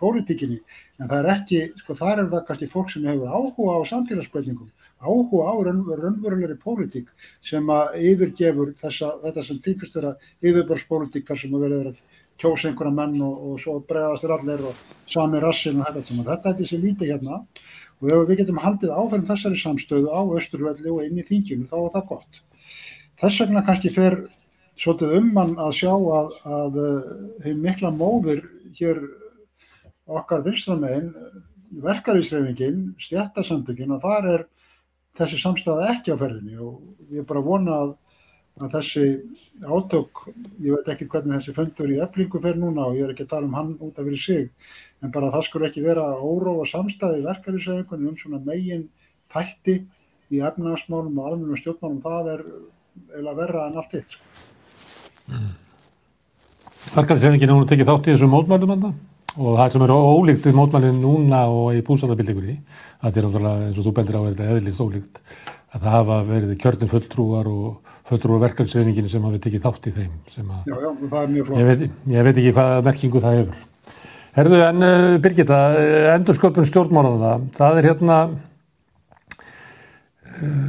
pólitíkinni, 0.00 0.58
en 0.98 1.10
það 1.10 1.18
er 1.18 1.30
ekki, 1.34 1.62
sko 1.82 1.96
þar 1.98 2.24
er 2.24 2.30
það 2.34 2.44
kannski 2.48 2.70
fólk 2.72 2.92
sem 2.92 3.06
hefur 3.08 3.32
áhuga 3.34 3.78
á 3.78 3.90
samfélagsbreytingum 3.92 4.70
áhuga 4.98 5.46
á 5.46 5.54
raunverulegri 5.62 6.58
pólitík 6.58 7.10
sem 7.40 7.66
að 7.70 7.98
yfirgefur 8.02 8.72
þessa, 8.80 9.12
þetta 9.22 9.44
sem 9.46 9.60
típist 9.62 9.94
vera 9.94 10.14
yfirbörspólitík 10.42 11.26
þar 11.28 11.42
sem 11.42 11.54
að 11.54 11.64
verður 11.66 11.90
að 11.92 12.00
kjósa 12.38 12.70
einhverja 12.70 12.94
menn 12.94 13.20
og, 13.22 13.36
og 13.46 13.60
svo 13.62 13.76
bregðast 13.86 14.24
þér 14.24 14.34
allir 14.38 14.64
og 14.70 14.82
sami 15.10 15.42
rassin 15.42 15.78
og 15.82 15.86
þetta 15.86 16.02
sem 16.06 16.22
að 16.22 16.32
þetta 16.32 16.50
er 16.50 16.58
þessi 16.62 16.80
líti 16.82 17.10
hérna 17.10 17.38
og 17.98 18.10
ef 18.14 18.24
við 18.30 18.40
getum 18.42 18.60
haldið 18.62 18.94
áferðin 18.94 19.28
þessari 19.30 19.62
samstöðu 19.62 20.10
á 20.10 20.20
Östurvelli 20.38 20.90
og 20.94 21.06
inn 21.06 21.22
í 21.22 21.26
þinginu 21.26 21.70
þá 21.70 21.78
er 21.78 21.94
það 21.94 22.10
gott. 22.10 22.42
Þess 23.18 23.40
vegna 23.42 23.64
kannski 23.66 23.94
fer 23.94 24.18
svolítið 24.78 25.16
um 25.18 25.32
mann 25.34 25.56
að 25.58 25.72
sjá 25.80 25.94
að, 25.94 26.36
að 26.58 26.78
þeim 27.42 27.64
mikla 27.64 27.90
móður 27.94 28.44
hér 28.78 29.02
okkar 30.08 30.44
vinstramegin 30.46 31.12
verkarísreifingin, 31.84 32.94
stjættasamtökin 33.02 33.92
og 33.92 34.02
þar 34.02 34.28
er 34.32 34.44
þessi 35.18 35.40
samstæða 35.42 35.88
ekki 35.94 36.14
á 36.14 36.20
ferðinni 36.20 36.60
og 36.62 37.10
ég 37.12 37.22
er 37.22 37.26
bara 37.28 37.42
vona 37.44 37.76
að, 37.82 37.90
að 38.62 38.76
þessi 38.76 39.04
átök, 39.66 40.22
ég 40.64 40.76
veit 40.76 40.88
ekki 40.94 41.08
hvernig 41.12 41.36
þessi 41.36 41.56
fundur 41.56 41.92
í 41.92 42.00
eflingu 42.04 42.40
fer 42.42 42.56
núna 42.58 42.88
og 42.88 42.96
ég 42.98 43.06
er 43.06 43.12
ekki 43.14 43.26
að 43.26 43.34
tala 43.34 43.50
um 43.50 43.58
hann 43.58 43.74
út 43.76 43.98
af 43.98 44.08
fyrir 44.08 44.22
sig, 44.22 44.48
en 45.02 45.12
bara 45.14 45.32
það 45.34 45.46
skur 45.48 45.66
ekki 45.68 45.84
vera 45.84 46.06
óróa 46.16 46.64
samstæði 46.70 47.26
verkefnisauðingunni 47.26 48.12
um 48.12 48.18
svona 48.22 48.42
megin 48.46 48.88
þætti 49.34 49.76
í 50.32 50.42
efnagasmálum 50.44 51.20
og 51.20 51.30
almenna 51.32 51.60
stjórnmálum, 51.60 52.00
það 52.04 52.32
er 52.36 52.44
eða 53.20 53.36
verra 53.36 53.68
en 53.68 53.78
allt 53.82 53.94
eitt. 53.98 54.16
Sko. 54.16 54.24
Verkefnisauðingin 56.96 57.50
er 57.50 57.54
núna 57.54 57.68
tekið 57.68 57.90
þátt 57.92 58.08
í 58.08 58.14
þessu 58.14 58.32
mótmælum 58.32 58.76
enda? 58.78 58.96
Og 59.38 59.58
það 59.58 59.74
sem 59.74 59.84
er 59.86 59.92
ólíkt 59.94 60.48
við 60.48 60.56
mótmælinn 60.58 60.98
núna 61.02 61.44
og 61.52 61.76
í 61.76 61.84
búsæðabildingunni 61.86 62.56
það 63.02 63.20
er 63.20 63.28
alltaf 63.28 63.46
eins 63.52 63.78
og 63.78 63.86
þú 63.86 63.94
bendir 63.98 64.18
á 64.18 64.20
að 64.20 64.28
þetta 64.32 64.48
er 64.48 64.58
eðlist 64.58 64.82
ólíkt 64.82 65.22
að 65.68 65.84
það 65.84 65.94
hafa 65.94 66.18
verið 66.28 66.52
kjörnum 66.62 66.90
fulltrúar 66.92 67.50
og 67.52 67.94
fulltrúar 68.08 68.44
verkefnsreifingin 68.46 69.10
sem 69.12 69.24
hafi 69.28 69.40
tekið 69.44 69.64
þátt 69.66 69.88
í 69.90 69.94
þeim 69.98 70.12
já, 70.32 70.42
já, 70.74 70.90
það 71.04 71.20
er 71.20 71.32
mjög 71.34 71.48
flott 71.48 71.60
ég 71.60 71.68
veit, 71.68 71.82
ég 72.14 72.28
veit 72.28 72.36
ekki 72.36 72.54
hvaða 72.56 72.84
merkingu 72.88 73.24
það 73.24 73.40
hefur 73.42 73.66
Herðu 74.38 74.58
en 74.62 74.84
uh, 74.86 75.16
Birgitta 75.22 75.58
uh, 75.74 76.12
endursköpun 76.14 76.68
stjórnmálana 76.68 77.32
það 77.56 77.80
er 77.80 77.88
hérna 77.90 78.18
uh, 78.28 78.36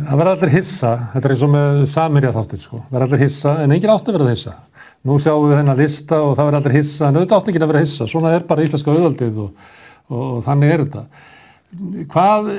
það 0.09 0.15
verður 0.15 0.33
allir 0.33 0.55
hissa 0.57 0.95
þetta 1.13 1.25
er 1.25 1.35
eins 1.35 1.45
og 1.45 1.53
með 1.53 1.83
samirja 1.93 2.35
þáttir 2.35 2.63
sko. 2.65 2.81
verður 2.89 3.07
allir 3.07 3.23
hissa 3.27 3.55
en 3.63 3.75
engin 3.75 3.93
átt 3.93 4.09
að 4.09 4.19
verða 4.19 4.35
hissa 4.35 4.55
nú 5.07 5.17
sjáum 5.21 5.47
við 5.47 5.59
þennan 5.61 5.79
lista 5.79 6.21
og 6.25 6.35
það 6.35 6.49
verður 6.49 6.59
allir 6.59 6.77
hissa 6.79 7.07
en 7.07 7.19
auðvitað 7.19 7.37
átt 7.37 7.51
ekki 7.51 7.61
að 7.63 7.71
vera 7.71 7.83
hissa, 7.85 8.07
svona 8.09 8.33
er 8.35 8.47
bara 8.49 8.65
íslenska 8.65 8.93
auðvaldið 8.95 9.43
og, 9.45 9.67
og, 10.09 10.23
og 10.23 10.41
þannig 10.47 10.73
er 10.73 10.83
þetta. 10.85 11.03
Hvað, 12.09 12.49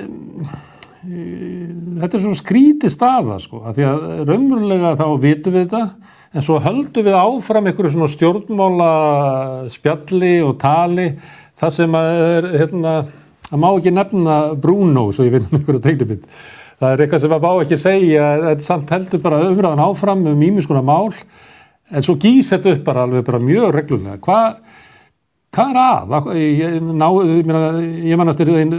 þetta 1.03 2.16
er 2.16 2.22
svona 2.24 2.38
skríti 2.38 2.93
staða 2.93 3.41
sko, 3.43 3.64
að 3.66 3.80
því 3.80 3.86
að 3.91 4.07
raunverulega 4.30 4.95
þá 5.01 5.07
vitum 5.24 5.57
við 5.57 5.66
þetta 5.66 6.16
en 6.30 6.47
svo 6.47 6.61
höldum 6.62 7.07
við 7.07 7.18
áfram 7.18 7.68
einhverju 7.68 7.93
svona 7.97 8.11
stjórnmála 8.12 8.91
spjalli 9.74 10.36
og 10.47 10.57
tali 10.62 11.09
það 11.61 11.74
sem 11.76 11.97
að 11.99 12.11
er, 12.14 12.49
hérna, 12.62 12.95
að 13.51 13.61
má 13.61 13.68
ekki 13.72 13.93
nefna 13.93 14.38
Bruno, 14.62 15.11
svo 15.12 15.26
ég 15.26 15.34
veit 15.34 15.49
um 15.49 15.59
einhverju 15.59 15.82
tegnibit. 15.84 16.24
Það 16.80 16.95
er 16.95 17.03
eitthvað 17.05 17.24
sem 17.24 17.34
að 17.36 17.45
má 17.45 17.51
ekki 17.53 17.78
segja, 17.80 18.28
en 18.53 18.62
samt 18.64 18.93
heldur 18.95 19.20
bara 19.20 19.43
umræðan 19.51 19.82
áfram 19.84 20.22
um 20.30 20.45
ímiskuna 20.47 20.80
mál 20.86 21.11
en 21.91 22.07
svo 22.07 22.16
gís 22.20 22.53
þetta 22.53 22.76
upp 22.76 22.84
bara 22.86 23.07
alveg 23.07 23.26
bara 23.26 23.43
mjög 23.43 23.74
reglulega. 23.74 24.20
Hvað 24.24 24.61
hvað 25.51 25.72
er 25.72 25.78
að? 25.82 26.28
Ég, 26.38 26.74
ná, 26.95 27.07
ég, 27.26 27.47
meina, 27.49 27.61
ég 28.07 28.18
man 28.20 28.30
eftir 28.30 28.51
einn 28.55 28.74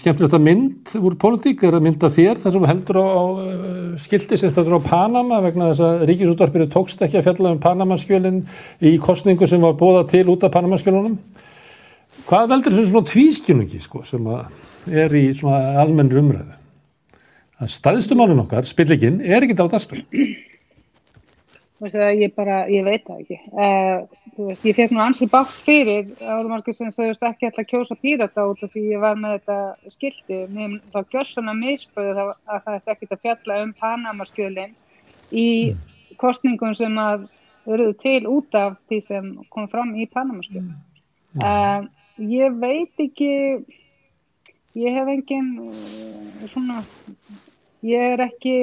skemmtilegsta 0.00 0.40
mynd 0.42 0.94
úr 0.98 1.14
politík, 1.22 1.62
er 1.62 1.76
að 1.78 1.86
mynda 1.86 2.10
þér 2.10 2.40
þar 2.42 2.56
sem 2.56 2.66
heldur 2.66 2.98
á, 2.98 3.06
á 3.06 3.24
skildi 4.02 4.38
sem 4.40 4.50
þetta 4.54 4.80
á 4.82 4.88
Panama 4.88 5.38
vegna 5.44 5.70
þess 5.70 5.84
að 5.86 6.02
ríkisútvarpinu 6.10 6.66
tókst 6.72 7.04
ekki 7.06 7.20
að 7.20 7.28
fjalla 7.28 7.54
um 7.54 7.62
Panamaskjölinn 7.62 8.42
í 8.82 8.96
kostningu 9.02 9.46
sem 9.46 9.62
var 9.62 9.78
bóða 9.78 10.02
til 10.10 10.26
út 10.32 10.46
af 10.46 10.54
Panamaskjölunum. 10.56 11.14
Hvað 12.26 12.50
veldur 12.50 12.74
þessu 12.74 12.90
svona 12.90 13.10
tvískjunungi 13.12 13.82
sko, 13.84 14.02
sem 14.08 14.26
er 14.90 15.14
í 15.14 15.28
almenn 15.46 16.10
umræðu? 16.10 16.58
Það 17.56 17.72
staðistumálun 17.72 18.42
okkar, 18.42 18.66
spillikinn, 18.68 19.22
er 19.22 19.46
ekki 19.46 19.54
dátt 19.56 19.78
aðskil. 19.78 20.02
Ég, 21.84 22.32
bara, 22.32 22.62
ég 22.72 22.86
veit 22.86 23.02
það 23.04 23.18
ekki. 23.20 23.36
Uh, 23.52 24.06
veist, 24.46 24.62
ég 24.64 24.76
fekk 24.78 24.94
nú 24.96 25.02
ansið 25.04 25.28
bátt 25.34 25.58
fyrir 25.66 26.06
árumarkið 26.24 26.78
sem 26.78 26.92
stöðust 26.94 27.26
ekki 27.28 27.50
alltaf 27.50 27.68
kjósa 27.68 27.96
pírata 28.00 28.46
út 28.48 28.64
af 28.64 28.72
því 28.72 28.84
ég 28.94 29.02
var 29.02 29.20
með 29.20 29.34
þetta 29.36 29.92
skildi. 29.92 30.38
Mér 30.56 30.78
var 30.94 31.04
gjössan 31.12 31.52
að 31.52 31.60
misspöðu 31.60 32.24
að 32.24 32.64
það 32.64 32.78
ætti 32.78 32.94
ekkert 32.94 33.12
að 33.12 33.22
fjalla 33.26 33.60
um 33.66 33.76
Panamaskjölinn 33.82 34.74
í 35.36 35.48
kostningum 36.16 36.72
sem 36.78 36.96
að 36.96 37.28
verður 37.68 37.96
til 38.00 38.22
út 38.30 38.56
af 38.56 38.80
því 38.88 39.04
sem 39.04 39.30
kom 39.52 39.68
fram 39.68 39.92
í 40.00 40.08
Panamaskjölinn. 40.16 40.80
Mm. 41.36 41.44
Uh, 41.44 42.24
ég 42.24 42.60
veit 42.62 43.04
ekki, 43.04 43.32
ég 44.80 44.96
hef 44.96 45.12
engin 45.12 45.56
uh, 45.68 46.46
svona, 46.54 46.80
ég 47.84 48.14
er 48.16 48.30
ekki 48.30 48.56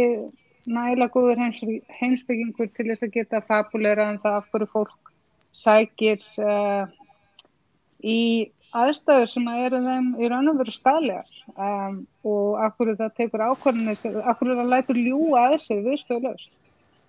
næla 0.66 1.10
góður 1.12 1.40
heims, 1.42 1.62
heimsbyggingur 2.00 2.70
til 2.76 2.90
þess 2.90 3.06
að 3.06 3.16
geta 3.18 3.42
fabulera 3.48 4.10
en 4.12 4.20
það 4.24 4.40
af 4.40 4.52
hverju 4.52 4.70
fólk 4.72 5.14
sækir 5.54 6.22
uh, 6.42 6.86
í 8.04 8.52
aðstæður 8.74 9.30
sem 9.30 9.48
eru 9.54 9.80
þeim 9.86 10.10
í 10.18 10.30
raun 10.32 10.50
og 10.50 10.60
veru 10.62 10.74
staðlegar. 10.74 11.30
Um, 11.54 12.04
og 12.26 12.60
af 12.64 12.76
hverju 12.78 12.98
það 13.02 13.16
tekur 13.20 13.46
ákvarðinni, 13.52 13.96
af 14.24 14.40
hverju 14.40 14.60
það 14.60 14.72
lætur 14.74 15.00
ljúa 15.00 15.46
að 15.46 15.56
þessi 15.58 15.80
viðstöðlaust 15.88 16.54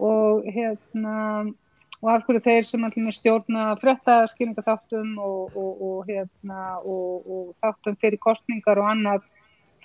og 0.04 0.48
hérna 0.50 1.18
og 2.02 2.10
af 2.10 2.24
hverju 2.26 2.42
þeir 2.44 2.66
sem 2.68 2.84
allir 2.84 3.14
stjórna 3.16 3.68
frettaskynninga 3.80 4.64
þáttum 4.66 5.14
og, 5.22 5.54
og, 5.56 5.84
og 5.88 6.10
hérna 6.10 6.64
og 6.82 7.54
þáttum 7.62 7.96
fyrir 8.02 8.20
kostningar 8.20 8.80
og 8.82 8.90
annað 8.90 9.28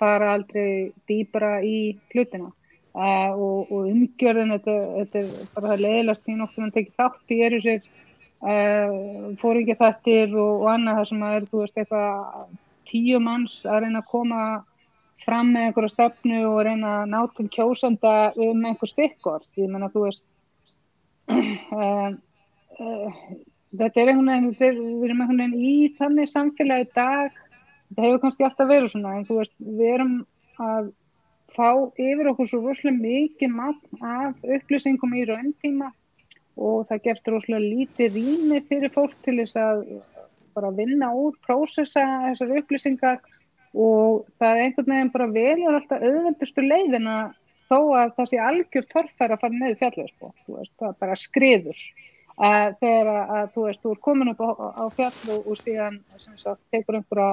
fara 0.00 0.34
aldrei 0.34 0.90
dýbra 1.08 1.60
í 1.64 1.96
hlutina 2.12 2.50
Uh, 2.90 3.30
og, 3.38 3.68
og 3.70 3.84
umgjörðin 3.86 4.50
þetta, 4.56 4.72
þetta 4.96 5.20
er 5.20 5.50
bara 5.54 5.68
það 5.70 5.82
leiðilegt 5.84 6.22
sín 6.24 6.40
okkur 6.42 6.64
að 6.64 6.72
tekja 6.74 6.96
þátt 6.98 7.34
í 7.34 7.36
eru 7.46 7.60
sér 7.62 7.84
uh, 8.42 8.96
fóringi 9.38 9.76
þettir 9.78 10.34
og, 10.34 10.64
og 10.64 10.70
annað 10.72 10.98
það 10.98 11.06
sem 11.12 11.22
að 11.22 11.36
er 11.36 11.46
þú 11.52 11.60
veist 11.60 11.78
eitthvað 11.78 12.48
tíu 12.90 13.20
manns 13.22 13.60
að 13.62 13.84
reyna 13.84 14.02
að 14.02 14.10
koma 14.10 14.40
fram 15.22 15.52
með 15.54 15.68
einhverja 15.68 15.92
stefnu 15.94 16.42
og 16.48 16.58
reyna 16.66 16.96
að 17.04 17.12
ná 17.12 17.20
til 17.36 17.46
kjósanda 17.54 18.14
um 18.48 18.66
einhver 18.66 18.90
stikkort. 18.90 19.46
Ég 19.60 19.70
menna 19.70 19.92
þú 19.94 20.08
veist 20.08 20.24
uh, 21.78 22.10
þetta 23.78 24.02
er 24.02 24.10
einhvern 24.10 24.32
veginn, 24.32 24.54
er, 24.58 24.80
við 24.80 25.04
erum 25.08 25.22
einhvern 25.22 25.44
veginn 25.44 25.60
í 25.62 25.74
þannig 25.98 26.30
samfélagi 26.32 26.90
dag, 26.96 27.38
þetta 27.90 28.06
hefur 28.06 28.22
kannski 28.24 28.46
alltaf 28.48 28.70
verið 28.70 28.94
svona, 28.94 29.14
en 29.14 29.28
þú 29.28 29.38
veist, 29.44 29.54
við 29.62 29.92
erum 29.94 30.16
að 30.60 30.90
fá 31.60 31.70
yfir 32.00 32.30
okkur 32.32 32.48
svo 32.48 32.62
rosalega 32.64 32.96
mikið 33.04 33.56
mann 33.56 33.76
af 34.00 34.46
upplýsingum 34.56 35.16
í 35.16 35.26
rauntíma 35.28 35.90
og 36.60 36.86
það 36.88 37.04
gefst 37.08 37.28
rosalega 37.28 37.74
lítið 37.74 38.16
rými 38.16 38.62
fyrir 38.68 38.92
fólk 38.94 39.16
til 39.24 39.38
þess 39.42 39.60
að 39.60 39.84
bara 40.56 40.72
vinna 40.74 41.12
úr, 41.14 41.36
prósessa 41.46 42.02
þessar 42.26 42.56
upplýsingar 42.60 43.20
og 43.70 44.24
það 44.40 44.50
er 44.50 44.62
einhvern 44.64 44.92
veginn 44.92 45.12
bara 45.14 45.28
veljar 45.34 45.76
alltaf 45.78 46.02
auðvendustu 46.02 46.64
leiðina 46.64 47.18
þó 47.70 47.78
að 47.94 48.14
það 48.16 48.30
sé 48.32 48.40
algjör 48.42 48.88
torfæra 48.90 49.36
að 49.36 49.44
fara 49.44 49.60
með 49.60 49.76
fjallið 49.82 50.08
sko, 50.10 50.32
veist, 50.48 50.72
það 50.80 50.88
er 50.88 50.96
bara 51.04 51.18
skriður. 51.18 51.84
Uh, 52.40 52.70
þegar 52.80 53.08
að 53.20 53.50
þú 53.54 53.64
veist, 53.66 53.82
þú 53.84 53.92
er 53.92 54.02
komin 54.06 54.32
upp 54.32 54.40
á, 54.42 54.50
á 54.80 54.84
fjall 54.96 55.34
og, 55.36 55.46
og 55.52 55.60
síðan 55.60 56.00
sagt, 56.16 56.62
tekur 56.72 56.98
einhverja 56.98 57.30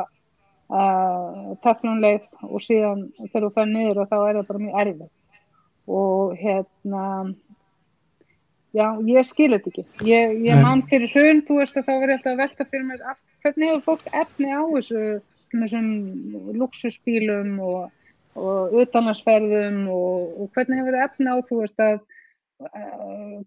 uh, 0.69 1.53
tefnumleið 1.65 2.25
og 2.47 2.63
síðan 2.63 3.07
þegar 3.19 3.47
þú 3.47 3.51
fær 3.55 3.69
niður 3.71 4.01
og 4.03 4.09
þá 4.11 4.17
er 4.19 4.39
það 4.39 4.49
bara 4.51 4.63
mjög 4.65 4.81
erfið 4.83 5.13
og 5.97 6.33
hérna 6.41 7.03
já, 8.75 8.87
ég 9.07 9.27
skilir 9.27 9.61
þetta 9.61 9.71
ekki. 9.71 9.85
Ég, 10.09 10.35
ég 10.45 10.59
mann 10.61 10.83
fyrir 10.89 11.11
hrun, 11.13 11.41
þú 11.47 11.61
veist 11.61 11.77
að 11.79 11.87
þá 11.87 11.93
verður 11.93 12.15
alltaf 12.17 12.33
að 12.33 12.41
velta 12.43 12.67
fyrir 12.67 12.85
mér, 12.89 13.05
hvernig 13.45 13.71
hefur 13.71 13.85
fólk 13.85 14.09
efni 14.23 14.51
á 14.51 14.61
þessu 14.73 15.03
þessum 15.47 15.87
luxusbílum 16.59 17.55
og, 17.63 17.87
og 18.35 18.75
utanlandsferðum 18.81 19.85
og, 19.93 20.41
og 20.43 20.51
hvernig 20.55 20.81
hefur 20.81 20.99
efna 21.05 21.37
á 21.39 21.45
þú 21.47 21.61
veist 21.63 21.83
að 21.83 22.01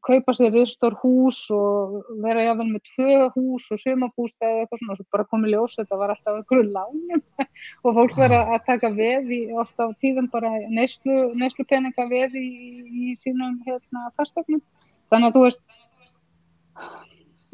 kaupa 0.07 0.33
sér 0.39 0.53
ristor 0.55 0.95
hús 1.03 1.39
og 1.51 1.97
vera 2.23 2.45
jáfnvel 2.47 2.69
með 2.71 2.83
tvö 2.93 3.17
hús 3.35 3.67
og 3.75 3.81
sumabústa 3.83 4.47
eða 4.47 4.61
eitthvað 4.63 4.83
svona 4.83 4.95
og 4.95 5.01
svo 5.01 5.07
bara 5.17 5.29
komið 5.33 5.55
ljós 5.55 5.75
þetta 5.81 5.99
var 5.99 6.13
alltaf 6.15 6.37
einhverju 6.39 6.67
lánum. 6.71 7.25
Og 7.85 7.97
fólk 7.97 8.15
verið 8.17 8.53
að 8.55 8.67
taka 8.69 8.91
veð 8.95 9.33
í 9.35 9.41
ofta 9.59 9.89
á 9.91 9.99
tíðum 10.01 10.31
bara 10.31 10.53
neyslu, 10.71 11.65
peninga 11.67 12.07
veð 12.13 12.39
í, 12.39 12.49
í 12.87 13.17
sínum 13.19 13.59
hérna 13.67 14.13
fastögnum 14.17 14.63
þannig 15.11 15.27
að 15.29 15.37
þú 15.37 15.43
veist 15.49 15.63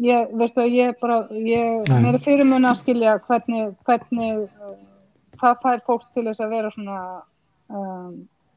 ég, 0.02 0.34
veistu, 0.36 0.66
ég 0.70 0.96
bara, 1.00 1.22
ég, 1.32 1.88
mér 1.88 2.18
er 2.18 2.24
fyrir 2.24 2.48
mun 2.48 2.68
að 2.68 2.82
skilja 2.82 3.16
hvernig, 3.26 3.72
hvernig, 3.88 4.44
uh, 4.44 4.76
hvað 5.40 5.62
fær 5.64 5.82
fólk 5.88 6.06
til 6.14 6.26
þess 6.28 6.44
að 6.44 6.54
vera 6.56 6.72
svona 6.74 6.98
um, 7.72 8.12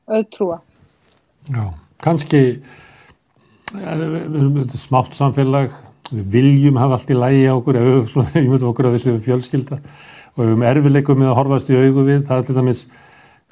auðtrúa. 0.09 0.59
Já, 1.49 1.63
kannski, 2.03 2.43
við 3.73 4.39
erum 4.39 4.61
smátt 4.79 5.17
samfélag, 5.17 5.75
við 6.09 6.31
viljum 6.33 6.79
hafa 6.81 6.97
allt 6.97 7.11
í 7.13 7.17
lægi 7.17 7.43
á 7.49 7.53
okkur, 7.53 7.77
ef 7.77 7.89
við, 7.89 7.99
svona, 8.13 8.41
myndi 8.53 8.69
okkur 8.71 8.89
að 8.89 8.95
við 8.97 9.05
séum 9.05 9.21
fjölskylda 9.27 9.79
og 9.79 10.41
við 10.41 10.47
erum 10.47 10.65
erfileikum 10.71 11.21
með 11.21 11.31
að 11.31 11.37
horfast 11.41 11.69
í 11.69 11.77
augu 11.77 12.07
við, 12.07 12.25
það 12.29 12.41
er 12.41 12.47
til 12.47 12.57
dæmis 12.57 12.83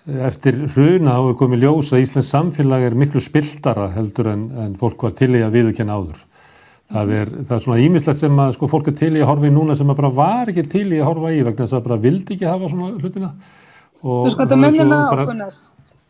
eftir 0.08 0.62
hruna 0.72 1.18
þá 1.18 1.26
er 1.28 1.38
komið 1.42 1.64
ljós 1.66 1.92
að 1.92 2.06
Íslands 2.06 2.32
samfélag 2.32 2.86
er 2.88 2.96
miklu 2.96 3.22
spiltara 3.24 3.90
heldur 3.96 4.32
en, 4.32 4.48
en 4.64 4.76
fólk 4.80 5.04
var 5.04 5.16
til 5.20 5.34
í 5.36 5.44
að 5.44 5.58
viðkjanna 5.58 5.98
áður. 6.00 6.24
Það 6.88 7.10
er, 7.18 7.32
það 7.42 7.56
er 7.58 7.64
svona 7.66 7.80
ímislegt 7.84 8.22
sem 8.22 8.38
að 8.40 8.54
sko 8.56 8.70
fólk 8.72 8.88
er 8.88 8.96
til 8.96 9.12
í 9.18 9.20
að 9.20 9.28
horfa 9.28 9.50
í 9.50 9.52
núna 9.52 9.76
sem 9.76 9.90
að 9.92 9.98
bara 10.00 10.12
var 10.16 10.52
ekki 10.54 10.64
til 10.72 10.86
í 10.88 11.02
að 11.02 11.10
horfa 11.10 11.34
í 11.36 11.42
vegna 11.44 11.66
þess 11.66 11.76
að 11.76 11.88
bara 11.90 11.98
vildi 12.06 12.38
ekki 12.38 12.48
hafa 12.48 12.70
svona 12.72 12.94
hlutina. 12.96 13.32
Þú 14.00 14.20
sko 14.32 14.46
þetta 14.46 14.60
minnir 14.62 14.88
maður 14.88 15.26
bara... 15.28 15.50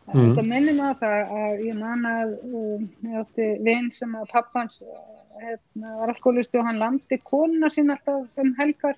Mm. 0.08 0.30
Þetta 0.30 0.44
minnir 0.48 0.76
maður 0.78 1.00
það 1.02 1.32
að 1.42 1.62
ég 1.66 1.76
man 1.76 2.04
að 2.08 2.30
um, 2.48 2.84
ég 3.04 3.20
átti 3.20 3.48
vinn 3.66 3.90
sem 3.92 4.14
að 4.16 4.30
pappans 4.32 4.78
hérna, 5.38 5.92
var 6.00 6.14
alkoholisti 6.14 6.58
og 6.58 6.66
hann 6.68 6.80
landi 6.80 7.18
konuna 7.20 7.68
sín 7.72 7.92
alltaf 7.92 8.24
sem 8.32 8.54
helgar 8.58 8.96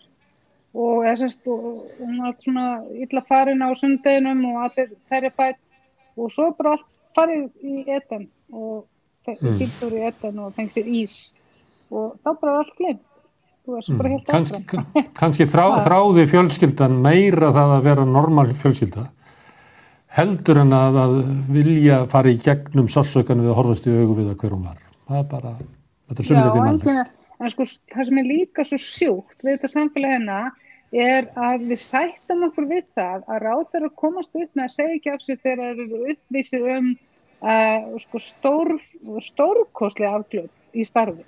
og 0.70 1.02
þessast 1.02 1.50
og 1.50 1.82
hún 1.98 2.22
var 2.22 2.36
svona 2.44 2.68
illa 2.94 3.24
farin 3.26 3.66
á 3.66 3.74
sundeginum 3.74 4.44
og 4.52 4.62
allir 4.68 4.94
þærri 5.10 5.32
fætt 5.34 5.60
og 6.16 6.30
svo 6.30 6.50
bara 6.58 6.76
allt 6.76 6.96
farið 7.18 7.48
í 7.66 7.84
etan 7.90 8.28
og 8.54 8.86
fylgdur 9.26 9.98
í 9.98 10.06
etan 10.06 10.38
og 10.38 10.54
fengið 10.54 10.76
sér 10.78 10.90
ís 11.02 11.16
og 11.90 12.14
þá 12.22 12.30
bara 12.40 12.58
allt 12.62 12.76
glemt 12.78 13.06
áfram. 13.70 14.86
kannski 15.18 15.46
þrá, 15.46 15.82
þráði 15.84 16.26
fjölskyldan 16.30 16.96
meira 17.02 17.50
það 17.54 17.74
að 17.76 17.88
vera 17.90 18.06
normal 18.08 18.52
fjölskylda 18.54 19.10
heldur 20.16 20.60
en 20.64 20.74
að, 20.74 21.00
að 21.04 21.16
vilja 21.54 22.02
fara 22.10 22.32
í 22.32 22.38
gegnum 22.42 22.90
sársökan 22.90 23.42
við 23.44 23.52
að 23.52 23.58
horfast 23.60 23.86
í 23.86 23.94
augu 23.94 24.18
við 24.18 24.32
að 24.32 24.36
hverjum 24.42 24.66
var. 24.66 24.82
Það 25.10 25.22
er 25.22 25.30
bara, 25.30 25.56
þetta 26.10 26.22
er 26.22 26.30
sömulegði 26.30 26.66
mannlega 26.66 27.08
en 27.40 27.52
sko 27.52 27.66
það 27.94 28.08
sem 28.08 28.20
er 28.20 28.28
líka 28.28 28.66
svo 28.68 28.78
sjúkt 28.80 29.44
við 29.44 29.54
þetta 29.54 29.72
samfélagi 29.74 30.18
hennar 30.18 30.50
er 30.90 31.28
að 31.38 31.66
við 31.70 31.80
sættum 31.84 32.44
okkur 32.48 32.66
við 32.70 32.84
það 32.98 33.24
að 33.30 33.42
ráð 33.46 33.64
þeirra 33.72 33.90
komast 34.02 34.32
upp 34.34 34.58
með 34.58 34.64
að 34.66 34.74
segja 34.74 34.96
ekki 34.98 35.12
af 35.14 35.24
sig 35.24 35.40
þegar 35.40 35.60
þeir 35.78 35.82
eru 35.84 36.00
uppvísir 36.14 36.66
um 36.74 36.88
uh, 36.90 37.98
sko 38.02 38.22
stór, 38.24 38.72
stórkosli 39.28 40.08
afglöð 40.10 40.50
í 40.74 40.86
starfi 40.86 41.24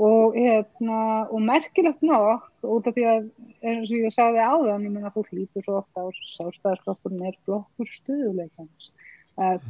og, 0.00 0.36
hérna, 0.36 1.00
og 1.28 1.44
merkilegt 1.44 2.02
nokk 2.06 2.48
út 2.64 2.88
af 2.88 2.96
því 2.96 3.04
að 3.10 3.28
eins 3.60 3.90
og 3.90 3.96
ég 3.98 4.14
sagði 4.16 4.40
áðan 4.40 4.86
ég 4.88 4.94
menna 4.94 5.12
fólk 5.12 5.28
lítur 5.36 5.66
svo 5.66 5.82
ofta 5.82 6.04
á 6.04 6.08
sástæðarsklokkun 6.36 7.20
er 7.28 7.36
flokkur 7.44 7.92
stuðuleikans 7.92 8.90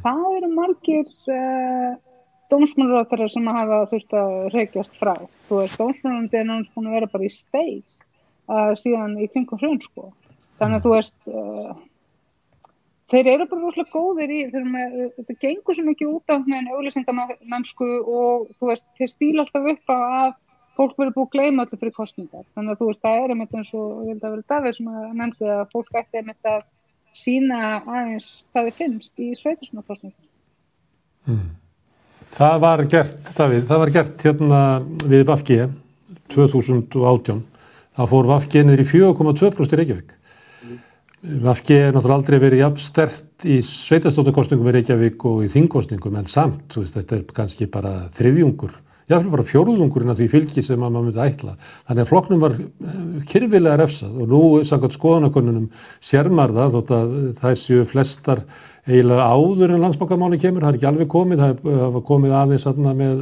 það 0.02 0.24
eru 0.38 0.50
margir 0.54 1.10
uh, 1.30 1.98
dómsmálaráþarar 2.50 3.30
sem 3.30 3.50
hafa 3.54 3.82
þurft 3.92 4.16
að 4.18 4.32
reykjast 4.54 4.96
frá? 4.98 5.14
Þú 5.48 5.60
veist, 5.60 5.78
dómsmálarandi 5.78 6.40
er 6.40 6.48
náttúrulega 6.48 6.74
búin 6.74 6.90
að 6.90 6.96
vera 6.98 7.10
bara 7.12 7.28
í 7.28 7.34
steik 7.34 8.00
uh, 8.50 8.72
síðan 8.78 9.18
í 9.20 9.28
kringum 9.30 9.60
hrjón 9.60 9.78
sko. 9.84 10.08
Þannig 10.58 10.80
að 10.80 10.86
þú 10.86 10.94
veist 10.96 11.30
uh, 11.30 11.70
þeir 13.10 13.30
eru 13.34 13.46
bara 13.50 13.64
rosalega 13.64 13.92
góðir 13.94 14.32
í 14.34 14.40
með, 14.70 14.94
þetta 15.18 15.36
gengur 15.42 15.76
svo 15.76 15.86
mikið 15.86 16.12
út 16.14 16.34
af 16.34 16.46
auðlýsingamennsku 16.76 17.88
og 18.06 18.46
veist, 18.62 18.86
þeir 18.98 19.12
stíla 19.12 19.44
alltaf 19.44 19.68
upp 19.74 19.92
á 19.92 19.98
að 19.98 20.32
fólk 20.78 20.96
verður 20.98 21.16
búið 21.16 21.26
að 21.26 21.32
gleyma 21.34 21.64
öllu 21.66 21.78
fyrir 21.80 21.96
kostningar 21.96 22.44
þannig 22.54 22.74
að 22.74 22.80
þú 22.80 22.90
veist, 22.90 23.02
það 23.04 23.22
er 23.22 23.34
einmitt 23.34 23.56
eins 23.58 23.72
og 23.76 23.88
ég 24.04 24.12
held 24.12 24.26
að 24.26 24.36
vera 24.36 24.48
Davíð 24.52 24.76
sem 24.76 24.92
að 24.92 25.08
nefndi 25.20 25.50
að 25.56 25.64
fólk 25.74 25.98
ætti 26.00 26.20
einmitt 26.20 26.50
að 26.50 26.60
sína 27.20 27.60
aðeins 27.80 28.28
hvað 28.52 28.68
þið 28.68 28.78
finnst 28.78 29.24
í 29.24 29.30
sveitismannakostningar 29.40 30.28
mm. 31.26 31.48
Það 32.30 32.60
var 32.62 32.84
gert, 32.86 33.22
Davíð, 33.34 33.64
það 33.66 33.82
var 33.82 33.94
gert 33.96 34.24
hérna 34.28 34.62
við 35.10 35.26
Vafki 35.26 35.60
2018 36.30 37.42
það 37.98 38.10
fór 38.14 38.30
Vafki 38.30 38.64
niður 38.64 38.84
í 38.84 38.88
4,2% 38.94 39.74
í 39.74 39.80
Reykjavík 39.80 40.16
Vafki 41.20 41.74
er 41.76 41.90
náttúrulega 41.92 42.16
aldrei 42.16 42.38
verið 42.40 42.62
jafn 42.62 42.80
stert 42.80 43.44
í 43.44 43.58
sveitastóttakostningum 43.64 44.70
í 44.70 44.72
Reykjavík 44.78 45.24
og 45.28 45.42
í 45.44 45.50
þingkostningum 45.52 46.14
en 46.16 46.30
samt, 46.32 46.78
veist, 46.78 46.94
þetta 46.96 47.18
er 47.18 47.24
kannski 47.36 47.66
bara 47.68 47.90
þriðjungur, 48.16 48.72
jáfnveg 49.12 49.34
bara 49.34 49.44
fjóruðungurinn 49.50 50.14
af 50.14 50.16
því 50.16 50.28
fylgi 50.32 50.64
sem 50.64 50.80
maður 50.80 51.10
myndi 51.10 51.20
ætla. 51.20 51.58
Þannig 51.90 52.06
að 52.06 52.08
flokknum 52.08 52.40
var 52.40 52.56
eh, 52.56 53.02
kyrfilega 53.28 53.76
refsað 53.82 54.16
og 54.16 54.32
nú 54.32 54.40
samkvæmt 54.70 54.96
skoðanakonunum 54.96 55.66
sérmar 56.08 56.54
það 56.56 56.78
þótt 56.78 56.94
að 56.96 57.12
það 57.42 57.58
séu 57.66 57.84
flestar 57.90 58.40
eiginlega 58.88 59.28
áður 59.28 59.74
en 59.74 59.84
landsbókamáli 59.84 60.40
kemur, 60.40 60.64
það 60.64 60.72
er 60.72 60.80
ekki 60.80 60.88
alveg 60.88 61.12
komið, 61.18 61.44
það 61.44 61.84
var 61.98 62.06
komið 62.14 62.38
aðeins 62.40 62.66
með 62.88 63.20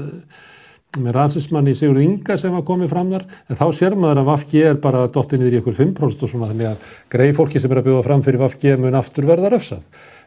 með 0.96 1.14
rannsismann 1.14 1.68
í 1.68 1.74
Sigur 1.76 2.00
Inga 2.00 2.38
sem 2.40 2.54
var 2.56 2.64
komið 2.66 2.92
fram 2.94 3.10
þar. 3.12 3.26
En 3.48 3.58
þá 3.60 3.66
sér 3.76 3.96
maður 3.98 4.22
að 4.22 4.30
Vafki 4.32 4.62
er 4.64 4.78
bara 4.82 5.06
dottið 5.12 5.42
niður 5.42 5.56
í 5.56 5.60
ykkur 5.62 5.76
5% 5.78 6.24
og 6.24 6.32
svona 6.32 6.48
þannig 6.52 6.70
að 6.70 6.86
greið 7.12 7.34
fólki 7.36 7.60
sem 7.60 7.74
er 7.74 7.82
að 7.82 7.90
bjóða 7.90 8.06
fram 8.06 8.24
fyrir 8.24 8.42
Vafki 8.42 8.76
mun 8.80 8.98
aftur 8.98 9.28
verða 9.28 9.52
röfsað 9.52 9.84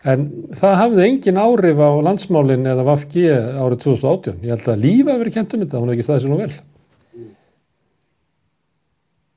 en 0.07 0.27
það 0.57 0.77
hafði 0.79 1.05
engin 1.05 1.37
árif 1.37 1.81
á 1.81 1.89
landsmálinn 2.07 2.67
eða 2.71 2.85
Vafki 2.87 3.27
árið 3.29 3.83
2018 3.85 4.45
ég 4.45 4.53
held 4.55 4.69
að 4.73 4.83
lífa 4.85 5.17
verið 5.19 5.37
kent 5.37 5.55
um 5.55 5.63
þetta, 5.63 5.81
hún 5.81 5.91
hefði 5.91 5.97
ekki 5.97 6.07
staðið 6.07 6.23
sér 6.23 6.31
nú 6.31 6.39
vel. 6.41 6.53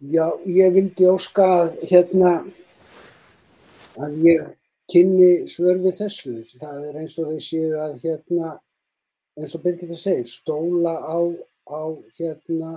Já, 0.04 0.26
ég 0.44 0.74
vildi 0.74 1.08
óska 1.08 1.48
hérna 1.88 2.32
að 4.00 4.16
ég 4.24 4.54
kynni 4.92 5.30
svör 5.48 5.78
við 5.80 5.96
þessu. 6.02 6.34
Það 6.58 6.80
er 6.88 6.98
eins 7.00 7.14
og 7.20 7.30
þau 7.30 7.40
séu 7.40 7.70
að 7.80 7.94
hérna 8.04 8.56
eins 9.38 9.54
og 9.56 9.64
Birgitta 9.64 9.96
segir, 9.98 10.28
stóla 10.30 10.94
á, 11.02 11.18
á 11.66 11.82
hérna 12.18 12.72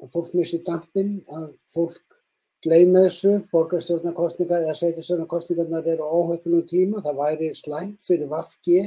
að 0.00 0.12
fólk 0.14 0.32
missi 0.36 0.60
dampin, 0.64 1.18
að 1.28 1.50
fólk 1.74 2.16
gleyma 2.64 3.06
þessu, 3.06 3.38
borgarstjórnarkostningar 3.52 4.64
eða 4.64 4.76
sveitarstjórnarkostningarnar 4.78 5.88
eru 5.94 6.08
óhaupunum 6.08 6.64
tíma, 6.68 7.04
það 7.04 7.20
væri 7.20 7.50
slæmt 7.56 8.00
fyrir 8.04 8.30
Vafki 8.32 8.80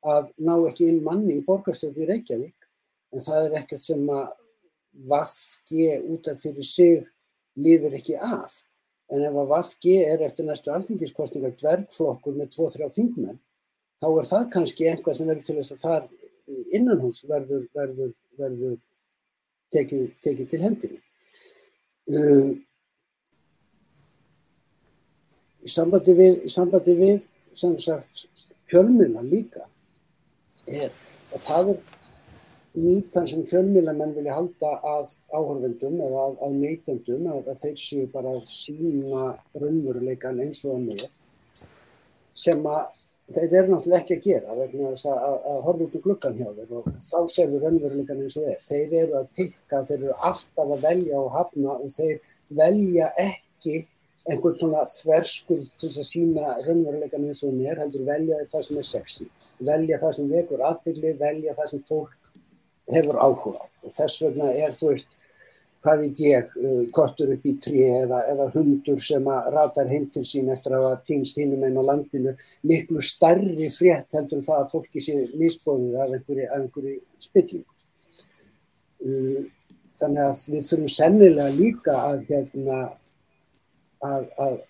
að 0.00 0.30
ná 0.40 0.54
ekki 0.68 0.88
inn 0.88 1.02
manni 1.04 1.38
í 1.38 1.44
borgarstjórn 1.44 2.00
í 2.00 2.08
Reykjavík, 2.08 2.68
en 3.12 3.24
það 3.24 3.46
er 3.46 3.58
ekkert 3.60 3.84
sem 3.84 4.04
að 4.08 4.30
Vafki 5.10 5.86
út 6.10 6.28
af 6.32 6.40
fyrir 6.42 6.66
sig 6.66 7.04
líður 7.60 7.96
ekki 8.00 8.16
af. 8.16 8.56
En 9.10 9.22
ef 9.26 9.36
að 9.42 9.52
Vafki 9.52 9.96
er 10.06 10.24
eftir 10.24 10.46
næstu 10.46 10.72
alþingiskostningar 10.72 11.56
dvergflokkur 11.58 12.36
með 12.36 12.52
2-3 12.56 12.88
þingmenn, 12.94 13.40
þá 14.00 14.08
er 14.10 14.28
það 14.28 14.48
kannski 14.54 14.88
einhvað 14.88 15.18
sem 15.18 15.28
verður 15.28 15.46
til 15.46 15.56
þess 15.60 15.76
að 15.76 15.84
þar 15.84 16.08
innanhús 16.76 17.22
verður, 17.28 17.66
verður, 17.76 18.12
verður 18.38 18.76
tekið, 19.74 20.08
tekið 20.24 20.50
til 20.50 20.62
hendinu. 20.64 21.00
Uh, 22.10 22.50
í 25.60 25.70
sambandi 25.70 26.16
við, 26.16 26.42
í 26.48 26.50
sambandi 26.52 26.96
við 26.98 27.16
sem 27.58 27.76
sagt 27.82 28.26
fjölmjöla 28.70 29.22
líka 29.26 29.66
er 30.66 30.92
að 31.34 31.42
það 31.46 31.72
er 31.74 31.80
nýtan 32.78 33.26
sem 33.26 33.42
fjölmjölamenn 33.50 34.14
vilja 34.14 34.36
halda 34.36 34.70
að 34.86 35.12
áhörvendum 35.34 35.96
eða 36.06 36.26
að, 36.28 36.36
að 36.46 36.56
neytendum 36.60 37.26
að 37.32 37.50
þeir 37.64 37.78
séu 37.82 38.06
bara 38.12 38.34
að 38.36 38.44
sína 38.46 39.24
raunveruleikan 39.58 40.38
eins 40.44 40.62
og 40.64 40.76
að 40.76 40.84
með 40.86 41.06
sem 42.38 42.62
að 42.70 43.02
þeir 43.36 43.54
eru 43.60 43.74
náttúrulega 43.74 44.00
ekki 44.02 44.16
að 44.16 44.26
gera 44.26 44.56
vegna 44.58 44.90
þess 44.94 45.08
að, 45.10 45.38
að 45.52 45.62
horfa 45.66 45.86
út 45.86 45.96
úr 45.98 46.04
glukkan 46.06 46.36
hjá 46.38 46.48
þeir 46.58 46.74
og 46.80 46.90
þá 47.06 47.18
séu 47.34 47.46
við 47.52 47.64
raunveruleikan 47.66 48.24
eins 48.24 48.38
og 48.40 48.50
er. 48.50 48.58
Þeir 48.66 48.94
eru 49.04 49.16
að 49.20 49.30
pikka, 49.38 49.82
þeir 49.88 49.96
eru 49.98 50.18
alltaf 50.30 50.74
að 50.76 50.84
velja 50.88 51.20
og 51.20 51.32
hafna 51.36 51.76
og 51.76 51.94
þeir 51.94 52.20
velja 52.60 53.10
ekki 53.24 53.76
einhvern 54.28 54.56
svona 54.60 54.82
þverskuð 54.92 55.68
til 55.80 55.90
að 55.90 56.08
sína 56.10 56.56
raunveruleikan 56.66 57.28
eins 57.28 57.44
og 57.46 57.62
er, 57.64 57.78
heldur 57.80 58.04
velja 58.08 58.40
það 58.50 58.66
sem 58.66 58.80
er 58.82 58.88
sexy, 58.90 59.28
velja 59.70 60.00
það 60.02 60.16
sem 60.18 60.34
vekur 60.34 60.66
aðtili, 60.68 61.14
velja 61.20 61.56
það 61.58 61.72
sem 61.72 61.86
fólk 61.88 62.16
hefur 62.90 63.20
áhuga 63.22 63.64
og 63.86 63.94
þess 63.94 64.22
vegna 64.26 64.50
er 64.52 64.74
þú 64.76 64.92
veist, 64.92 65.19
hvað 65.84 66.02
veit 66.04 66.22
ég, 66.24 66.50
uh, 66.60 66.82
kottur 66.94 67.32
upp 67.34 67.46
í 67.48 67.54
trí 67.62 67.84
eða, 67.88 68.20
eða 68.32 68.48
hundur 68.54 69.00
sem 69.04 69.28
að 69.32 69.50
ratar 69.54 69.90
heim 69.90 70.08
til 70.12 70.24
sín 70.28 70.50
eftir 70.52 70.76
að 70.76 70.86
hafa 70.88 71.02
týnst 71.08 71.40
hinnum 71.40 71.64
einn 71.66 71.80
á 71.80 71.84
landinu, 71.90 72.34
miklu 72.68 73.04
starri 73.04 73.70
frétt 73.72 74.12
heldur 74.16 74.44
það 74.44 74.64
að 74.64 74.74
fólki 74.74 75.04
sé 75.04 75.16
misbóðið 75.40 75.96
af 75.96 76.14
einhverju, 76.18 76.48
einhverju 76.56 76.96
spillingu. 77.28 77.78
Uh, 79.00 79.48
þannig 80.00 80.26
að 80.26 80.44
við 80.52 80.66
þurfum 80.68 80.92
sennilega 80.96 81.56
líka 81.56 81.96
að 82.00 82.26
hérna 82.28 82.80
að, 84.00 84.28
að 84.40 84.60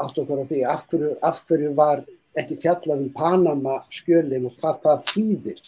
átt 0.00 0.22
okkur 0.22 0.42
á 0.42 0.44
því 0.46 0.62
af 0.70 0.86
hverju, 0.90 1.12
af 1.26 1.44
hverju 1.48 1.74
var 1.78 2.02
ekki 2.38 2.58
fjallað 2.62 3.04
um 3.04 3.12
Panama 3.14 3.80
skjölinn 3.92 4.46
og 4.48 4.56
hvað 4.60 4.82
það 4.84 5.06
þýðir 5.10 5.62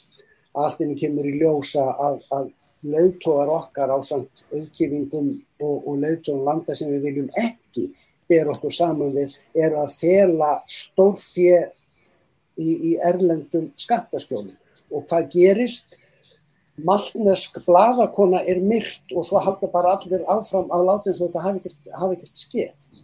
að 0.52 0.66
allt 0.66 0.82
inni 0.84 0.98
kemur 1.00 1.28
í 1.28 1.36
ljósa 1.40 1.84
að, 1.90 2.18
að 2.34 2.50
leiðtóðar 2.82 3.52
okkar 3.54 3.92
á 3.94 3.98
samt 4.06 4.44
auðkýfingum 4.50 5.28
og, 5.62 5.76
og 5.86 6.00
leiðtóðum 6.02 6.46
landa 6.48 6.76
sem 6.78 6.90
við 6.90 7.06
viljum 7.08 7.28
ekki 7.42 7.88
ber 8.30 8.50
okkur 8.54 8.74
saman 8.74 9.14
við 9.16 9.36
eru 9.54 9.82
að 9.82 9.94
fela 9.98 10.52
stórfjö 10.70 11.60
í, 12.58 12.70
í 12.92 12.92
erlendum 13.04 13.70
skattaskjólum. 13.80 14.56
Og 14.92 15.06
hvað 15.08 15.30
gerist? 15.34 15.98
Maltnesk 16.82 17.58
bladakona 17.66 18.40
er 18.48 18.58
myrt 18.64 19.12
og 19.12 19.26
svo 19.28 19.40
halda 19.44 19.68
bara 19.70 19.96
allir 19.98 20.24
áfram 20.32 20.70
að 20.72 20.86
láta 20.88 21.10
eins 21.10 21.20
og 21.20 21.28
þetta 21.28 21.42
hafi 22.00 22.16
ekkert 22.16 22.44
skeið 22.46 23.02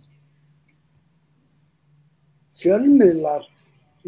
fjölmiðlar, 2.59 3.47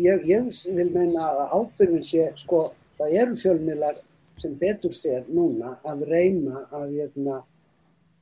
ég, 0.00 0.24
ég 0.28 0.50
vil 0.74 0.88
meina 0.94 1.28
að 1.30 1.42
ábyrgum 1.54 2.04
sé, 2.06 2.30
sko, 2.40 2.70
það 2.98 3.16
eru 3.22 3.38
fjölmiðlar 3.38 4.00
sem 4.40 4.56
betur 4.60 4.94
fer 4.96 5.26
núna 5.28 5.76
að 5.86 6.06
reyna 6.08 6.64
að, 6.70 6.96
hérna, 6.96 7.40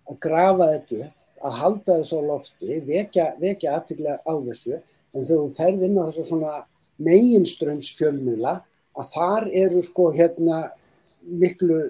að 0.09 0.21
grafa 0.25 0.71
þetta 0.75 1.11
að 1.39 1.59
halda 1.61 1.99
þessu 2.01 2.19
á 2.19 2.23
lofti, 2.33 2.81
vekja, 2.87 3.27
vekja 3.39 3.77
aðtiklega 3.77 4.19
á 4.27 4.35
þessu, 4.49 4.81
en 5.15 5.25
þegar 5.25 5.43
þú 5.45 5.57
ferð 5.59 5.85
inn 5.87 5.99
á 5.99 6.05
þessu 6.09 6.25
svona 6.33 6.55
meginströms 6.99 7.91
fjölmiðla, 7.99 8.55
að 8.99 9.11
þar 9.13 9.51
eru 9.63 9.83
sko 9.87 10.09
hérna 10.17 10.63
miklu, 11.23 11.83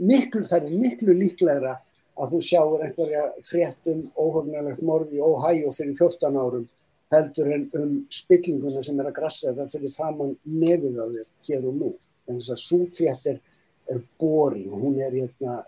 miklu, 0.00 0.44
það 0.48 0.70
er 0.70 0.78
miklu 0.80 1.16
líklegra 1.18 1.74
að 2.14 2.32
þú 2.32 2.40
sjáur 2.46 2.84
einhverja 2.86 3.26
fréttum 3.44 4.00
óhörnulegt 4.14 4.82
morði 4.86 5.18
í 5.18 5.24
Ohio 5.24 5.72
fyrir 5.74 5.98
14 5.98 6.38
árum 6.38 6.64
heldur 7.12 7.50
en 7.52 7.66
um 7.78 7.92
spillinguna 8.12 8.82
sem 8.82 8.98
er 9.00 9.10
að 9.10 9.16
grassa 9.18 9.52
það 9.54 9.74
fyrir 9.74 9.92
framann 9.94 10.36
nefið 10.48 10.98
á 10.98 11.06
þér 11.06 11.28
hér 11.48 11.68
og 11.68 11.76
nú. 11.80 11.90
En 12.28 12.40
þess 12.40 12.54
að 12.54 12.62
súfrétt 12.62 13.26
er, 13.90 14.00
boring, 14.20 14.72
hún 14.72 15.00
er, 15.00 15.12
hérna, 15.12 15.60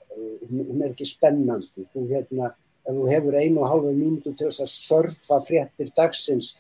hún 0.49 0.83
er 0.83 0.93
ekki 0.93 1.09
spennandi. 1.09 1.87
Þú, 1.93 2.07
hérna, 2.11 2.51
ef 2.87 2.97
þú 2.97 3.07
hefur 3.13 3.39
einu 3.41 3.63
og 3.63 3.71
hálfa 3.73 3.95
mínútu 3.95 4.33
til 4.33 4.51
þess 4.51 4.65
að 4.65 4.73
surfa 4.73 5.41
fréttir 5.47 5.93
dagsins, 5.97 6.55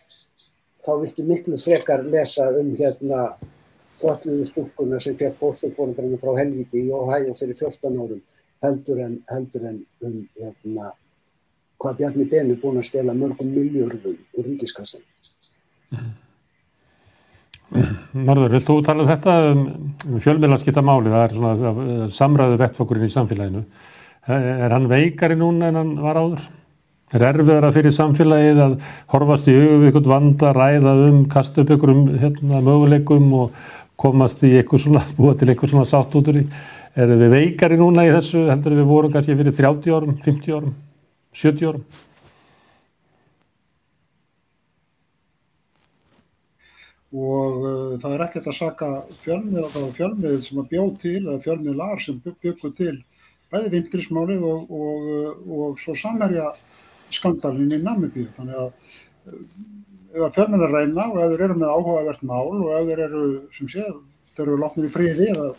þá 0.84 0.92
viltu 1.02 1.26
miklu 1.26 1.58
frekar 1.58 2.04
lesa 2.06 2.48
um 2.60 2.74
hérna 2.78 3.28
þotluðu 4.00 4.46
stúrkuna 4.50 5.00
sem 5.00 5.16
fekk 5.16 5.38
fórsturfórumbrænum 5.40 6.20
frá 6.20 6.36
helviti 6.38 6.84
í 6.84 6.92
Ohio 6.92 7.34
fyrir 7.38 7.56
14 7.56 7.96
árum 7.96 8.22
heldur 8.64 9.00
en, 9.04 9.16
heldur 9.30 9.66
en 9.70 9.80
um 10.04 10.20
hérna 10.36 10.92
hvað 11.80 11.98
Bjarni 12.00 12.28
Ben 12.30 12.52
er 12.52 12.60
búin 12.60 12.80
að 12.80 12.88
stela 12.88 13.14
mörgum 13.16 13.50
miljörðum 13.52 14.16
úr 14.36 14.46
ríkiskassan. 14.48 15.02
Norður, 18.16 18.52
vilt 18.54 18.68
þú 18.68 18.76
tala 18.86 19.04
um 19.04 19.08
þetta 19.10 19.32
um, 19.50 19.64
um 20.08 20.20
fjölmiðlarskipta 20.22 20.84
máli, 20.84 21.10
það 21.12 21.24
er 21.24 21.34
svona 21.36 22.08
samræðu 22.16 22.60
vettfokkurinn 22.62 23.08
í 23.08 23.12
samfélaginu. 23.12 23.64
Er 24.26 24.72
hann 24.72 24.88
veikari 24.90 25.36
núna 25.38 25.68
en 25.70 25.80
hann 25.80 25.92
var 26.02 26.20
áður? 26.20 26.46
Er 27.14 27.22
erfiðara 27.28 27.70
fyrir 27.74 27.94
samfélagið 27.94 28.62
að 28.64 28.72
horfast 29.12 29.50
í 29.50 29.54
auðu 29.54 29.76
við 29.82 29.88
eitthvað 29.90 30.08
vanda, 30.10 30.54
ræða 30.56 30.94
um, 31.06 31.20
kasta 31.30 31.62
upp 31.62 31.70
einhverjum 31.74 32.08
hérna, 32.22 32.62
möguleikum 32.66 33.28
og 33.38 33.60
komast 34.00 34.42
í 34.46 34.56
eitthvað 34.58 34.86
svona, 34.86 35.04
búa 35.18 35.36
til 35.36 35.50
eitthvað 35.52 35.74
svona 35.74 35.86
sátt 35.90 36.16
út 36.18 36.32
úr 36.32 36.40
því? 36.40 36.46
Er 36.96 37.12
við 37.12 37.32
veikari 37.34 37.78
núna 37.78 38.06
í 38.08 38.10
þessu, 38.14 38.46
heldur 38.48 38.78
við 38.78 38.88
vorum 38.88 39.12
kannski 39.14 39.36
fyrir 39.36 39.54
30 39.54 39.96
árum, 39.98 40.18
50 40.24 40.56
árum? 40.56 40.74
70 41.36 41.70
árum. 41.70 41.86
Og 47.16 47.62
uh, 47.64 47.92
það 48.02 48.14
er 48.14 48.24
ekkert 48.26 48.48
að 48.50 48.58
saka 48.58 48.88
fjölmið, 49.24 49.68
það 49.72 49.84
var 49.86 49.94
fjölmið 49.98 50.40
sem 50.44 50.60
að 50.60 50.72
bjóð 50.72 50.90
til, 51.02 51.20
eða 51.22 51.44
fjölmiðlar 51.46 52.02
sem 52.04 52.18
byggur 52.24 52.74
til 52.76 52.96
bæði 53.52 53.72
vindrismálið 53.76 54.44
og, 54.44 54.72
og, 54.74 55.46
og 55.56 55.80
svo 55.80 55.94
samverja 55.96 56.50
skandalinn 57.14 57.76
í 57.76 57.80
Namibíu. 57.84 58.28
Þannig 58.36 58.60
að 58.60 58.68
uh, 58.68 59.40
ef 60.16 60.26
að 60.28 60.36
fjölmiðlar 60.38 60.76
reyna 60.76 61.08
og 61.12 61.22
ef 61.22 61.32
þeir 61.32 61.46
eru 61.48 61.58
með 61.62 61.76
áhugavert 61.76 62.26
mál 62.26 62.52
og 62.56 62.72
ef 62.80 62.90
þeir 62.90 63.04
eru, 63.06 63.26
sem 63.56 63.70
sé, 63.72 63.86
þeir 64.36 64.48
eru 64.48 64.62
látnir 64.64 64.90
í 64.90 64.94
fríði 64.96 65.30
eða 65.32 65.52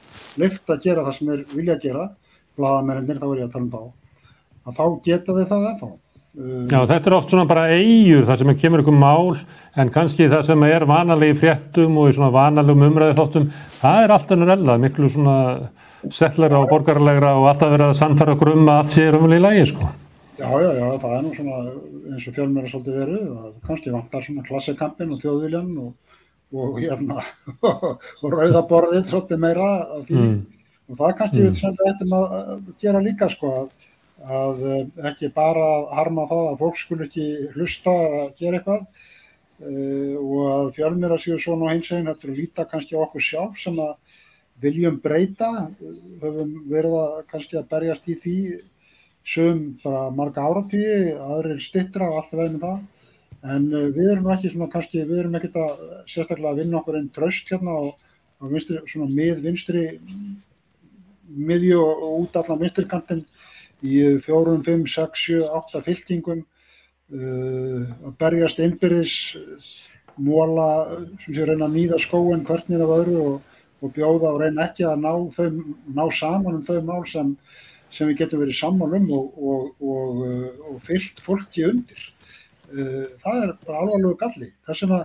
leift 0.43 0.73
að 0.73 0.83
gera 0.85 1.07
það 1.07 1.17
sem 1.17 1.31
þeir 1.31 1.47
vilja 1.55 1.79
gera, 1.87 2.09
bladamerindir, 2.57 3.21
þá 3.21 3.31
er 3.31 3.41
ég 3.41 3.49
að 3.49 3.55
tala 3.55 3.65
um 3.65 3.73
þá 3.73 4.07
að 4.67 4.75
þá 4.75 4.85
geta 5.05 5.35
þið 5.37 5.49
það 5.51 5.67
ennþá. 6.37 6.69
Já, 6.71 6.79
þetta 6.91 7.09
er 7.09 7.15
oft 7.17 7.33
svona 7.33 7.45
bara 7.49 7.67
eigur 7.73 8.25
þar 8.27 8.41
sem 8.41 8.55
kemur 8.61 8.83
ykkur 8.83 8.97
mál 8.97 9.35
en 9.77 9.91
kannski 9.93 10.29
það 10.29 10.43
sem 10.47 10.65
er 10.67 10.85
vanalegi 10.89 11.37
fréttum 11.41 11.97
og 11.97 12.09
í 12.09 12.15
svona 12.17 12.31
vanalegum 12.33 12.87
umræði 12.87 13.17
þáttum, 13.17 13.47
það 13.81 14.03
er 14.03 14.15
allt 14.15 14.33
ennur 14.35 14.53
ella, 14.55 14.77
miklu 14.81 15.09
svona 15.13 15.37
settlegra 16.13 16.63
og 16.63 16.69
borgarlegra 16.71 17.35
og 17.39 17.47
alltaf 17.51 17.73
verið 17.73 17.91
að 17.91 18.01
sannfæra 18.01 18.35
okkur 18.37 18.53
um 18.53 18.67
að 18.67 18.83
allt 18.83 18.95
sé 18.95 19.07
umlega 19.09 19.39
í 19.41 19.45
lagi, 19.45 19.65
sko. 19.71 19.89
Já, 20.37 20.49
já, 20.61 20.69
já, 20.77 20.85
það 21.01 21.13
er 21.15 21.23
nú 21.25 21.31
svona 21.33 21.55
eins 22.13 22.27
og 22.29 22.35
fjölmjöra 22.35 22.69
svolítið 22.69 22.99
eru, 23.05 23.21
kannski 23.65 23.93
vantar 23.93 24.25
svona 24.25 24.43
klassikampin 24.45 25.15
og 25.15 25.23
þjóðviljan 25.23 25.71
og, 25.81 26.19
og 26.53 26.77
hérna, 26.77 27.23
og 28.21 28.35
rauðaborðið 28.35 29.09
svolítið 29.09 29.41
meira 29.41 29.71
af 29.97 30.03
því 30.05 30.19
mm. 30.21 30.35
og 30.91 30.99
það 31.01 31.15
kannski 31.21 31.41
mm. 31.41 31.47
við 31.47 31.57
sem 31.63 31.79
við 31.79 31.89
ættum 31.89 32.13
að 32.19 32.37
gera 32.85 33.01
líka, 33.07 33.31
sko, 33.33 33.53
að 33.63 33.76
að 34.25 34.63
eh, 34.65 34.87
ekki 35.11 35.29
bara 35.35 35.65
harma 35.93 36.25
það 36.29 36.47
að 36.51 36.61
fólk 36.63 36.79
skul 36.81 37.03
ekki 37.05 37.27
hlusta 37.53 37.93
að 37.93 38.31
gera 38.39 38.59
eitthvað 38.59 38.81
uh, 38.81 40.15
og 40.17 40.39
að 40.53 40.71
fjölmjörða 40.77 41.19
séu 41.21 41.37
svona 41.41 41.69
á 41.69 41.73
hins 41.75 41.91
eginn 41.91 42.09
þetta 42.09 42.25
er 42.25 42.33
að 42.33 42.41
líta 42.41 42.65
kannski 42.71 42.97
á 42.97 43.03
okkur 43.05 43.25
sjálf 43.27 43.59
sem 43.61 43.77
að 43.83 43.93
viljum 44.63 44.97
breyta 45.03 45.51
höfum 46.23 46.55
verið 46.71 46.97
að 47.03 47.15
kannski 47.29 47.59
að 47.59 47.69
berjast 47.75 48.09
í 48.09 48.17
því 48.23 48.37
sögum 49.27 49.63
bara 49.83 50.07
marga 50.15 50.45
áratíði, 50.47 51.13
aðrir 51.19 51.61
stittra 51.61 52.07
og 52.07 52.21
allt 52.21 52.35
veginn 52.39 52.61
það. 52.63 52.77
En 53.45 53.69
uh, 53.69 53.87
við 53.93 54.11
erum 54.15 54.31
ekki 54.33 54.49
svona 54.53 54.71
kannski, 54.73 55.05
við 55.05 55.21
erum 55.21 55.37
ekkert 55.37 55.61
að 55.61 55.87
sérstaklega 56.09 56.55
að 56.55 56.61
vinna 56.63 56.81
okkur 56.81 56.97
einn 56.97 57.13
tröst 57.13 57.53
hérna 57.53 57.77
og, 57.85 57.93
og 58.41 58.53
vinstri, 58.55 58.81
svona 58.89 59.11
mið 59.13 59.45
vinstri 59.45 59.87
miðju 61.27 61.79
og 61.83 62.03
út 62.23 62.37
allan 62.39 62.61
vinstirkantinn 62.63 63.25
í 63.85 63.99
fjórum, 64.25 64.63
fimm, 64.65 64.87
sex, 64.89 65.27
sjö, 65.27 65.43
átta 65.53 65.83
fylkingum 65.85 66.41
uh, 66.41 67.83
að 68.07 68.17
berjast 68.21 68.61
innbyrðis 68.63 69.13
móla 70.17 70.67
sem 71.23 71.35
sé 71.35 71.45
reyna 71.45 71.67
að 71.67 71.77
nýða 71.77 72.01
skóin 72.01 72.45
hvernig 72.47 72.81
af 72.81 72.93
öðru 72.95 73.21
og, 73.21 73.55
og 73.85 73.93
bjóða 73.93 74.33
og 74.33 74.41
reyna 74.41 74.65
ekki 74.65 74.87
að 74.89 75.03
ná, 75.03 75.11
þau, 75.35 75.47
ná 75.93 76.03
saman 76.17 76.59
um 76.59 76.65
þau 76.65 76.81
mál 76.87 77.05
sem, 77.11 77.35
sem 77.93 78.09
við 78.09 78.23
getum 78.23 78.41
verið 78.41 78.59
saman 78.59 78.97
um 78.97 79.09
og, 79.19 79.41
og, 79.77 80.23
og 80.71 80.81
fyllt 80.87 81.21
fólki 81.25 81.67
undir. 81.69 82.09
Uh, 82.67 83.05
það 83.23 83.43
er 83.43 83.55
bara 83.67 83.83
alvarlegu 83.83 84.17
galli. 84.19 84.51
Þess 84.67 84.83
vegna 84.87 85.03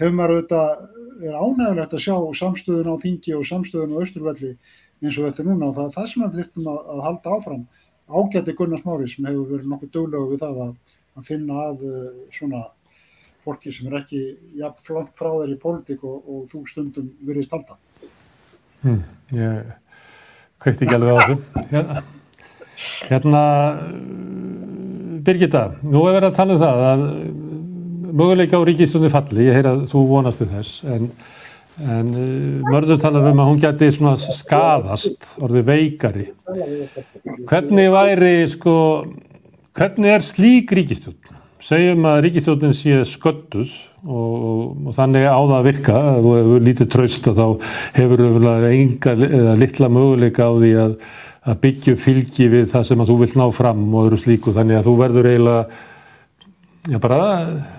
hefur 0.00 0.14
maður 0.16 0.38
auðvitað, 0.38 0.86
er 1.22 1.36
ánægulegt 1.36 1.98
að 1.98 2.06
sjá 2.06 2.16
samstöðun 2.38 2.94
á 2.94 3.02
Þingi 3.02 3.34
og 3.36 3.44
samstöðun 3.50 3.98
á 3.98 4.02
Östurvelli 4.02 4.54
eins 5.02 5.18
og 5.18 5.26
þetta 5.28 5.46
núna 5.46 5.68
og 5.68 5.76
það 5.76 5.88
er 5.88 5.94
það 5.96 6.08
sem 6.10 6.22
við 6.22 6.36
þurfum 6.38 6.70
að, 6.72 6.82
að 6.94 7.02
halda 7.06 7.36
áfram 7.36 7.62
ágæti 8.12 8.54
Gunnar 8.58 8.82
Smári 8.82 9.08
sem 9.10 9.26
hefur 9.28 9.50
verið 9.50 9.68
nokkuð 9.72 9.92
döglega 9.96 10.30
við 10.30 10.42
það 10.44 10.62
að, 10.66 10.72
að 11.18 11.28
finna 11.28 11.66
að 11.66 11.84
uh, 11.88 12.08
svona 12.36 12.62
fólki 13.42 13.74
sem 13.74 13.88
er 13.90 13.98
ekki 14.02 14.22
jafn 14.60 14.86
flank 14.86 15.14
frá 15.18 15.30
þeir 15.34 15.54
í 15.54 15.60
pólitík 15.62 16.04
og, 16.06 16.18
og 16.28 16.44
þú 16.52 16.64
stundum 16.70 17.08
virðist 17.26 17.54
halda. 17.54 17.78
Hmm, 18.82 19.02
ég 19.34 19.72
kveikti 20.62 20.86
ekki 20.86 20.98
alveg 20.98 21.14
á 21.14 21.18
þessu. 21.22 21.36
Hérna, 21.72 22.02
hérna 23.10 23.42
Birgitta, 25.22 25.66
nú 25.86 26.02
er 26.06 26.16
verið 26.16 26.28
að 26.30 26.38
tala 26.38 26.54
um 26.56 26.62
það 26.62 26.84
að 26.86 27.04
möguleika 28.12 28.58
á 28.58 28.66
ríkistunni 28.66 29.10
falli, 29.12 29.46
ég 29.46 29.56
heyr 29.56 29.68
að 29.70 29.84
þú 29.90 30.02
vonast 30.10 30.42
til 30.42 30.48
þess, 30.50 30.82
en, 30.90 31.08
en 31.80 32.10
mörður 32.68 33.00
talar 33.00 33.30
um 33.30 33.42
að 33.42 33.48
hún 33.50 33.60
geti 33.62 33.88
svona 33.94 34.14
skadast, 34.20 35.30
orðið 35.42 35.68
veikari. 35.68 36.26
Hvernig 37.48 37.92
væri, 37.94 38.34
sko, 38.52 38.74
hvernig 39.78 40.16
er 40.16 40.26
slík 40.26 40.74
ríkistjón? 40.76 41.16
Segjum 41.62 42.06
að 42.10 42.24
ríkistjónin 42.26 42.74
sé 42.74 43.04
skölduð 43.06 43.70
og, 44.02 44.32
og, 44.32 44.62
og 44.90 44.96
þannig 44.96 45.28
á 45.30 45.38
það 45.38 45.56
að 45.60 45.68
virka, 45.68 46.00
ef 46.10 46.24
þú 46.24 46.32
hefur 46.38 46.64
lítið 46.66 46.88
tröst 46.90 47.28
að 47.30 47.38
þá 47.38 47.68
hefur 48.00 48.24
þú 48.24 48.54
enga 48.72 49.14
eða 49.28 49.54
litla 49.60 49.90
möguleika 49.94 50.48
á 50.50 50.52
því 50.58 50.72
að, 50.82 50.96
að 51.46 51.62
byggja 51.62 51.94
fylgi 52.02 52.50
við 52.50 52.66
það 52.74 52.88
sem 52.90 53.04
að 53.04 53.12
þú 53.12 53.18
vilt 53.22 53.38
ná 53.38 53.46
fram 53.54 53.86
og 53.92 54.08
öðru 54.08 54.20
slíku, 54.24 54.56
þannig 54.56 54.80
að 54.80 54.90
þú 54.90 54.96
verður 55.04 55.30
eiginlega 55.30 55.64
Já 56.82 56.98
bara, 56.98 57.16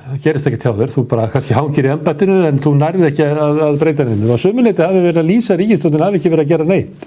það 0.07 0.19
gerist 0.23 0.45
ekki 0.47 0.57
tjá 0.63 0.69
þér, 0.77 0.91
þú 0.93 1.01
bara 1.11 1.25
kannski 1.27 1.55
hangir 1.57 1.89
í 1.89 1.89
ennbættinu 1.91 2.37
en 2.47 2.59
þú 2.63 2.71
nærði 2.79 3.09
ekki 3.09 3.25
að, 3.27 3.57
að 3.65 3.79
breyta 3.81 4.05
henni. 4.07 4.29
Og 4.31 4.39
sömuleyti 4.39 4.79
hafi 4.85 5.01
verið 5.03 5.19
að 5.19 5.27
lýsa 5.27 5.57
ríkistöndin 5.59 6.03
hafi 6.05 6.21
ekki 6.21 6.31
verið 6.31 6.45
að 6.45 6.53
gera 6.53 6.67
neitt. 6.69 7.03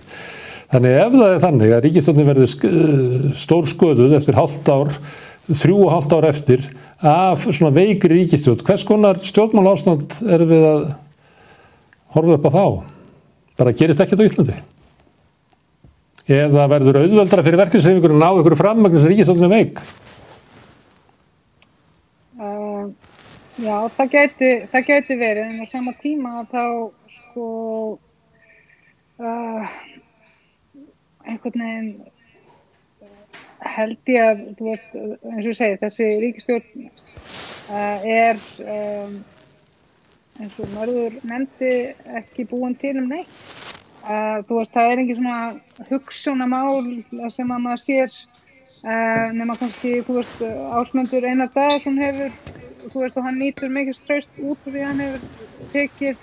Þannig 0.75 0.99
ef 1.01 1.17
það 1.17 1.25
er 1.31 1.41
þannig 1.47 1.73
að 1.73 1.83
ríkistöndin 1.87 2.29
verður 2.29 2.53
sk 2.53 2.75
stór 3.47 3.73
sköduð 3.73 4.19
eftir 4.21 4.37
hálft 4.37 4.69
ár, 4.69 4.93
þrjú 5.49 5.81
og 5.87 5.93
hálft 5.95 6.15
ár 6.19 6.29
eftir 6.35 6.69
af 7.01 7.49
svona 7.49 7.73
veikri 7.81 8.13
ríkistönd, 8.21 8.69
hvers 8.69 8.85
konar 8.85 9.25
stjórnmál 9.25 9.73
ástand 9.73 10.21
erum 10.29 10.53
við 10.53 10.69
að 10.69 10.87
horfa 12.13 12.37
upp 12.37 12.49
á 12.53 12.57
þá? 12.61 12.65
Bara 13.57 13.79
gerist 13.79 14.03
ekki 14.05 14.19
þetta 14.19 14.27
á 14.27 14.31
Íslandi? 14.35 14.63
Eða 16.45 16.73
verður 16.77 17.07
auðveldra 17.07 17.47
fyrir 17.47 17.63
verkefnisreifingur 17.65 18.13
að 18.19 18.21
ná 18.21 18.35
ykkur 18.35 18.65
frammagn 18.67 19.01
sem 19.01 19.15
ríkistöndin 19.15 19.49
er 19.49 19.63
veik? 19.63 19.89
Já, 23.57 23.89
það 23.89 24.11
gæti, 24.13 24.49
það 24.69 24.83
gæti 24.85 25.15
verið 25.17 25.47
en 25.49 25.63
á 25.65 25.67
sama 25.71 25.93
tíma 25.97 26.43
þá 26.51 26.65
sko 27.09 27.45
uh, 29.17 29.71
einhvern 31.25 31.63
veginn 31.63 31.95
held 33.65 34.11
ég 34.13 34.27
að, 34.27 34.43
þú 34.59 34.67
veist, 34.69 34.91
eins 34.93 35.41
og 35.41 35.49
ég 35.49 35.57
segi, 35.57 35.79
þessi 35.81 36.09
ríkistjórn 36.21 36.85
uh, 36.85 38.05
er 38.05 38.43
um, 38.61 39.15
eins 40.37 40.59
og 40.61 40.75
mörður 40.75 41.17
nefndi 41.25 41.73
ekki 42.21 42.45
búin 42.51 42.77
til 42.77 42.93
um 43.01 43.09
neitt. 43.09 43.33
Uh, 44.05 44.45
þú 44.45 44.61
veist, 44.61 44.75
það 44.77 44.91
er 44.91 45.03
ekki 45.07 45.17
svona 45.23 45.89
hugssjónamál 45.89 46.85
sem 47.33 47.57
að 47.57 47.65
maður 47.71 47.83
sér 47.87 48.21
nema 49.33 49.57
kannski, 49.57 49.97
þú 50.05 50.21
veist, 50.21 50.45
ásmöndur 50.77 51.25
einar 51.25 51.49
dag 51.57 51.81
sem 51.83 51.97
hefur 51.99 52.37
þú 52.93 53.03
veist 53.03 53.19
og 53.19 53.27
hann 53.27 53.39
nýtur 53.41 53.73
mikið 53.73 53.99
ströst 53.99 54.41
út 54.43 54.63
því 54.65 54.85
hann 54.85 55.03
hefur 55.03 55.21
tekið 55.75 56.17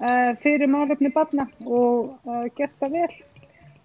uh, 0.00 0.32
fyrir 0.42 0.70
málefni 0.70 1.10
barna 1.14 1.46
og 1.64 2.14
uh, 2.28 2.44
gert 2.56 2.76
það 2.80 2.98
vel. 2.98 3.14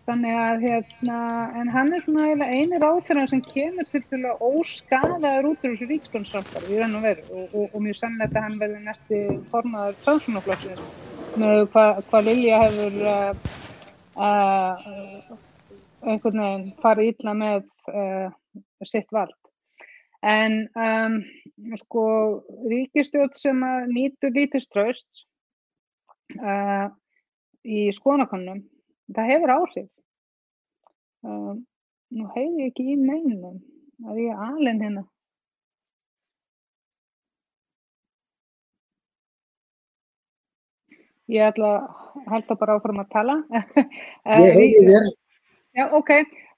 Þannig 0.09 0.37
að 0.41 0.63
hérna 0.63 1.17
en 1.59 1.67
hann 1.69 1.91
er 1.93 2.01
svona 2.01 2.47
eini 2.49 2.79
ráþæra 2.81 3.27
sem 3.29 3.41
kemur 3.45 3.85
til 3.91 4.01
til 4.09 4.23
að 4.25 4.41
óskadaður 4.47 5.51
út 5.51 5.67
úr 5.67 5.75
þessu 5.75 5.89
ríkstofnsramfari 5.91 6.73
í 6.73 6.79
raun 6.79 6.97
og 6.97 7.05
veru. 7.05 7.25
Og, 7.29 7.45
og, 7.51 7.65
og 7.67 7.83
mjög 7.85 7.99
sannlega 7.99 8.39
að 8.39 8.47
hann 8.47 8.61
verði 8.63 8.79
næsti 8.87 9.21
formaður 9.51 9.99
transunaflokksins 10.07 10.81
með 11.39 11.61
hvað 11.75 12.01
hva 12.09 12.19
Lilja 12.25 12.63
hefur 12.63 12.93
uh, 13.05 13.33
einhvern 16.09 16.41
veginn 16.41 16.73
farið 16.81 17.11
ítla 17.13 17.35
með 17.37 17.61
sitt 18.87 19.11
vald. 19.13 19.35
En 20.25 20.67
um, 20.75 21.19
sko 21.81 22.03
ríkistjótt 22.69 23.37
sem 23.37 23.61
nýtur 23.91 24.33
lítist 24.35 24.69
tröst 24.73 25.25
uh, 26.39 26.89
í 27.65 27.89
skoðanakonunum, 27.95 28.63
það 29.15 29.31
hefur 29.33 29.55
áhrif. 29.55 29.89
Uh, 31.25 31.55
nú 32.15 32.27
hefur 32.33 32.59
ég 32.63 32.71
ekki 32.71 32.91
í 32.93 32.99
neinum, 32.99 33.59
það 34.03 34.21
er 34.25 34.43
alveg 34.47 34.83
hérna. 34.85 35.05
Ég 41.29 41.45
ætla 41.45 41.73
að 41.77 42.29
halda 42.31 42.55
bara 42.57 42.75
áfram 42.79 43.01
að 43.03 43.11
tala. 43.13 43.35
Ég 44.41 44.55
hefði 44.55 44.85
þér. 44.87 45.09
Já, 45.77 45.83
ok. 45.93 46.09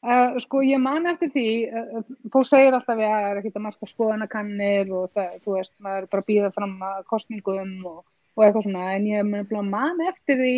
Uh, 0.02 0.40
sko 0.42 0.64
ég 0.66 0.80
man 0.82 1.06
eftir 1.06 1.30
því, 1.30 1.50
uh, 1.70 2.06
fólk 2.34 2.48
segir 2.50 2.74
alltaf 2.74 2.96
að 2.96 3.04
það 3.04 3.26
er 3.28 3.40
ekkert 3.40 3.58
að 3.60 3.66
marka 3.68 3.90
skoðanakannir 3.90 4.94
og 4.98 5.12
það, 5.14 5.36
þú 5.44 5.58
veist, 5.60 5.74
maður 5.78 6.08
bara 6.10 6.24
að 6.24 6.30
býða 6.32 6.50
fram 6.56 6.72
að 6.88 7.04
kostningum 7.12 7.76
og, 7.86 8.00
og 8.34 8.46
eitthvað 8.46 8.66
svona, 8.66 8.88
en 8.96 9.06
ég 9.12 9.54
man 9.68 10.02
eftir 10.10 10.40
því 10.40 10.56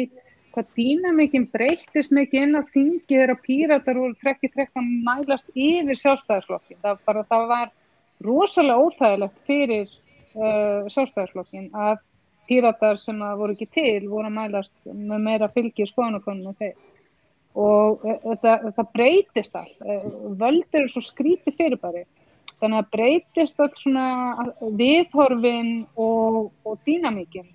hvað 0.54 0.70
dýnamikinn 0.78 1.50
breyttist 1.52 2.14
mikið 2.16 2.46
inn 2.46 2.56
á 2.56 2.62
þingi 2.72 3.18
þegar 3.18 3.42
píratar 3.44 4.00
voru 4.00 4.16
trekki 4.22 4.52
trekka 4.54 4.86
mælast 4.86 5.52
yfir 5.52 6.00
sjálfstæðarslokkin. 6.00 6.80
Það, 6.86 7.04
bara, 7.10 7.26
það 7.34 7.46
var 7.52 7.76
rosalega 8.24 8.80
óþægilegt 8.88 9.44
fyrir 9.50 9.92
uh, 10.38 10.88
sjálfstæðarslokkin 10.94 11.68
að 11.74 12.00
píratar 12.48 13.00
sem 13.02 13.20
voru 13.20 13.58
ekki 13.58 13.68
til 13.76 14.08
voru 14.08 14.30
að 14.30 14.38
mælast 14.40 14.74
með 14.88 15.28
meira 15.28 15.52
fylgi 15.52 15.90
skoðanakonum 15.90 16.54
og 16.54 16.60
þeir 16.64 16.76
og 17.60 18.04
e, 18.08 18.18
þetta, 18.44 18.86
breytist 18.96 19.56
all 19.60 19.70
e, 19.86 20.00
völd 20.40 20.80
eru 20.80 20.90
svo 20.92 21.04
skríti 21.06 21.54
fyrirbæri. 21.58 22.06
Þannig 22.64 22.80
að 22.80 22.92
breytist 22.96 23.60
all 23.60 23.72
svona 23.76 24.08
viðhorfin 24.80 25.72
og, 26.00 26.52
og 26.64 26.78
dýnamíkin 26.88 27.50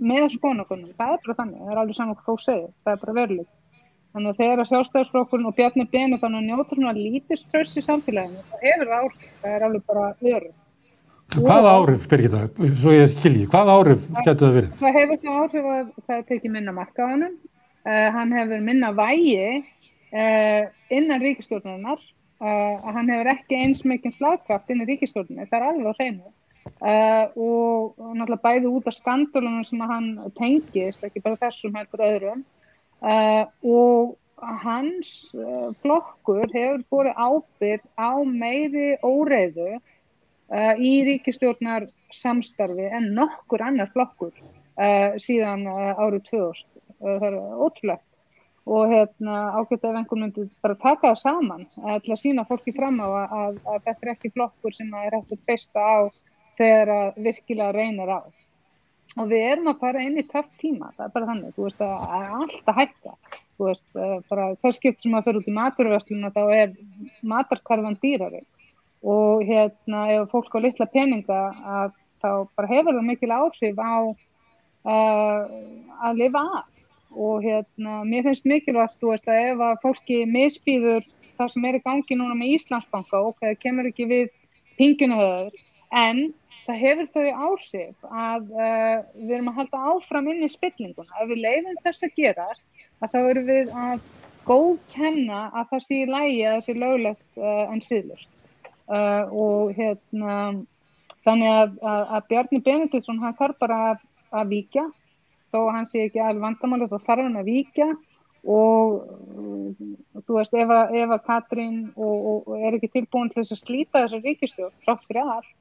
með 0.00 0.30
skonakonum, 0.36 0.94
það 0.96 1.16
er 1.16 1.24
bara 1.26 1.40
þannig 1.42 1.64
það 1.64 1.72
er 1.72 1.80
alveg 1.82 1.98
saman 1.98 2.16
hvað 2.20 2.30
þú 2.30 2.44
segir, 2.46 2.70
það 2.84 2.94
er 2.94 3.02
bara 3.02 3.16
veruleik 3.18 3.50
þannig 4.10 4.32
að 4.32 4.40
þegar 4.40 4.62
að 4.62 4.70
sjálfstæðisflokkurinn 4.70 5.50
og 5.50 5.56
Bjarni 5.58 5.86
Beni 5.90 6.18
þannig 6.18 6.40
að 6.40 6.48
njóta 6.48 6.78
svona 6.78 6.94
lítist 6.96 7.46
tröst 7.50 7.78
í 7.78 7.84
samfélaginu, 7.84 8.42
það 8.50 8.64
hefur 8.66 8.92
áhrif. 8.96 9.28
Það 9.42 9.54
er 9.54 9.66
alveg 9.68 9.86
bara 9.90 10.08
öru 10.32 10.52
Hvaða 11.30 11.72
áhrif, 11.78 12.06
Birgitta, 12.10 12.40
svo 12.80 12.90
ég 12.90 13.12
skilji, 13.12 13.44
hvaða 13.52 13.76
áhrif 13.78 14.06
getur 14.24 14.48
það 14.48 14.56
verið? 14.56 14.72
Það 14.80 14.96
hefur 14.98 15.20
það 15.22 15.36
áhrif 15.44 15.68
að 15.70 15.92
það 16.08 16.24
tekir 16.32 16.54
minna 16.56 16.74
marka 16.74 17.06
á 17.06 17.10
hannum 17.12 17.36
Uh, 17.80 18.10
hann 18.12 18.32
hefur 18.36 18.60
minna 18.60 18.90
vægi 18.92 19.64
uh, 20.12 20.66
innan 20.92 21.22
ríkistjórnarinnar 21.22 21.96
uh, 21.96 22.76
að 22.76 22.96
hann 22.98 23.08
hefur 23.08 23.30
ekki 23.32 23.56
eins 23.56 23.80
mikið 23.88 24.18
slagkraft 24.18 24.72
innan 24.74 24.88
ríkistjórnarni, 24.90 25.48
það 25.48 25.56
er 25.56 25.66
alveg 25.70 25.88
á 25.88 25.94
hreinu. 25.96 26.32
Og 26.80 27.96
náttúrulega 27.96 28.44
bæði 28.44 28.68
út 28.68 28.88
af 28.88 28.96
skandalunum 28.98 29.64
sem 29.64 29.80
hann 29.88 30.10
tengist, 30.36 31.00
ekki 31.04 31.22
bara 31.24 31.40
þessum 31.40 31.76
heldur 31.76 32.02
öðrum. 32.04 32.42
Og 33.64 34.12
hans 34.64 35.10
flokkur 35.80 36.52
hefur 36.52 36.84
búið 36.92 37.10
ábyrg 37.16 37.84
á 37.96 38.12
meiri 38.28 38.92
óreiðu 39.00 39.80
í 40.84 40.92
ríkistjórnar 41.08 41.88
samstarfi 42.12 42.88
en 42.92 43.08
nokkur 43.16 43.64
annar 43.64 43.92
flokkur 43.96 44.36
síðan 45.20 45.64
árið 45.68 46.28
2000 46.28 46.89
það 47.00 47.26
er 47.30 47.36
ótrúlegt. 47.66 48.06
Og 48.70 48.90
hérna, 48.92 49.36
ágætt 49.56 49.86
ef 49.88 49.96
einhvern 49.96 50.26
myndi 50.26 50.44
bara 50.62 50.76
taka 50.78 51.10
það 51.10 51.22
saman 51.22 51.62
til 51.74 52.12
að 52.12 52.20
sína 52.20 52.44
fólki 52.46 52.74
fram 52.76 53.00
á 53.00 53.08
að, 53.08 53.32
að, 53.38 53.56
að 53.72 53.86
þetta 53.86 54.06
er 54.06 54.12
ekki 54.12 54.32
flokkur 54.34 54.76
sem 54.76 54.92
er 55.00 55.16
hægt 55.16 55.32
að 55.34 55.40
treysta 55.46 55.80
á 55.80 55.98
þegar 56.60 56.92
að 56.96 57.18
virkilega 57.24 57.72
reynir 57.74 58.12
á. 58.12 58.20
Og 59.18 59.26
við 59.32 59.46
erum 59.48 59.70
að 59.72 59.80
fara 59.80 60.02
inn 60.06 60.20
í 60.20 60.26
töff 60.28 60.50
tíma, 60.60 60.92
það 60.94 61.06
er 61.06 61.14
bara 61.16 61.28
þannig, 61.32 61.54
þú 61.56 61.64
veist 61.66 61.80
að 61.82 61.94
það 62.04 62.20
er 62.20 62.34
alltaf 62.36 62.76
hætta, 62.76 63.14
þú 63.56 63.66
veist 63.66 64.00
bara 64.30 64.44
hvers 64.60 64.78
skipt 64.78 65.02
sem 65.02 65.16
að 65.18 65.24
fyrir 65.26 65.40
út 65.40 65.50
í 65.50 65.54
maturversluna 65.56 66.30
þá 66.36 66.42
er 66.54 66.76
matarkarfan 67.32 67.98
dýrari. 68.04 68.44
Og 69.00 69.42
hérna 69.48 70.04
ef 70.14 70.30
fólk 70.30 70.54
á 70.54 70.58
litla 70.62 70.86
peninga 70.92 71.40
að 71.80 71.96
þá 72.20 72.30
bara 72.54 72.70
hefur 72.70 72.98
það 73.00 73.08
mikil 73.08 73.32
áhrif 73.34 73.80
á 73.80 73.96
uh, 74.04 75.42
að 76.06 76.20
lifa 76.20 76.44
af 76.60 76.68
og 77.10 77.42
hérna, 77.44 78.02
mér 78.06 78.28
finnst 78.28 78.46
mikilvægt 78.46 79.02
veist, 79.02 79.28
að 79.28 79.52
ef 79.52 79.64
að 79.66 79.80
fólki 79.84 80.20
misbýður 80.30 81.08
það 81.38 81.52
sem 81.54 81.66
er 81.66 81.78
í 81.78 81.82
gangi 81.84 82.18
núna 82.18 82.36
með 82.38 82.54
Íslandsbanka 82.58 83.22
og 83.24 83.38
það 83.40 83.58
kemur 83.64 83.88
ekki 83.90 84.06
við 84.10 84.28
pingjuna 84.78 85.18
höður 85.18 85.58
en 86.00 86.22
það 86.66 86.80
hefur 86.84 87.08
þau 87.14 87.28
áhrif 87.46 88.08
að 88.10 88.50
uh, 88.54 88.96
við 89.16 89.36
erum 89.36 89.50
að 89.50 89.58
halda 89.60 89.84
áfram 89.92 90.28
inn 90.30 90.44
í 90.44 90.50
spillinguna. 90.50 91.22
Ef 91.22 91.30
við 91.30 91.42
leifum 91.44 91.80
þess 91.84 92.06
að 92.06 92.16
gerast, 92.20 92.66
að 93.00 93.14
þá 93.14 93.20
erum 93.22 93.48
við 93.48 93.72
að 93.84 94.04
góðkenna 94.46 95.40
að 95.50 95.72
það 95.72 95.86
sé 95.86 95.98
í 96.00 96.10
lægi 96.10 96.44
að 96.44 96.54
það 96.54 96.66
sé 96.66 96.76
löglegt 96.76 97.40
uh, 97.40 97.64
en 97.66 97.82
síðlust. 97.84 98.46
Uh, 98.90 99.24
og 99.30 99.74
hérna, 99.76 100.36
þannig 101.26 101.52
að, 101.56 101.76
að, 101.86 102.06
að 102.16 102.30
Bjarni 102.30 102.62
Benediktsson, 102.66 103.20
hann 103.22 103.36
þarf 103.38 103.60
bara 103.62 103.80
að, 103.92 104.06
að 104.34 104.54
víkja, 104.54 104.86
þó 105.50 105.58
að 105.64 105.74
hann 105.76 105.88
sé 105.90 106.06
ekki 106.06 106.22
alveg 106.22 106.44
vandamáli, 106.46 106.88
þá 106.90 106.98
þarf 107.06 107.26
hann 107.26 107.40
að 107.40 107.50
víkja 107.50 107.88
og 108.40 109.00
þú 110.24 110.36
veist, 110.38 110.54
ef 110.56 110.70
að, 110.72 111.16
Katrín 111.26 111.80
og, 111.94 112.14
og, 112.14 112.38
og 112.48 112.62
er 112.64 112.78
ekki 112.78 112.92
tilbúin 112.94 113.28
til 113.32 113.42
þess 113.42 113.56
að 113.56 113.64
slíta 113.64 114.04
þessar 114.04 114.24
ríkistjórn, 114.24 114.78
frátt 114.86 115.04
fyrir 115.04 115.28
allt, 115.34 115.52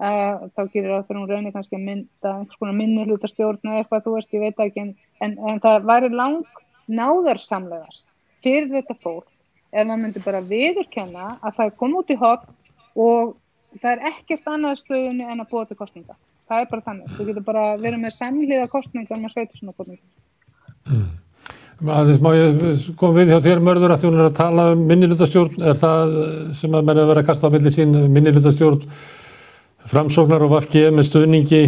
uh, 0.00 0.46
þá 0.56 0.62
gerir 0.72 0.90
það 0.94 1.06
fyrir 1.10 1.20
hún 1.20 1.30
raunir 1.30 1.56
kannski 1.56 1.78
að 1.78 1.86
mynda 1.90 2.32
einhvers 2.38 2.60
konar 2.62 2.78
minni 2.78 3.04
hlutastjórn 3.04 3.60
eða 3.68 3.82
eitthvað, 3.82 4.06
þú 4.06 4.16
veist, 4.16 4.34
ég 4.36 4.44
veit 4.46 4.64
ekki, 4.64 4.86
en, 4.86 4.94
en, 5.26 5.36
en 5.52 5.62
það 5.64 5.88
væri 5.90 6.12
lang 6.14 6.60
náðarsamlegast 6.88 8.08
fyrir 8.44 8.70
þetta 8.72 8.96
fólk 9.02 9.28
ef 9.74 9.86
maður 9.86 10.02
myndi 10.04 10.22
bara 10.24 10.42
viðurkenna 10.48 11.30
að 11.40 11.56
það 11.56 11.64
er 11.66 11.78
komið 11.80 12.00
út 12.00 12.12
í 12.12 12.18
hopp 12.20 12.44
og 13.04 13.32
það 13.80 13.90
er 13.94 14.04
ekkert 14.12 14.50
annað 14.52 14.80
stöðunni 14.82 15.26
en 15.26 15.42
að 15.42 15.50
búa 15.50 15.64
til 15.66 15.78
kostninga. 15.78 16.16
Það 16.44 16.60
er 16.60 16.70
bara 16.70 16.84
þannig. 16.88 17.12
Þú 17.16 17.26
getur 17.28 17.44
bara 17.46 17.66
verið 17.80 18.00
með 18.02 18.16
samliða 18.18 18.70
kostninga 18.72 19.20
með 19.20 19.32
sveitur 19.32 19.60
svona 19.60 19.76
kostninga. 19.78 20.02
Mm. 20.84 21.12
Aðeins 21.84 22.20
má 22.22 22.30
ég 22.36 22.84
koma 23.00 23.18
við 23.18 23.32
hjá 23.32 23.40
þér 23.48 23.60
mörður 23.64 23.92
að 23.94 24.04
þú 24.04 24.10
er 24.12 24.26
að 24.28 24.36
tala 24.38 24.66
um 24.72 24.84
minnilutastjórn, 24.88 25.56
er 25.58 25.80
það 25.80 26.12
sem 26.60 26.76
að 26.76 26.86
menna 26.86 27.02
að 27.02 27.10
vera 27.10 27.24
að 27.24 27.28
kasta 27.32 27.50
á 27.50 27.54
milli 27.54 27.72
sín 27.74 27.96
minnilutastjórn 28.14 28.84
framsóknar 29.90 30.44
og 30.46 30.54
vafki 30.54 30.84
með 30.94 31.08
stuðningi 31.10 31.60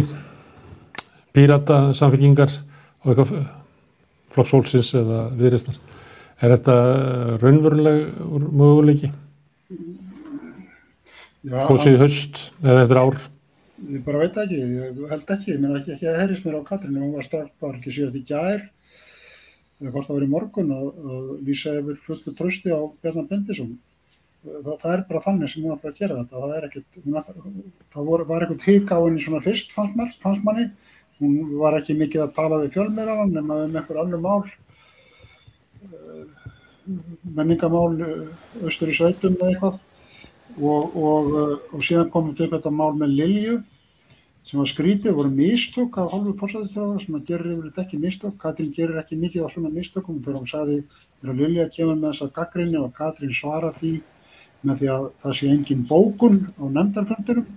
pírata, 1.35 1.91
samfélkingar 1.97 2.53
og 3.03 3.11
eitthvað 3.11 3.33
flokksólsins 4.33 4.93
eða 4.97 5.21
viðreistnar. 5.37 5.77
Er 6.37 6.53
þetta 6.55 6.77
raunveruleg 7.41 8.19
möguleiki? 8.47 9.11
Hósið 11.67 11.99
höst 12.01 12.47
eða 12.63 12.83
eftir 12.85 13.01
ár? 13.01 13.19
Ég 13.77 14.01
bara 14.01 14.23
veit 14.23 14.37
ekki, 14.41 14.57
ég 14.57 15.01
held 15.11 15.29
ekki, 15.35 15.51
ég 15.53 15.59
meina 15.61 15.77
ekki, 15.77 15.93
ekki 15.93 16.07
að 16.09 16.15
herris 16.17 16.39
mér 16.41 16.55
á 16.57 16.61
Katrínu, 16.65 17.01
hún 17.03 17.13
var 17.13 17.25
starf 17.27 17.51
bara 17.61 17.77
ekki 17.77 17.91
síðan 17.93 18.15
í 18.17 18.23
gær 18.25 18.63
eða 19.77 19.91
hvort 19.93 20.07
það 20.07 20.15
var 20.17 20.25
í 20.25 20.29
morgun 20.31 20.71
að, 20.73 20.87
að 21.13 21.27
lýsa 21.45 21.75
yfir 21.77 21.99
fullu 22.07 22.33
trösti 22.39 22.73
á 22.73 22.81
Bjarnar 23.03 23.27
Bendisson. 23.29 23.75
Það, 24.47 24.71
það 24.81 24.95
er 24.95 25.03
bara 25.11 25.21
þannig 25.27 25.51
sem 25.51 25.67
hún 25.67 25.75
ætlar 25.75 25.93
að 25.93 26.01
gera 26.01 26.17
þetta. 26.17 26.41
Það 26.41 26.55
er 26.55 26.67
ekkert, 26.67 26.99
það 27.93 28.09
voru, 28.09 28.27
var 28.31 28.47
ekkert 28.47 28.67
hík 28.71 28.93
á 28.93 28.97
henni 28.97 29.21
svona 29.27 29.43
fyrst 29.45 29.77
fannst, 29.77 29.97
mér, 29.99 30.13
fannst 30.25 30.47
manni. 30.47 30.67
Hún 31.21 31.37
var 31.61 31.77
ekki 31.77 31.97
mikið 32.01 32.25
að 32.25 32.35
tala 32.37 32.61
við 32.63 32.73
fjölmiðraðan 32.79 33.37
nema 33.37 33.59
um 33.67 33.77
einhver 33.77 34.01
alveg 34.01 34.25
mál, 34.25 34.41
eh, 35.85 36.49
menningamál 37.37 37.93
eh, 38.01 38.25
austur 38.63 38.89
í 38.89 38.97
sveitum 38.97 39.37
eða 39.37 39.53
eitthvað. 39.53 39.79
Og, 40.57 40.95
og, 40.97 41.33
eh, 41.37 41.73
og 41.75 41.83
síðan 41.85 42.11
komum 42.13 42.33
við 42.33 42.47
upp 42.47 42.55
þetta 42.57 42.73
mál 42.73 42.93
með 42.97 43.13
Lilju 43.19 43.57
sem 44.47 44.61
var 44.61 44.69
skrítið, 44.71 45.13
voru 45.17 45.29
mistök 45.29 45.97
af 45.99 46.13
hálfu 46.13 46.33
fórsæðistráðar 46.39 47.01
sem 47.03 47.17
að 47.17 47.25
gerir 47.27 47.51
yfirleitt 47.51 47.81
ekki 47.83 47.99
mistök. 47.99 48.37
Katrín 48.39 48.71
gerir 48.73 49.01
ekki 49.01 49.19
mikið 49.19 49.43
á 49.43 49.49
svona 49.51 49.71
mistökum 49.73 50.21
þegar 50.23 50.39
hún 50.39 50.51
sagði 50.51 50.77
þegar 51.19 51.39
Lilja 51.41 51.65
kemur 51.75 51.97
með 51.99 52.13
þessa 52.13 52.29
gaggrinni 52.37 52.79
og 52.79 52.93
Katrín 52.95 53.35
svarar 53.35 53.75
því 53.81 53.93
með 54.63 54.81
því 54.81 54.91
að 54.93 55.07
það 55.23 55.37
sé 55.39 55.49
engin 55.51 55.87
bókun 55.89 56.39
á 56.57 56.63
nefndarföndurum 56.77 57.47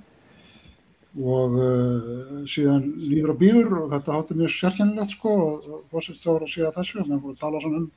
og 1.20 1.57
uh, 1.59 2.42
síðan 2.51 2.84
líður 3.01 3.34
á 3.34 3.40
býður 3.40 3.72
og 3.80 3.94
þetta 3.94 4.16
hátti 4.16 4.36
mjög 4.38 4.53
sérkennilegt 4.57 5.14
sko 5.16 5.36
og 5.46 5.70
fórsæðistráðar 5.94 6.46
að 6.46 6.53
segja 6.55 6.74
þessu 6.76 7.01
og 7.01 7.09
með 7.09 7.30
að 7.32 7.40
tala 7.40 7.62
svona 7.64 7.80
um 7.80 7.88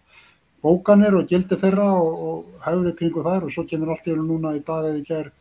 bókanir 0.63 1.15
og 1.19 1.29
gildi 1.29 1.59
þeirra 1.59 1.87
og, 1.99 2.25
og 2.27 2.65
hefði 2.65 2.97
kringu 2.99 3.23
þær 3.25 3.47
og 3.47 3.55
svo 3.55 3.65
kemur 3.69 3.93
allt 3.93 4.07
í 4.07 4.15
raun 4.15 4.29
núna 4.29 4.55
í 4.57 4.63
dag 4.65 4.87
eða 4.89 5.01
í 5.01 5.07
kær 5.07 5.31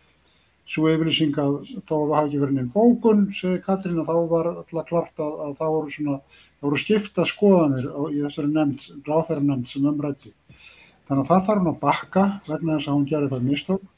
svo 0.72 0.88
yfirlýsing 0.92 1.36
að 1.40 1.56
þá 1.88 1.94
hafa 1.96 2.20
ekki 2.26 2.40
verið 2.40 2.58
neinn 2.58 2.70
bókun, 2.72 3.24
segi 3.36 3.60
Katrín, 3.64 3.98
og 4.00 4.08
þá 4.08 4.14
var 4.30 4.48
alltaf 4.52 4.88
klart 4.88 5.22
að, 5.22 5.32
að 5.46 5.56
það 5.58 5.74
voru 5.76 5.94
svona, 5.94 6.18
það 6.60 6.68
voru 6.68 6.82
skipta 6.82 7.26
skoðanir 7.28 7.88
í 7.88 8.22
þessari 8.22 8.52
nefnd, 8.52 8.86
ráþæra 9.08 9.44
nefnd 9.46 9.72
sem 9.72 9.88
umrætti. 9.90 10.32
Þannig 11.08 11.24
að 11.24 11.32
það 11.32 11.46
þarf 11.48 11.62
hún 11.62 11.72
að 11.72 11.80
bakka 11.82 12.24
vegna 12.46 12.76
þess 12.76 12.88
að 12.88 12.96
hún 12.96 13.08
gerir 13.10 13.32
það 13.32 13.48
mistök. 13.50 13.88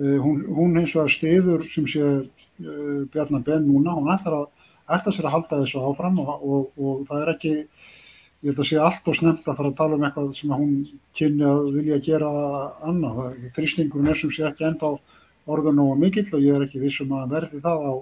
Uh, 0.00 0.18
hún, 0.24 0.44
hún 0.56 0.78
eins 0.80 0.92
og 0.96 1.02
að 1.02 1.14
stiður 1.16 1.64
sem 1.72 1.88
sé 1.90 2.02
uh, 2.04 3.00
Bjarnar 3.12 3.42
Ben 3.48 3.66
núna, 3.66 3.96
hún 3.96 4.12
ætlar 4.12 4.38
að, 4.42 4.46
ætlar 4.96 5.16
sér 5.16 5.28
að 5.28 5.36
halda 5.36 5.62
þessu 5.64 5.82
áfram 5.88 6.20
og, 6.22 6.30
og, 6.38 6.70
og 6.76 7.02
það 7.08 7.24
er 7.24 7.32
ekki, 7.34 7.54
ég 8.42 8.50
held 8.50 8.62
að 8.62 8.68
sé 8.68 8.78
allt 8.82 9.08
og 9.08 9.16
snemt 9.18 9.46
að 9.46 9.58
fara 9.58 9.70
að 9.70 9.76
tala 9.78 9.96
um 9.96 10.04
eitthvað 10.06 10.30
sem 10.34 10.52
hún 10.52 10.72
kynni 11.18 11.44
að 11.46 11.68
vilja 11.76 11.98
gera 12.02 12.30
annað. 12.90 13.36
Þrýstingurinn 13.54 14.10
er 14.10 14.18
sem 14.18 14.32
sé 14.34 14.46
ekki 14.48 14.66
ennþá 14.66 14.90
orður 15.52 15.76
nógu 15.76 15.98
mikill 16.00 16.26
og 16.32 16.42
ég 16.42 16.56
er 16.56 16.64
ekki 16.66 16.82
vissum 16.82 17.14
að 17.18 17.36
verði 17.36 17.60
það 17.62 17.86
á, 17.86 17.94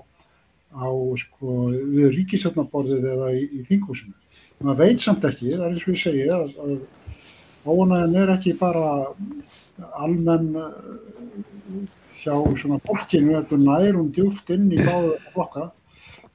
á 0.80 0.88
sko, 1.20 1.56
við 1.92 2.08
ríkisöfnaborðið 2.16 3.08
eða 3.14 3.32
í, 3.36 3.42
í 3.60 3.66
þinghúsinu. 3.68 4.16
Maður 4.60 4.80
veit 4.80 5.04
samt 5.04 5.26
ekki, 5.28 5.52
það 5.54 5.66
er 5.66 5.74
eins 5.74 5.84
og 5.86 5.92
ég 5.92 6.02
segi, 6.04 6.24
að, 6.36 6.56
að 6.64 7.76
ónæðin 7.76 8.18
er 8.22 8.32
ekki 8.34 8.54
bara 8.60 8.86
almenn 10.00 10.50
hjá 12.20 12.34
svona 12.60 12.80
fólkinu, 12.84 13.36
þetta 13.38 13.60
nær 13.60 13.96
hún 13.96 14.10
djúft 14.16 14.52
inn 14.52 14.68
í 14.72 14.80
báðu 14.84 15.14
flokka 15.34 15.68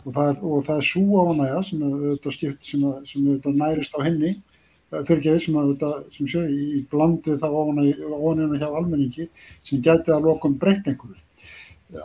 og 0.06 0.14
það 0.14 0.28
er, 0.32 0.41
og 0.45 0.66
það 0.68 0.82
er 0.82 0.88
svo 0.89 1.24
ónæða 1.26 1.62
sem 1.66 1.86
þetta 2.01 2.34
skipt, 2.36 2.68
sem, 2.68 2.84
sem 3.10 3.30
þetta 3.32 3.56
nærist 3.58 3.97
á 3.97 3.99
henni 4.06 4.36
fyrirgefi 5.03 5.45
sem 5.47 5.58
að 5.60 5.72
þetta, 5.74 5.91
sem 6.16 6.30
sé, 6.30 6.43
í 6.49 6.82
blandið 6.91 7.41
þá 7.41 7.47
óanina 7.49 8.60
hjá 8.62 8.68
almenningi 8.70 9.28
sem 9.66 9.82
gæti 9.84 10.14
að 10.14 10.30
lokum 10.30 10.58
breytt 10.62 10.88
einhverju. 10.88 11.18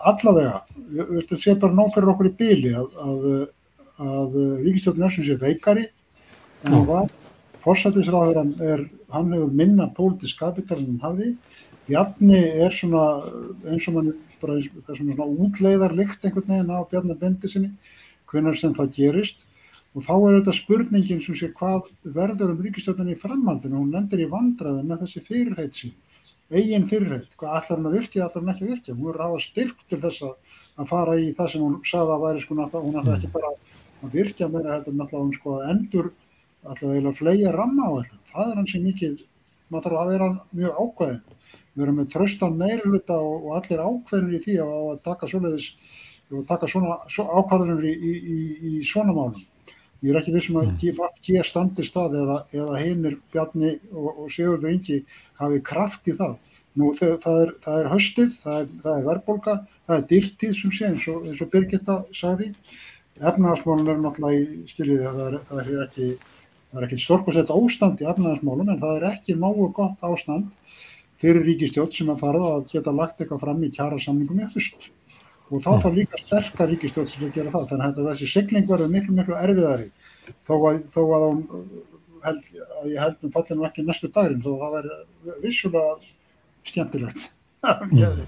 Allavega, 0.07 0.63
þetta 0.97 1.39
sé 1.41 1.55
bara 1.61 1.77
nóg 1.77 1.93
fyrir 1.95 2.13
okkur 2.13 2.31
í 2.31 2.35
byli 2.41 2.73
að, 2.81 2.99
að, 3.05 3.29
að 4.07 4.37
Ríkistjórn 4.65 5.07
Örsson 5.09 5.29
sé 5.29 5.37
veikari 5.41 5.87
en 6.65 6.75
það 6.75 6.89
var, 6.89 7.15
fórsættisráðurann 7.65 8.55
er, 8.65 8.85
hann 9.13 9.33
hefur 9.35 9.57
minna 9.57 9.89
pólitísk 9.97 10.41
kapital 10.41 10.79
en 10.81 10.95
hann 10.95 11.05
hafði, 11.05 11.31
Bjarni 11.91 12.41
er 12.65 12.75
svona 12.75 13.05
eins 13.69 13.89
og 13.91 13.99
mann 13.99 14.13
bara 14.41 14.57
er 14.57 14.97
svona 14.97 15.29
útleiðarlikt 15.47 16.25
einhvern 16.25 16.49
veginn 16.55 16.73
á 16.73 16.81
Bjarni 16.91 17.19
Bendisinni, 17.21 17.73
hvernig 18.31 18.61
sem 18.61 18.77
það 18.77 18.95
gerist 18.97 19.47
Og 19.91 20.05
þá 20.07 20.13
er 20.15 20.37
þetta 20.37 20.53
spurningin 20.55 21.23
sem 21.25 21.35
sé 21.35 21.49
hvað 21.59 21.89
verður 22.15 22.53
um 22.53 22.61
ríkistjóðinni 22.63 23.17
í 23.17 23.19
framhaldinu, 23.19 23.81
hún 23.81 23.91
lendir 23.95 24.23
í 24.23 24.29
vandraði 24.31 24.85
með 24.87 25.01
þessi 25.03 25.23
fyrirheit 25.27 25.79
sín, 25.81 25.97
eigin 26.55 26.87
fyrirheit, 26.91 27.33
hvað 27.41 27.57
allar 27.57 27.73
hann 27.73 27.89
að 27.91 27.97
virkja, 27.99 28.29
allar 28.29 28.45
hann 28.45 28.53
ekki 28.53 28.67
að 28.69 28.71
virkja. 28.71 28.95
Hún 29.01 29.11
er 29.11 29.19
ráða 29.19 29.41
styrk 29.43 29.83
til 29.91 29.99
þess 30.05 30.29
að 30.29 30.87
fara 30.93 31.17
í 31.19 31.33
það 31.35 31.51
sem 31.55 31.65
hún 31.67 31.75
sagði 31.91 32.15
að 32.15 32.23
væri 32.27 32.45
sko 32.45 32.59
hún 32.61 33.01
ætla 33.01 33.17
ekki 33.17 33.33
bara 33.35 33.51
að 33.51 34.15
virkja 34.15 34.51
meira 34.53 34.77
heldur 34.77 34.95
náttúrulega 35.01 35.25
hún 35.25 35.35
sko 35.41 35.57
að 35.57 35.67
endur, 35.75 36.13
alltaf 36.63 36.87
eiginlega 36.87 37.19
flega 37.19 37.57
ramma 37.59 37.91
á 37.91 37.93
þetta. 37.99 38.23
Það 38.31 38.53
er 38.53 38.61
hans 38.61 38.77
sem 38.77 38.87
mikið, 38.87 39.21
maður 39.75 39.89
þarf 39.89 40.05
að 40.05 40.13
vera 40.15 40.33
mjög 40.61 40.81
ákveðin. 40.85 41.40
Við 41.77 41.87
erum 41.87 42.01
með 42.01 42.11
tröstan 42.15 42.59
meirluta 42.59 43.17
og, 43.17 43.47
og 43.47 43.57
allir 43.61 43.83
ákveðinir 43.85 44.39
í 44.41 44.43
því 44.45 44.59
að, 44.65 44.75
að 44.91 45.01
taka, 45.07 45.29
taka 46.49 46.71
svona, 46.71 46.99
ákvarðunir 47.09 47.87
í, 47.87 47.95
í, 47.95 48.15
í, 48.19 48.39
í 48.71 48.73
svona 48.87 49.15
málum. 49.15 49.45
Ég 50.01 50.15
er 50.15 50.19
ekki 50.23 50.33
vissum 50.33 50.57
að 50.57 50.71
GFG 50.81 51.43
standi 51.45 51.85
stað 51.85 52.15
eða, 52.23 52.37
eða 52.57 52.79
heinir 52.81 53.19
Bjarni 53.35 53.75
og, 53.93 54.09
og 54.25 54.31
Sigurður 54.33 54.73
Ingi 54.73 55.03
hafi 55.41 55.61
kraft 55.71 56.09
í 56.09 56.15
það. 56.17 56.39
Nú 56.81 56.93
það, 56.97 57.17
það, 57.25 57.41
er, 57.45 57.53
það 57.67 57.81
er 57.81 57.91
höstið, 57.91 58.31
það 58.45 58.61
er, 58.61 58.71
það 58.85 58.95
er 58.95 59.07
verðbólka, 59.09 59.57
það 59.87 59.97
er 59.97 60.07
dyrtið 60.13 60.55
sem 60.57 60.73
sé 60.73 60.89
eins 60.89 61.07
og, 61.13 61.27
eins 61.29 61.43
og 61.45 61.51
Birgitta 61.53 61.97
sagði. 62.17 62.49
Efnaðarsmálun 63.21 63.91
er 63.93 64.01
náttúrulega 64.01 64.41
í 64.41 64.63
stiliði 64.71 65.09
að 65.11 65.19
það 65.21 65.27
er, 65.29 65.75
er 65.75 65.83
ekki, 65.85 66.09
ekki 66.87 67.01
storkosett 67.03 67.53
ástand 67.53 68.01
í 68.01 68.09
efnaðarsmálun 68.09 68.73
en 68.73 68.81
það 68.81 68.97
er 68.97 69.09
ekki 69.11 69.37
nógu 69.37 69.69
gott 69.77 70.07
ástand 70.07 70.49
fyrir 71.21 71.45
ríkistjótt 71.47 71.97
sem 71.97 72.11
að 72.13 72.23
fara 72.25 72.41
að 72.55 72.67
geta 72.73 72.95
lagt 72.97 73.21
eitthvað 73.21 73.45
fram 73.45 73.63
í 73.65 73.71
kjara 73.75 74.01
samningum 74.01 74.41
í 74.41 74.47
eftirst 74.47 74.89
og 75.51 75.63
þá 75.65 75.71
þarf 75.83 75.97
líka 75.97 76.21
sterkar 76.21 76.71
ríkistjórn 76.71 77.09
sem 77.11 77.27
að 77.27 77.37
gera 77.37 77.53
það 77.55 77.69
þannig 77.73 78.01
að 78.01 78.11
þessi 78.13 78.29
sigling 78.31 78.69
verður 78.69 78.93
miklu 78.93 79.17
miklu 79.17 79.39
erfiðari. 79.39 79.89
Þó 80.47 80.55
að, 80.57 80.83
þó 80.95 81.01
að, 81.03 81.25
hún, 81.27 81.71
held, 82.27 82.45
að 82.81 82.91
ég 82.93 83.05
held 83.05 83.25
um 83.27 83.33
fallinu 83.35 83.67
ekki 83.67 83.87
næstu 83.87 84.11
daginn 84.15 84.45
þó 84.45 84.51
að 84.53 84.61
það 84.63 84.77
verður 84.79 85.41
vissulega 85.47 86.13
skemmtilegt. 86.71 87.31
Mm. 87.61 88.23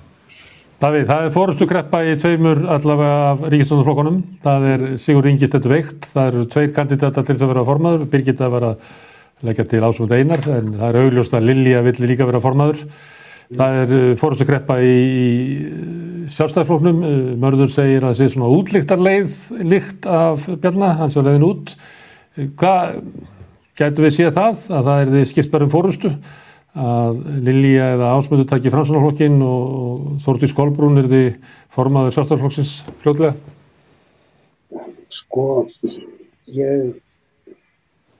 Davíð, 0.83 1.07
það 1.09 1.23
er 1.25 1.31
fórustu 1.33 1.67
kreppa 1.71 2.03
í 2.05 2.17
tveimur 2.21 2.59
allavega 2.75 3.29
af 3.31 3.45
ríkistjónarflokkonum 3.49 4.19
það 4.45 4.67
er 4.69 4.83
Sigur 5.01 5.25
Ringist 5.25 5.55
þetta 5.55 5.71
veikt 5.71 6.09
það 6.11 6.29
eru 6.29 6.43
tveir 6.53 6.75
kandidata 6.77 7.23
til 7.23 7.37
þess 7.37 7.47
að 7.47 7.53
vera 7.55 7.63
formaður 7.69 8.03
Birgitta 8.13 8.51
var 8.53 8.67
að 8.67 8.91
leggja 9.43 9.67
til 9.69 9.83
ásmund 9.83 10.15
einar 10.15 10.45
en 10.59 10.77
það 10.79 10.87
er 10.89 11.01
augljóst 11.03 11.35
að 11.35 11.49
Lilja 11.51 11.83
vill 11.87 11.99
líka 12.07 12.29
vera 12.29 12.43
formaður 12.43 12.87
Það 13.53 13.79
er 13.83 13.91
fórhunds 14.17 14.43
að 14.43 14.49
greppa 14.49 14.77
í, 14.81 14.93
í 14.97 16.29
sjálfstæðarfloknum. 16.33 17.03
Uh, 17.05 17.33
Mörður 17.41 17.73
segir 17.73 18.01
að 18.01 18.13
það 18.13 18.19
sé 18.21 18.29
svona 18.33 18.53
útlíktarleið 18.57 19.35
líkt 19.69 20.09
af 20.09 20.47
Bjarnar, 20.63 20.97
hans 21.01 21.19
var 21.19 21.27
leiðin 21.29 21.45
út. 21.51 21.75
Hvað 22.61 22.95
gætu 23.77 24.07
við 24.07 24.15
séð 24.17 24.33
það, 24.39 24.65
að 24.73 24.89
það 24.89 25.03
er 25.03 25.13
því 25.13 25.27
skipt 25.33 25.53
bara 25.53 25.69
um 25.69 25.75
fórhunstu? 25.75 26.15
að 26.73 27.19
Lilja 27.45 27.91
eða 27.99 28.15
Ásmöndu 28.17 28.47
takki 28.49 28.71
fransunarflokkin 28.73 29.35
og 29.45 30.05
Þórtís 30.25 30.55
Kolbrún 30.57 31.03
er 31.03 31.09
því 31.11 31.19
formaður 31.75 32.15
sjálfstæðarflokksins 32.17 32.71
fljóðlega? 33.03 33.35
Sko, 35.13 35.45
ég 36.49 36.95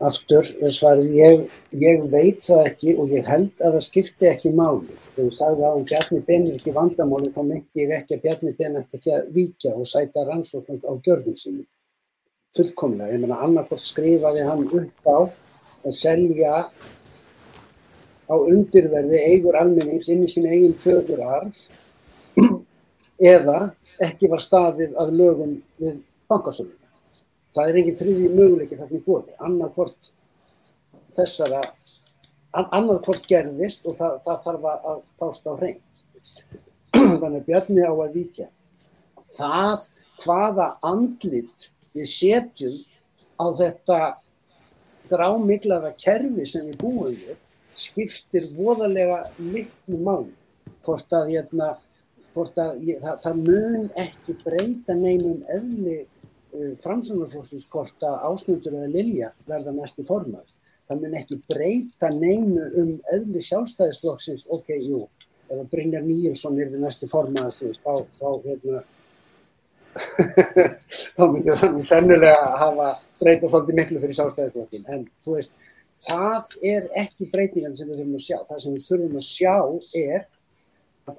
aftur 0.09 0.49
er 0.63 0.73
svarið, 0.75 1.11
ég, 1.17 1.43
ég 1.83 2.03
veit 2.13 2.41
það 2.45 2.67
ekki 2.71 2.95
og 2.99 3.13
ég 3.15 3.29
held 3.29 3.63
að 3.63 3.77
það 3.77 3.85
skipti 3.87 4.29
ekki 4.31 4.53
máli. 4.57 4.97
Þegar 5.15 5.29
ég 5.29 5.37
sagði 5.39 5.69
að 5.69 5.85
Bjarni 5.91 6.21
Ben 6.29 6.49
er 6.49 6.57
ekki 6.57 6.75
vandamáli 6.77 7.31
þá 7.35 7.43
myndi 7.43 7.85
ég 7.85 7.95
ekki 7.99 8.17
að 8.17 8.25
Bjarni 8.27 8.55
Ben 8.59 8.81
ætti 8.81 8.99
ekki 8.99 9.15
að 9.17 9.31
víkja 9.37 9.75
og 9.77 9.89
sæta 9.91 10.27
rannsókn 10.29 10.83
á 10.83 10.93
gjörðum 11.05 11.39
sínum. 11.39 11.69
Fullkomlega, 12.57 13.13
ég 13.15 13.23
menna 13.23 13.41
annarkort 13.45 13.85
skrifaði 13.85 14.45
hann 14.49 14.67
upp 14.69 15.09
á 15.09 15.19
að 15.87 15.97
selja 15.97 16.57
á 18.29 18.35
undirverði 18.35 19.23
eigur 19.33 19.57
almennings 19.61 20.11
inn 20.13 20.27
í 20.27 20.31
sín 20.33 20.49
eigin 20.51 20.77
föðurarf 20.81 21.67
eða 23.33 23.59
ekki 24.03 24.31
var 24.33 24.43
staðið 24.43 24.97
að 25.01 25.17
lögum 25.19 25.59
við 25.81 25.99
bankasöluna. 26.31 26.82
Það 27.53 27.69
er 27.69 27.79
enginn 27.81 27.99
þriði 27.99 28.31
möguleiki 28.33 28.79
þarna 28.79 28.99
í 28.99 29.05
bóði. 29.05 29.37
Annað 29.45 29.75
hvort 29.77 30.11
þessara, 31.13 31.61
annað 32.63 33.03
hvort 33.07 33.29
gerðist 33.29 33.87
og 33.89 33.99
það, 33.99 34.19
það 34.25 34.41
þarf 34.47 34.67
að 34.73 35.05
fást 35.21 35.49
á 35.49 35.53
hrein. 35.59 35.81
Þannig 37.21 37.39
að 37.43 37.47
Bjarni 37.51 37.85
á 37.85 37.93
að 37.93 38.17
víkja. 38.17 38.49
Það 39.33 39.87
hvaða 40.23 40.69
andlit 40.87 41.71
við 41.93 42.09
setjum 42.09 42.77
á 43.37 43.47
þetta 43.59 43.99
grámiglaða 45.13 45.93
kerfi 46.01 46.47
sem 46.49 46.69
við 46.71 46.79
búum 46.81 47.09
við 47.11 47.37
skiptir 47.77 48.49
voðalega 48.57 49.27
miklu 49.39 50.01
máli. 50.01 50.33
Hvort 50.83 51.13
að, 51.15 51.33
hérna, 51.35 51.75
hvort 52.35 52.57
að 52.59 52.81
ég, 52.89 52.99
það, 53.03 53.21
það 53.23 53.43
mun 53.47 53.89
ekki 54.03 54.37
breyta 54.43 54.97
neinum 54.99 55.45
eðli 55.53 55.99
uh, 56.53 56.73
framsvöndarflóksins 56.83 57.67
hvort 57.73 58.07
að 58.07 58.27
ásmundur 58.29 58.77
eða 58.77 58.93
Lilja 58.93 59.33
verða 59.49 59.75
næstu 59.77 60.05
formað. 60.07 60.55
Það 60.89 61.05
mun 61.05 61.19
ekki 61.21 61.39
breyta 61.49 62.11
neinu 62.13 62.65
um 62.83 62.95
eðli 63.15 63.43
sjálfstæðisflóksins, 63.47 64.49
ok, 64.53 64.73
jú, 64.83 65.05
ef 65.49 65.59
að 65.59 65.69
Brynjar 65.73 66.05
Níelsson 66.07 66.59
er 66.61 66.73
við 66.73 66.83
næstu 66.85 67.09
formað, 67.11 67.53
þú 67.57 67.71
veist, 67.71 67.85
þá, 67.85 67.95
þá, 68.19 68.29
hérna, 68.47 68.83
þá 71.17 71.25
myndir 71.29 71.61
það 71.61 71.79
sennilega 71.89 72.49
hafa 72.61 72.89
breyta 73.21 73.49
svolítið 73.53 73.79
miklu 73.79 74.03
fyrir 74.03 74.19
sjálfstæðisflokkin, 74.19 74.89
en 74.93 75.07
þú 75.25 75.37
veist, 75.39 75.55
það 76.03 76.55
er 76.67 76.89
ekki 76.99 77.29
breytingan 77.33 77.77
sem 77.77 77.91
við 77.91 78.03
þurfum 78.03 78.19
að 78.19 78.25
sjá. 78.27 78.39
Það 78.49 78.63
sem 78.65 78.77
við 78.77 78.87
þurfum 78.89 79.19
að 79.21 79.29
sjá 79.29 79.55
er 80.01 80.25
að, 81.09 81.19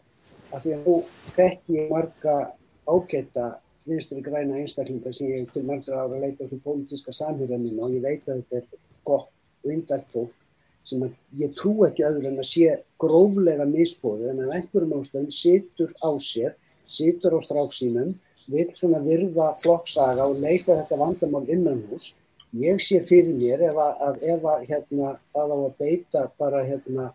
að 0.51 0.65
því 0.65 0.73
að 0.75 0.87
nú 0.87 0.95
þekki 1.37 1.85
marga 1.91 2.37
ágæta 2.83 3.47
vinstri 3.89 4.21
græna 4.23 4.59
einstaklingar 4.61 5.15
sem 5.15 5.31
ég 5.33 5.51
til 5.51 5.65
margra 5.67 6.05
ára 6.05 6.21
leita 6.21 6.45
á 6.45 6.49
svo 6.49 6.59
pólitíska 6.65 7.13
samhjörðanina 7.15 7.83
og 7.85 7.97
ég 7.97 8.05
veit 8.05 8.29
að 8.29 8.41
þetta 8.41 8.61
er 8.61 8.81
gott 9.09 9.29
og 9.63 9.75
indalt 9.75 10.15
fólk 10.15 10.39
sem 10.87 11.03
að 11.05 11.39
ég 11.39 11.53
trú 11.59 11.73
ekki 11.87 12.05
öðru 12.07 12.29
en 12.29 12.41
að 12.41 12.49
sé 12.49 12.73
gróflega 12.99 13.67
misbóðu 13.69 14.31
en 14.31 14.41
að 14.43 14.55
einhverjum 14.57 14.97
ástæðum 14.99 15.29
situr 15.31 15.93
á 16.03 16.11
sér, 16.19 16.57
situr 16.83 17.37
á 17.37 17.39
stráksínum, 17.45 18.11
vil 18.51 18.67
svona 18.75 18.99
virða 19.05 19.53
flokksaga 19.61 20.27
og 20.27 20.41
leysa 20.43 20.75
þetta 20.81 20.99
vandamál 20.99 21.45
innan 21.47 21.79
hús 21.87 22.11
ég 22.59 22.81
sé 22.83 22.99
fyrir 23.07 23.37
mér 23.39 23.63
ef 23.69 23.79
að, 23.81 24.19
ef 24.21 24.43
að 24.45 24.65
hérna, 24.69 25.13
það 25.31 25.53
á 25.55 25.57
að 25.57 25.77
beita 25.79 26.23
bara 26.37 26.63
hérna, 26.67 27.07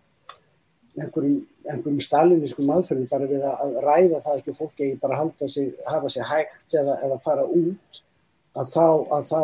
einhverjum, 1.04 1.38
einhverjum 1.68 2.02
stalinískum 2.04 2.74
aðferðum 2.74 3.08
bara 3.10 3.30
við 3.30 3.46
að 3.48 3.78
ræða 3.84 4.20
það 4.26 4.42
ekki 4.42 4.58
fólk 4.58 4.82
eigi 4.82 4.98
bara 5.02 5.22
halda 5.22 5.48
sig, 5.52 5.72
hafa 5.86 6.12
sig 6.12 6.28
hægt 6.28 6.78
eða, 6.80 6.98
eða 7.06 7.18
fara 7.24 7.46
út 7.46 8.02
að 8.58 8.70
þá, 8.72 8.86
að 9.14 9.26
þá 9.28 9.40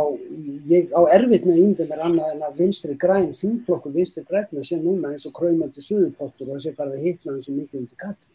ég 0.73 0.95
á 0.97 1.01
erfitt 1.15 1.47
með 1.47 1.61
índum 1.63 1.93
er 1.95 2.05
annað 2.09 2.31
en 2.35 2.45
að 2.49 2.61
vinstri 2.63 2.97
græn, 2.99 3.33
þingflokkur 3.37 3.95
vinstri 3.95 4.25
græna 4.27 4.65
sem 4.67 4.83
núna 4.83 5.13
eins 5.13 5.27
og 5.29 5.35
kræmandi 5.37 5.85
suðupottur 5.85 6.49
og 6.49 6.57
þessi 6.59 6.75
það 6.79 6.95
hitna 7.05 7.35
hans 7.37 7.51
mikið 7.53 7.81
undir 7.83 8.01
katri. 8.01 8.31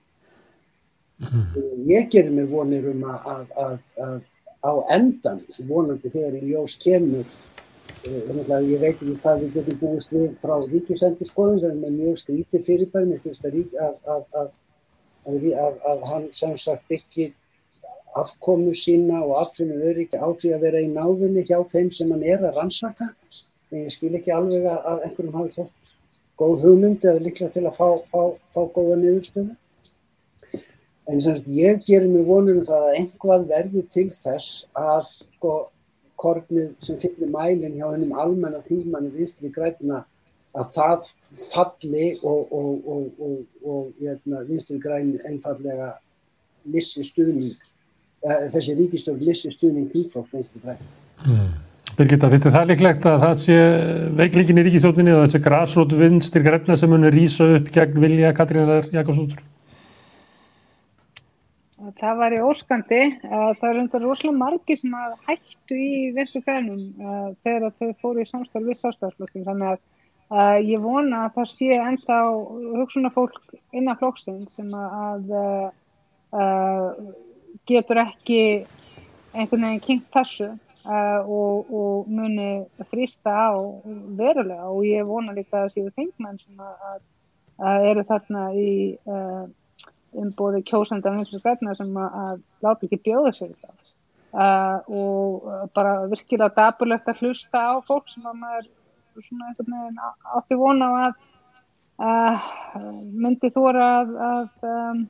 Mm. 1.20 1.80
Ég 1.90 2.12
gerir 2.14 2.32
mér 2.32 2.48
vonir 2.48 2.86
um 2.94 3.02
að, 3.12 3.50
að, 3.60 3.80
að 4.06 4.20
á 4.64 4.72
endan 4.96 5.42
vonandi 5.68 6.12
þegar 6.12 6.38
í 6.40 6.52
ljós 6.52 6.78
kemur 6.80 7.28
ég 8.10 8.80
veit 8.80 8.96
ekki 8.96 9.18
hvað 9.24 9.44
við 9.44 9.58
getum 9.58 9.80
búist 9.82 10.14
við 10.14 10.30
frá 10.44 10.56
ríkisendurskoðum 10.66 11.60
það 11.62 11.70
er 11.70 11.78
með 11.84 12.00
mjög 12.00 12.18
skrítið 12.24 13.52
rík 13.54 13.76
að, 13.86 14.00
að, 14.14 14.50
að, 15.28 15.78
að 15.92 16.08
hann 16.12 16.26
sem 16.34 16.58
sagt 16.58 16.88
byggir 16.90 17.36
afkomu 18.18 18.74
sína 18.74 19.22
og 19.24 19.38
aftunum 19.44 19.82
öryggi 19.92 20.18
á 20.18 20.28
því 20.34 20.54
að 20.56 20.64
vera 20.66 20.82
í 20.82 20.90
náðunni 20.90 21.46
hjá 21.46 21.60
þeim 21.72 21.90
sem 21.94 22.12
hann 22.12 22.26
er 22.26 22.44
að 22.44 22.58
rannsaka. 22.58 23.10
En 23.70 23.86
ég 23.86 23.94
skil 23.94 24.16
ekki 24.18 24.34
alveg 24.34 24.66
að 24.66 25.04
einhverjum 25.06 25.38
hafi 25.38 25.56
þótt 25.60 25.94
góð 26.40 26.64
hugmyndi 26.66 27.10
eða 27.12 27.26
líklega 27.26 27.54
til 27.54 27.66
að 27.68 27.78
fá, 27.78 27.90
fá, 28.10 28.22
fá 28.56 28.62
góða 28.74 28.98
niðurstöðu. 29.04 29.56
En 31.10 31.22
semst 31.26 31.50
ég 31.54 31.84
gerir 31.86 32.10
mig 32.10 32.26
vonur 32.26 32.62
um 32.62 32.66
það 32.66 32.88
að 32.88 32.98
einhvað 33.02 33.46
verður 33.50 33.86
til 33.94 34.08
þess 34.14 34.64
að 34.78 35.06
sko 35.12 35.54
kornið 36.20 36.72
sem 36.84 37.00
fyllir 37.02 37.32
mælinn 37.34 37.78
hjá 37.80 37.88
hennum 37.94 38.16
almenna 38.20 38.62
þýrmanni 38.68 39.12
vinstri 39.16 39.52
græna 39.56 40.04
að 40.58 40.72
það 40.74 41.10
falli 41.54 42.08
og, 42.26 42.52
og, 42.52 42.88
og, 42.90 43.40
og 43.64 43.90
hérna, 44.02 44.44
vinstri 44.50 44.80
græni 44.82 45.20
einfallega 45.30 45.94
missi 46.70 47.06
stuðning, 47.06 47.56
þessi 48.26 48.76
ríkistofn 48.80 49.26
missi 49.26 49.54
stuðning 49.54 49.90
kvíkfólks 49.94 50.36
vinstri 50.38 50.64
græni. 50.64 50.90
Mm. 51.26 51.50
Birgitta, 52.00 52.30
finnst 52.32 52.52
það 52.54 52.68
líklegt 52.70 53.06
að 53.10 53.24
það 53.24 53.40
sé 53.44 53.56
veiklíkin 54.20 54.60
í 54.62 54.66
ríkistofninni 54.68 55.16
og 55.16 55.24
þessi 55.26 55.44
græsrót 55.46 55.96
vinstri 56.00 56.44
græna 56.46 56.78
sem 56.80 56.92
munir 56.92 57.16
rýsa 57.16 57.48
upp 57.58 57.72
gegn 57.76 58.04
vilja 58.04 58.34
Katrínar 58.38 58.88
Jakobsdóttur? 58.94 59.42
Það 61.98 62.18
var 62.20 62.34
í 62.36 62.40
óskandi 62.44 63.00
að 63.26 63.54
það 63.60 63.70
er 63.70 63.80
undar 63.84 64.04
rosalega 64.04 64.38
margi 64.38 64.76
sem 64.78 64.96
að 64.98 65.16
hættu 65.28 65.78
í 65.80 65.94
vinstu 66.16 66.42
grænum 66.46 66.82
uh, 67.02 67.30
þegar 67.46 67.74
þau 67.80 67.94
fóru 68.02 68.24
í 68.24 68.30
samstæð 68.30 68.68
við 68.68 68.80
sástæðarflokkin 68.80 69.46
þannig 69.48 69.72
að 69.72 69.80
uh, 69.80 70.58
ég 70.70 70.84
vona 70.84 71.24
að 71.26 71.38
það 71.38 71.50
sé 71.54 71.70
ennþá 71.78 72.20
hugsunar 72.80 73.16
fólk 73.16 73.54
innan 73.72 74.00
flokksinn 74.02 74.48
sem 74.52 74.74
að 74.78 75.32
uh, 75.40 75.70
getur 77.70 78.02
ekki 78.04 78.42
einhvern 79.34 79.66
veginn 79.66 79.86
kynnt 79.86 80.12
þessu 80.14 80.50
og, 80.90 81.70
og 81.70 82.10
muni 82.10 82.66
þrýsta 82.90 83.30
á 83.30 83.54
verulega. 84.18 84.70
Og 84.72 84.86
ég 84.88 85.06
vona 85.06 85.36
líka 85.36 85.60
að 85.60 85.66
það 85.66 85.74
séu 85.76 85.92
þingmenn 85.98 86.40
sem 86.42 86.62
að, 86.66 87.02
að 87.62 87.88
eru 87.92 88.06
þarna 88.10 88.46
í 88.58 88.70
umbóði 90.18 90.64
kjósenda 90.66 91.14
vinsins 91.14 91.44
græna 91.44 91.76
sem 91.78 91.92
að, 91.98 92.18
að 92.24 92.42
láta 92.66 92.88
ekki 92.88 93.02
bjóða 93.06 93.34
sér 93.36 93.54
þetta 93.54 93.90
uh, 94.34 94.78
og 94.90 95.70
bara 95.76 95.96
virkilega 96.10 96.56
daburlegt 96.56 97.10
að 97.10 97.24
hlusta 97.24 97.62
á 97.62 97.74
fólk 97.88 98.10
sem 98.12 98.26
að 98.26 98.42
maður 98.44 98.70
svona 99.20 99.50
einhvern 99.50 99.76
veginn 99.76 100.04
átti 100.40 100.60
vona 100.60 100.90
á 100.90 100.94
að 101.00 101.18
uh, 102.00 102.50
myndi 103.26 103.52
þú 103.56 103.66
að 103.72 104.14
að, 104.30 104.52
um, 104.70 105.02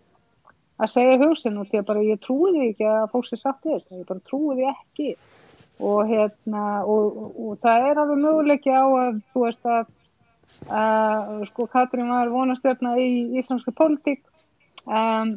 að 0.80 0.94
segja 0.96 1.20
hugsin 1.24 1.60
og 1.62 1.70
því 1.70 1.82
að 1.82 1.90
bara 1.92 2.08
ég 2.08 2.24
trúi 2.24 2.56
því 2.56 2.72
ekki 2.72 2.90
að 2.90 3.12
fólk 3.14 3.30
sé 3.30 3.40
satt 3.40 3.62
þér, 3.66 3.84
ég 4.00 4.08
bara 4.10 4.26
trúi 4.30 4.58
því 4.58 4.72
ekki. 4.74 5.12
Og 5.80 6.10
hérna 6.10 6.64
og, 6.84 7.06
og, 7.16 7.36
og 7.40 7.60
það 7.62 7.86
er 7.88 8.00
alveg 8.02 8.18
möguleiki 8.20 8.72
á 8.74 8.84
að 8.84 9.22
þú 9.32 9.46
veist 9.46 9.70
að 9.78 9.96
Uh, 10.68 11.40
sko 11.48 11.70
Katrín 11.72 12.10
var 12.12 12.28
vonastjörna 12.28 12.98
í 13.00 13.38
íslenska 13.40 13.72
pólitík 13.72 14.20
um, 14.90 15.36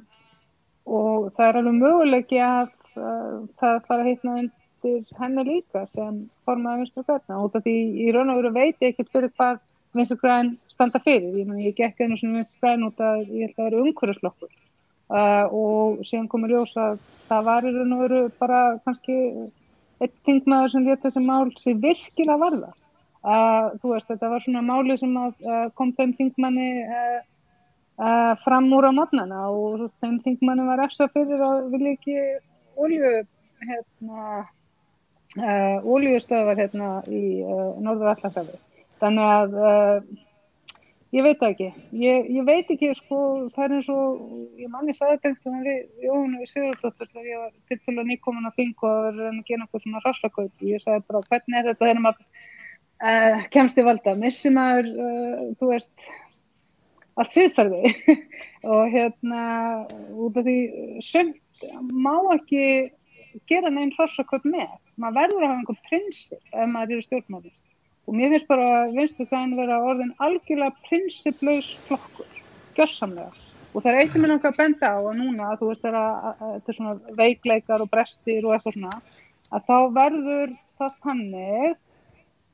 og 0.87 1.29
það 1.37 1.49
er 1.49 1.59
alveg 1.61 1.79
möguleiki 1.79 2.41
að 2.43 2.71
uh, 2.97 3.43
það 3.61 3.83
fara 3.89 4.01
að 4.01 4.09
hitna 4.11 4.39
undir 4.41 5.19
henni 5.21 5.45
líka 5.49 5.85
sem 5.91 6.25
formaði 6.47 6.83
vinstur 6.83 7.07
græna 7.07 7.43
út 7.45 7.59
af 7.59 7.67
því 7.67 7.77
í 8.07 8.09
raun 8.15 8.33
og 8.33 8.41
veru 8.41 8.55
veit 8.57 8.83
ég 8.83 8.93
ekkert 8.93 9.13
fyrir 9.15 9.33
hvað 9.37 9.63
vinstur 9.97 10.19
græn 10.19 10.55
standa 10.73 11.01
fyrir. 11.05 11.31
Ég, 11.37 11.55
ég 11.69 11.79
gekk 11.79 12.03
einu 12.03 12.19
svona 12.19 12.41
vinstur 12.41 12.67
græn 12.67 12.87
út 12.89 13.01
af 13.01 13.23
ég 13.29 13.47
held 13.47 13.55
að 13.55 13.59
það 13.61 13.71
eru 13.71 13.83
umhverjuslokkur 13.87 14.53
uh, 14.53 15.47
og 15.53 16.05
síðan 16.09 16.31
komur 16.33 16.53
ljós 16.53 16.77
að 16.81 17.03
það 17.29 17.49
var 17.49 17.67
í 17.67 17.75
raun 17.77 17.97
og 17.97 18.05
veru 18.07 18.23
bara 18.41 18.63
kannski 18.87 19.19
eitt 20.03 20.15
tingmaður 20.27 20.73
sem 20.75 20.87
leta 20.87 21.09
þessi 21.09 21.25
mál 21.25 21.53
sem 21.63 21.83
virkilega 21.83 22.41
varða. 22.41 22.73
Uh, 23.23 23.71
þú 23.79 23.93
veist 23.93 24.09
þetta 24.11 24.33
var 24.33 24.43
svona 24.43 24.65
máli 24.67 24.97
sem 24.99 25.13
að, 25.15 25.37
uh, 25.47 25.67
kom 25.79 25.93
þeim 25.95 26.17
tingmanni 26.19 26.71
uh, 27.99 28.33
fram 28.45 28.71
úr 28.77 28.89
á 28.89 28.93
modnana 28.97 29.45
og 29.51 29.87
þeim 30.03 30.19
þingmanni 30.25 30.67
var 30.69 30.85
eftir 30.87 31.13
fyrir 31.15 31.45
að 31.45 31.71
vilja 31.75 31.95
ekki 31.99 32.19
olju 32.83 33.15
hérna 33.63 34.27
uh, 34.43 35.79
oljuðstöðvar 35.97 36.61
hérna 36.61 36.93
í 37.09 37.25
uh, 37.45 37.73
norður 37.83 38.15
allarsæfi 38.15 38.61
þannig 39.03 39.33
að 39.37 39.57
ég 41.13 41.25
veit 41.27 41.43
ekki. 41.45 41.69
Ég, 42.01 42.29
ég 42.33 42.45
veit 42.47 42.71
ekki 42.73 42.93
sko 42.97 43.19
það 43.53 43.65
er 43.65 43.75
eins 43.77 43.91
og 43.93 44.23
ég 44.61 44.71
manni 44.73 44.95
sagði 44.97 45.19
þetta 45.27 45.59
við 45.67 46.07
Jónu 46.07 46.47
Sigurðardóttur 46.49 47.11
þegar 47.11 47.29
ég 47.29 47.43
var 47.43 47.53
til 47.69 47.79
til 47.83 47.97
að 47.99 48.09
nýkomin 48.09 48.49
að 48.49 48.63
og 48.63 48.87
að 48.89 49.09
vera 49.19 49.29
að 49.29 49.43
gera 49.51 49.67
eitthvað 49.67 49.85
svona 49.85 50.03
rassakaup 50.07 50.67
ég 50.69 50.85
sagði 50.85 51.05
bara 51.09 51.25
hvernig 51.29 51.59
er 51.59 51.69
þetta 51.69 51.85
þegar 51.85 52.03
maður 52.07 52.25
uh, 53.11 53.45
kemst 53.57 53.81
í 53.81 53.87
valda? 53.89 54.17
Missi 54.23 54.53
maður, 54.57 54.93
uh, 55.05 55.43
þú 55.61 55.73
veist 55.75 55.93
allt 57.21 57.35
síðferði 57.35 57.93
og 58.73 58.83
hérna 58.93 59.43
út 60.17 60.39
af 60.41 60.47
því 60.47 60.59
sönd 61.05 61.39
má 61.93 62.15
ekki 62.37 62.65
gera 63.49 63.71
neinn 63.73 63.93
rassakaup 63.99 64.45
með. 64.49 64.71
Maður 65.01 65.19
verður 65.21 65.45
að 65.45 65.51
hafa 65.51 65.59
einhvern 65.61 65.85
prinsip 65.89 66.53
ef 66.53 66.73
maður 66.73 66.97
eru 66.97 67.07
stjórnmáli 67.07 67.53
og 68.03 68.17
mér 68.19 68.33
finnst 68.35 68.49
bara 68.51 68.71
vinstu 68.91 69.27
græn 69.31 69.57
vera 69.57 69.79
orðin 69.87 70.15
algjörlega 70.25 70.75
prinsiplaus 70.89 71.69
flokkur, 71.87 72.29
gjörsamlega. 72.77 73.31
Og 73.73 73.85
það 73.85 73.93
er 73.93 74.01
eitt 74.03 74.13
sem 74.13 74.25
ég 74.27 74.33
langar 74.33 74.51
að 74.51 74.59
benda 74.59 74.91
á 74.91 74.99
að 74.99 75.21
núna 75.21 75.53
þú 75.61 75.69
veist 75.71 75.87
þetta 75.87 76.73
er 76.73 76.77
svona 76.77 77.15
veikleikar 77.21 77.85
og 77.85 77.93
brestir 77.93 78.45
og 78.45 78.57
eitthvað 78.57 78.77
svona 78.77 78.97
að 79.53 79.69
þá 79.69 79.77
verður 79.97 80.53
það 80.81 80.99
þannig 81.07 81.79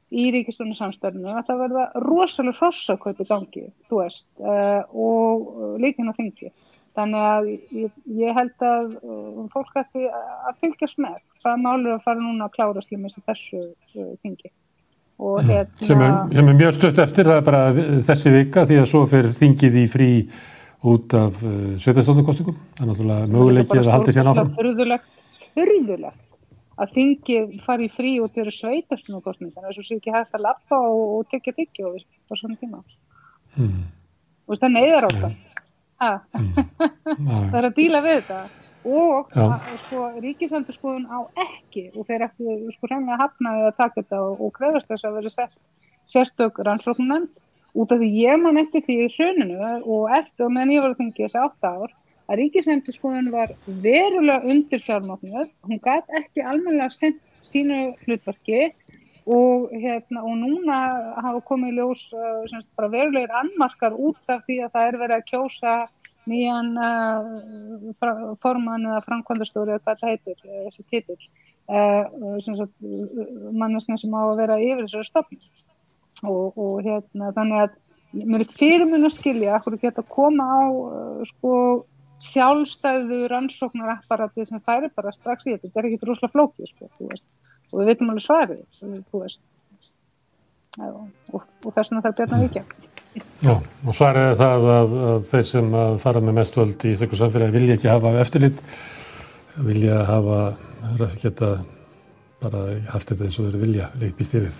í 0.08 0.28
ríkistunni 0.32 0.76
samstörnu 0.76 1.34
að 1.34 1.50
það 1.50 1.60
verða 1.64 1.84
rosalega 2.04 2.56
hrossakaup 2.58 3.20
í 3.20 3.26
gangi, 3.28 3.64
þú 3.90 4.00
veist 4.00 4.24
uh, 4.40 4.80
og 4.92 5.76
líkinn 5.82 6.08
að 6.08 6.22
þingi. 6.22 6.52
Þannig 6.98 7.26
að 7.30 7.50
ég, 7.78 7.90
ég 8.18 8.38
held 8.38 8.64
að 8.66 8.94
uh, 9.02 9.42
fólk 9.52 9.76
ætti 9.78 10.06
að 10.08 10.62
fylgjast 10.62 11.02
með 11.02 11.18
hvað 11.42 11.60
málur 11.66 11.98
að 11.98 12.06
fara 12.06 12.22
núna 12.22 12.48
að 12.48 12.56
klára 12.56 12.84
slímis 12.84 13.18
þessu 13.20 13.60
uh, 13.68 14.14
þingi. 14.24 14.50
Mhm. 15.18 15.48
Hérna, 15.50 15.82
sem, 15.82 15.98
er, 15.98 16.12
sem 16.30 16.48
er 16.48 16.56
mjög 16.60 16.76
stutt 16.76 16.98
eftir, 17.02 17.26
það 17.26 17.40
er 17.40 17.46
bara 17.48 17.62
þessi 18.06 18.32
vika 18.36 18.62
því 18.68 18.76
að 18.78 18.86
svo 18.86 19.00
fer 19.10 19.28
þingið 19.34 19.78
í 19.80 19.86
frí 19.90 20.10
út 20.86 21.16
af 21.18 21.40
sveitastofnarkostingum 21.82 22.54
það 22.78 22.84
er 22.84 22.90
náttúrulega 22.92 23.30
möguleikið 23.32 23.80
að 23.80 23.90
halda 23.96 24.14
sér 24.14 24.28
náfram 24.28 24.52
Hörðulegt, 24.60 25.08
hörðulegt 25.58 26.27
að 26.78 26.94
þingið 26.94 27.56
fari 27.66 27.88
frí 27.94 28.12
út 28.22 28.36
fyrir 28.36 28.54
sveitastofnarkostingar 28.54 29.66
þess 29.66 29.74
að 29.74 29.80
það 29.80 29.88
sé 29.88 29.98
ekki 29.98 30.14
hægt 30.14 30.38
að 30.38 30.44
lappa 30.46 30.78
og, 30.78 31.02
og 31.16 31.32
tekja 31.32 31.56
þykja 31.56 31.90
á 31.90 32.32
svona 32.38 32.58
tíma. 32.60 32.82
Mm. 33.58 33.84
og 34.46 34.60
það 34.60 34.74
neyðar 34.76 35.08
það. 35.18 35.36
Mm. 36.38 36.50
það 37.50 37.58
er 37.60 37.68
að 37.68 37.78
díla 37.80 38.02
við 38.04 38.18
þetta. 38.20 38.40
Og 38.88 39.34
að, 39.36 39.54
sko, 39.82 40.04
ríkisendurskoðun 40.22 41.08
á 41.10 41.18
ekki 41.42 41.88
og 41.98 42.06
þeir 42.08 42.28
ekki 42.28 42.58
sko 42.76 42.88
hafnaði 42.94 43.66
að 43.66 43.74
taka 43.76 43.98
þetta 43.98 44.20
og, 44.22 44.38
og 44.46 44.52
krefast 44.54 44.88
þess 44.88 45.08
að 45.08 45.18
vera 45.18 45.32
sett 45.34 45.56
sérstök 46.08 46.60
rannsóknum 46.64 47.26
út 47.74 47.92
af 47.92 48.00
því 48.00 48.08
ég 48.22 48.38
man 48.40 48.60
eftir 48.60 48.84
því 48.86 48.96
í 49.04 49.08
hruninu 49.16 49.58
og 49.82 50.14
eftir 50.14 50.46
og 50.46 50.54
meðan 50.54 50.72
ég 50.76 50.84
var 50.84 50.94
að 50.94 51.02
þingja 51.02 51.26
þessi 51.26 51.42
átt 51.42 51.68
ár 51.68 51.92
að 52.28 52.42
ríkisendurskoðun 52.42 53.30
var 53.32 53.54
verulega 53.84 54.44
undir 54.52 54.84
fjármáknuð, 54.84 55.48
hún 55.64 55.80
gæti 55.84 56.20
ekki 56.20 56.44
almenna 56.44 56.90
sendt 56.92 57.22
sínu 57.46 57.94
hlutverki 58.04 58.68
og, 59.28 59.68
hérna, 59.72 60.22
og 60.24 60.36
núna 60.40 60.78
hafa 61.20 61.40
komið 61.48 61.78
ljós 61.78 62.04
uh, 62.16 62.60
bara 62.76 62.92
verulegir 62.92 63.34
annmarkar 63.42 63.96
út 63.96 64.32
af 64.32 64.44
því 64.46 64.62
að 64.64 64.72
það 64.76 64.88
er 64.88 65.00
verið 65.02 65.16
að 65.18 65.26
kjósa 65.28 65.74
nýjan 66.28 66.70
uh, 66.80 68.34
forman 68.44 68.86
eða 68.88 69.02
framkvæmdastóri 69.08 69.76
eða 69.76 69.84
hvað 69.84 70.00
það 70.02 70.14
heitir, 70.14 70.38
eh, 70.44 70.62
þessi 70.68 70.86
títill 70.92 71.18
uh, 71.68 72.04
mannesna 73.52 73.98
sem 74.00 74.16
á 74.16 74.22
að 74.22 74.40
vera 74.42 74.60
yfir 74.62 74.86
þessari 74.86 75.08
stofn 75.08 75.38
og, 76.24 76.56
og 76.56 76.80
hérna 76.84 77.32
þannig 77.36 77.62
að 77.64 77.76
mér 78.24 78.44
er 78.44 78.56
fyrirmun 78.56 79.08
að 79.08 79.16
skilja 79.18 79.56
að 79.56 79.66
hverju 79.66 79.82
geta 79.84 80.04
að 80.04 80.12
koma 80.12 80.48
á 80.48 80.60
uh, 80.72 81.24
sko 81.28 81.54
sjálfstæðu 82.24 83.20
rannsóknarapparati 83.30 84.46
sem 84.48 84.62
færi 84.66 84.90
bara 84.96 85.12
strax 85.14 85.46
í 85.46 85.54
þetta, 85.54 85.68
þetta 85.68 85.80
er 85.80 85.88
ekki 85.90 86.00
droslega 86.02 86.34
flókið 86.34 86.72
sko, 86.72 86.90
og 86.98 87.80
við 87.80 87.90
veitum 87.92 88.12
alveg 88.12 88.24
svarið 88.26 88.60
og, 90.78 90.98
og, 91.32 91.42
og 91.42 91.72
þess 91.72 91.90
vegna 91.90 92.04
þarf 92.06 92.20
björna 92.20 92.42
vikja 92.44 92.64
Já, 93.42 93.54
og 93.54 93.94
svarið 93.96 94.28
er 94.32 94.38
það 94.38 94.68
að, 94.74 94.94
að 95.10 95.24
þeir 95.30 95.48
sem 95.48 95.74
að 95.80 95.96
fara 96.02 96.22
með 96.22 96.38
mest 96.38 96.58
völd 96.58 96.84
í 96.86 96.94
þekkur 97.00 97.20
samfélagi 97.22 97.54
vilja 97.54 97.76
ekki 97.78 97.90
hafa 97.90 98.12
eftirlit, 98.20 98.62
vilja 99.66 100.02
hafa, 100.06 100.40
geta 101.22 101.52
bara 102.42 102.64
haft 102.92 103.10
þetta 103.10 103.26
eins 103.26 103.38
og 103.40 103.48
þeir 103.48 103.62
vilja 103.62 103.88
leitt 103.98 104.18
býst 104.18 104.36
yfir. 104.38 104.52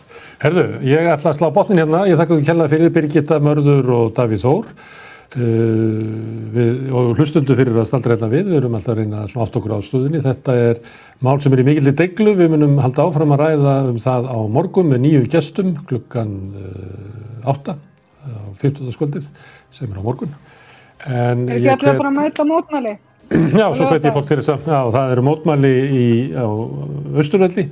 Herðu, 0.42 0.64
ég 0.86 1.10
ætla 1.12 1.32
að 1.32 1.38
slá 1.38 1.50
botnin 1.54 1.82
hérna, 1.82 2.06
ég 2.10 2.18
þakka 2.18 2.38
ekki 2.38 2.48
kjalla 2.48 2.70
fyrir 2.72 2.94
Birgitta 2.94 3.38
Mörður 3.42 3.92
og 3.98 4.10
Davíð 4.16 4.46
Þór 4.46 4.72
við, 5.36 6.86
og 6.94 7.18
hlustundu 7.18 7.56
fyrir 7.56 7.76
að 7.76 7.88
staldra 7.90 8.14
hérna 8.14 8.30
við, 8.32 8.46
við 8.48 8.60
erum 8.62 8.76
alltaf 8.78 8.94
að 8.94 9.00
reyna 9.02 9.24
svona 9.28 9.44
átt 9.44 9.58
okkur 9.60 9.74
á 9.76 9.80
stuðinni, 9.84 10.22
þetta 10.24 10.54
er 10.56 10.78
mál 11.24 11.36
sem 11.44 11.52
er 11.52 11.60
í 11.60 11.66
mikilli 11.68 11.92
deglu, 11.98 12.32
við 12.38 12.54
munum 12.54 12.78
halda 12.80 13.04
áfram 13.04 13.34
að 13.36 13.42
ræða 13.42 13.74
um 13.90 13.98
það 14.00 14.30
á 14.32 14.38
morgun 14.56 14.88
með 14.88 15.02
nýju 15.04 15.26
gestum 15.34 15.74
klukkan 15.90 16.32
uh, 16.56 17.50
átta 17.52 17.76
á 18.24 18.40
15. 18.62 18.88
skvöldið 18.96 19.28
sem 19.74 19.92
er 19.92 20.00
á 20.00 20.04
morgun 20.06 20.32
en 21.04 21.44
Er 21.44 21.58
ekki 21.58 21.74
allir 21.76 22.00
bara 22.00 22.14
að 22.14 22.18
mæta 22.22 22.48
mótmæli? 22.48 22.96
Já, 23.60 23.66
svo 23.76 23.90
hveti 23.92 24.14
fólk 24.14 24.30
til 24.30 24.40
þess 24.40 24.54
að 24.54 24.72
já, 24.72 24.80
það 24.96 25.12
eru 25.12 25.26
mótmæli 25.28 25.74
í, 25.92 26.08
á 26.32 26.48
Östurveldi 27.20 27.68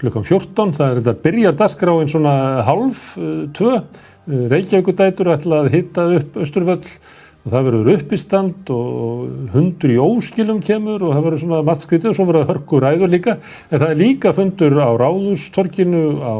klukkan 0.00 0.24
14, 0.26 0.72
það 0.74 0.88
er 0.88 0.98
þetta 1.02 1.24
byrjardaskráin 1.28 2.10
svona 2.10 2.34
half, 2.64 3.12
uh, 3.20 3.44
tvö 3.52 3.76
Reykjavíkudætur 4.28 5.30
ætla 5.34 5.60
að 5.64 5.70
hitta 5.74 6.08
upp 6.18 6.40
Östurvöll 6.40 6.88
og 7.44 7.52
það 7.52 7.66
verður 7.68 7.90
uppistand 7.92 8.70
og 8.72 9.50
hundur 9.52 9.92
í 9.92 9.98
óskilum 10.00 10.62
kemur 10.64 11.02
og 11.04 11.12
það 11.12 11.26
verður 11.26 11.42
svona 11.42 11.62
matskritið 11.68 12.10
og 12.10 12.16
svo 12.16 12.28
verður 12.30 12.46
það 12.46 12.52
hörkur 12.54 12.86
ræður 12.86 13.12
líka 13.12 13.34
en 13.36 13.82
það 13.82 13.88
er 13.90 14.00
líka 14.00 14.32
fundur 14.36 14.78
á 14.80 14.90
Ráðustorkinu 15.02 16.04
á 16.24 16.36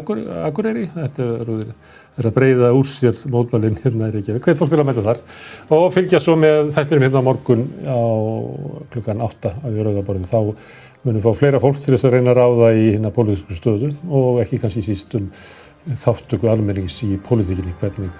Akur, 0.00 0.22
Akureyri 0.48 0.86
þetta 0.94 1.28
er 1.44 1.74
er 2.20 2.28
að 2.28 2.36
breyða 2.36 2.70
úr 2.76 2.88
sér 2.88 3.16
mótmælinn 3.30 3.78
hérna 3.80 4.10
í 4.10 4.14
Reykjavík. 4.16 4.44
Hveit 4.44 4.58
fólk 4.58 4.72
til 4.72 4.80
að 4.80 4.88
mæta 4.90 5.04
þar 5.06 5.20
og 5.76 5.86
fylgja 5.94 6.20
svo 6.22 6.36
með 6.40 6.72
þættinum 6.76 7.06
hérna 7.06 7.22
morgun 7.24 7.64
á 7.86 8.00
klukkan 8.92 9.24
8 9.24 9.54
á 9.56 9.66
Jörgðarborðinu. 9.70 10.28
Þá 10.30 10.40
munum 11.04 11.16
við 11.16 11.24
fá 11.24 11.38
fleira 11.38 11.62
fólk 11.62 11.80
til 11.80 11.94
þess 11.94 12.08
að 12.08 12.16
reyna 12.16 12.34
að 12.34 12.40
ráða 12.42 12.72
í 12.76 12.86
hérna 12.90 13.12
pólitísku 13.14 13.56
stöðu 13.56 13.92
og 14.10 14.42
ekki 14.42 14.60
kannski 14.60 14.84
sístum 14.84 15.30
þáttöku 15.88 16.50
almennings 16.50 16.98
í 17.06 17.14
pólitíkinni 17.28 17.72
hvernig, 17.80 18.12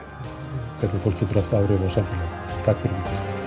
hvernig 0.80 1.04
fólk 1.04 1.20
getur 1.20 1.42
haft 1.42 1.58
árið 1.58 1.84
á 1.84 1.88
samfélagi. 1.98 2.64
Takk 2.64 2.82
fyrir 2.86 2.96
mjög. 2.96 3.39